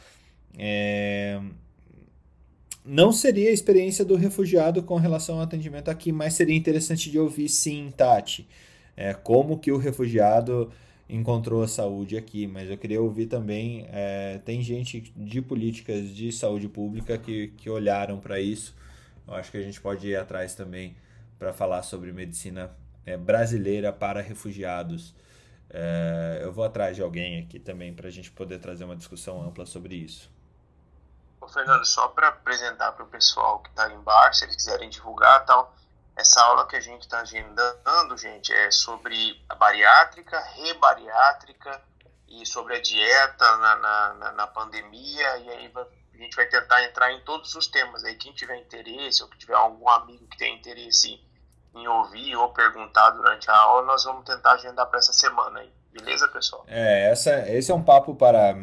[0.57, 1.41] É,
[2.85, 7.17] não seria a experiência do refugiado com relação ao atendimento aqui, mas seria interessante de
[7.17, 8.47] ouvir sim, Tati,
[8.95, 10.71] é, como que o refugiado
[11.09, 16.31] encontrou a saúde aqui, mas eu queria ouvir também, é, tem gente de políticas de
[16.31, 18.75] saúde pública que, que olharam para isso,
[19.27, 20.95] eu acho que a gente pode ir atrás também
[21.39, 22.71] para falar sobre medicina
[23.05, 25.15] é, brasileira para refugiados.
[25.69, 29.41] É, eu vou atrás de alguém aqui também para a gente poder trazer uma discussão
[29.41, 30.34] ampla sobre isso.
[31.45, 35.45] Ô, Fernando, só para apresentar para o pessoal que está embaixo, se eles quiserem divulgar
[35.45, 35.75] tal,
[36.15, 41.79] essa aula que a gente está agendando, gente, é sobre a bariátrica, rebariátrica
[42.27, 47.11] e sobre a dieta na, na, na pandemia, e aí a gente vai tentar entrar
[47.11, 48.03] em todos os temas.
[48.03, 51.23] Aí quem tiver interesse, ou que tiver algum amigo que tenha interesse
[51.75, 55.71] em ouvir ou perguntar durante a aula, nós vamos tentar agendar para essa semana aí.
[55.91, 56.65] Beleza, pessoal?
[56.67, 58.53] É, essa, esse é um papo para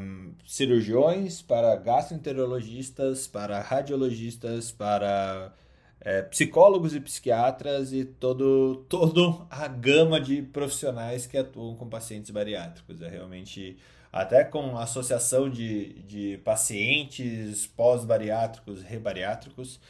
[0.46, 5.52] cirurgiões, para gastroenterologistas, para radiologistas, para
[6.00, 12.30] é, psicólogos e psiquiatras e todo, todo a gama de profissionais que atuam com pacientes
[12.30, 13.00] bariátricos.
[13.00, 13.78] É realmente,
[14.12, 19.80] até com associação de, de pacientes pós-bariátricos, rebariátricos,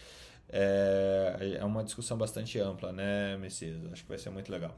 [0.51, 3.79] é, é uma discussão bastante ampla, né, Messias?
[3.91, 4.77] Acho que vai ser muito legal.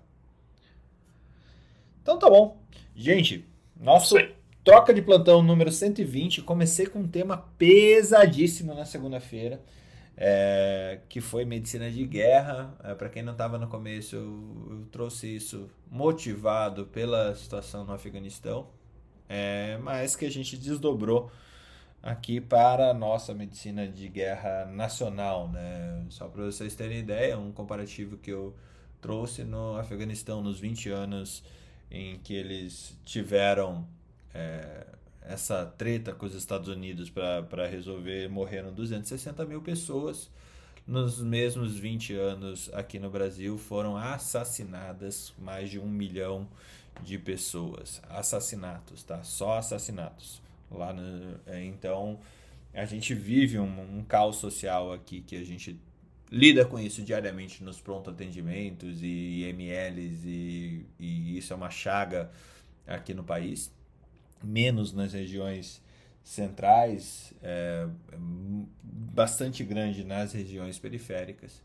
[2.00, 2.62] Então tá bom.
[2.94, 3.44] Gente,
[3.76, 4.16] nosso
[4.64, 6.42] troca de plantão número 120.
[6.42, 9.62] Comecei com um tema pesadíssimo na segunda-feira,
[10.16, 12.74] é, que foi medicina de guerra.
[12.82, 14.22] É, Para quem não estava no começo, eu,
[14.70, 18.68] eu, trouxe isso motivado pela situação no Afeganistão,
[19.28, 21.30] é, mas que a gente desdobrou
[22.02, 26.04] aqui para a nossa medicina de guerra nacional, né?
[26.08, 28.54] Só para vocês terem ideia, um comparativo que eu
[29.00, 31.42] trouxe no Afeganistão nos 20 anos
[31.90, 33.86] em que eles tiveram
[34.34, 34.86] é,
[35.22, 40.30] essa treta com os Estados Unidos para resolver, morreram 260 mil pessoas.
[40.86, 46.46] Nos mesmos 20 anos aqui no Brasil foram assassinadas mais de um milhão
[47.02, 48.02] de pessoas.
[48.10, 49.22] Assassinatos, tá?
[49.22, 52.18] Só assassinatos lá no, é, então
[52.72, 55.78] a gente vive um, um, caos social aqui que a gente
[56.30, 62.30] lida com isso diariamente nos pronto atendimentos e IMLs e, e isso é uma chaga
[62.86, 63.72] aqui no país
[64.44, 65.82] menos nas regiões
[66.22, 67.86] centrais é,
[68.82, 71.62] bastante grande nas regiões periféricas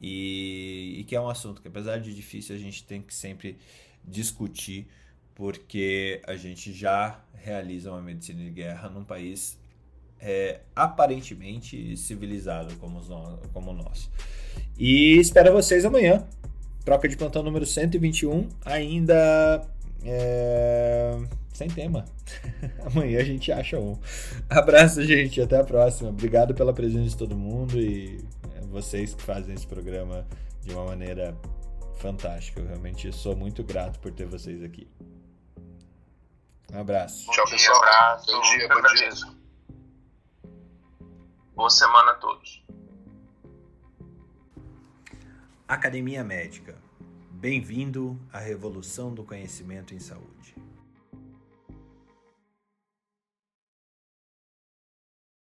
[0.00, 3.56] e, e que é um assunto que apesar de difícil a gente tem que sempre
[4.04, 4.86] discutir
[5.34, 9.58] porque a gente já realiza uma medicina de guerra num país
[10.20, 13.00] é, aparentemente civilizado como,
[13.52, 14.10] como o nosso.
[14.78, 16.26] E espero vocês amanhã.
[16.84, 19.64] Troca de plantão número 121, ainda
[20.04, 21.18] é,
[21.58, 22.04] sem tema.
[22.86, 23.98] amanhã a gente acha um.
[24.48, 25.40] Abraço, gente.
[25.40, 26.10] Até a próxima.
[26.10, 28.24] Obrigado pela presença de todo mundo e
[28.54, 30.24] é, vocês que fazem esse programa
[30.62, 31.36] de uma maneira
[31.96, 32.60] fantástica.
[32.60, 34.88] Eu realmente sou muito grato por ter vocês aqui.
[36.72, 37.28] Um abraço.
[37.32, 37.76] Tchau, pessoal.
[37.76, 38.26] Um abraço.
[38.26, 39.10] Bom dia, bom dia.
[41.56, 42.64] Boa semana a todos.
[45.66, 46.76] Academia Médica.
[47.32, 50.37] Bem-vindo à revolução do conhecimento em saúde.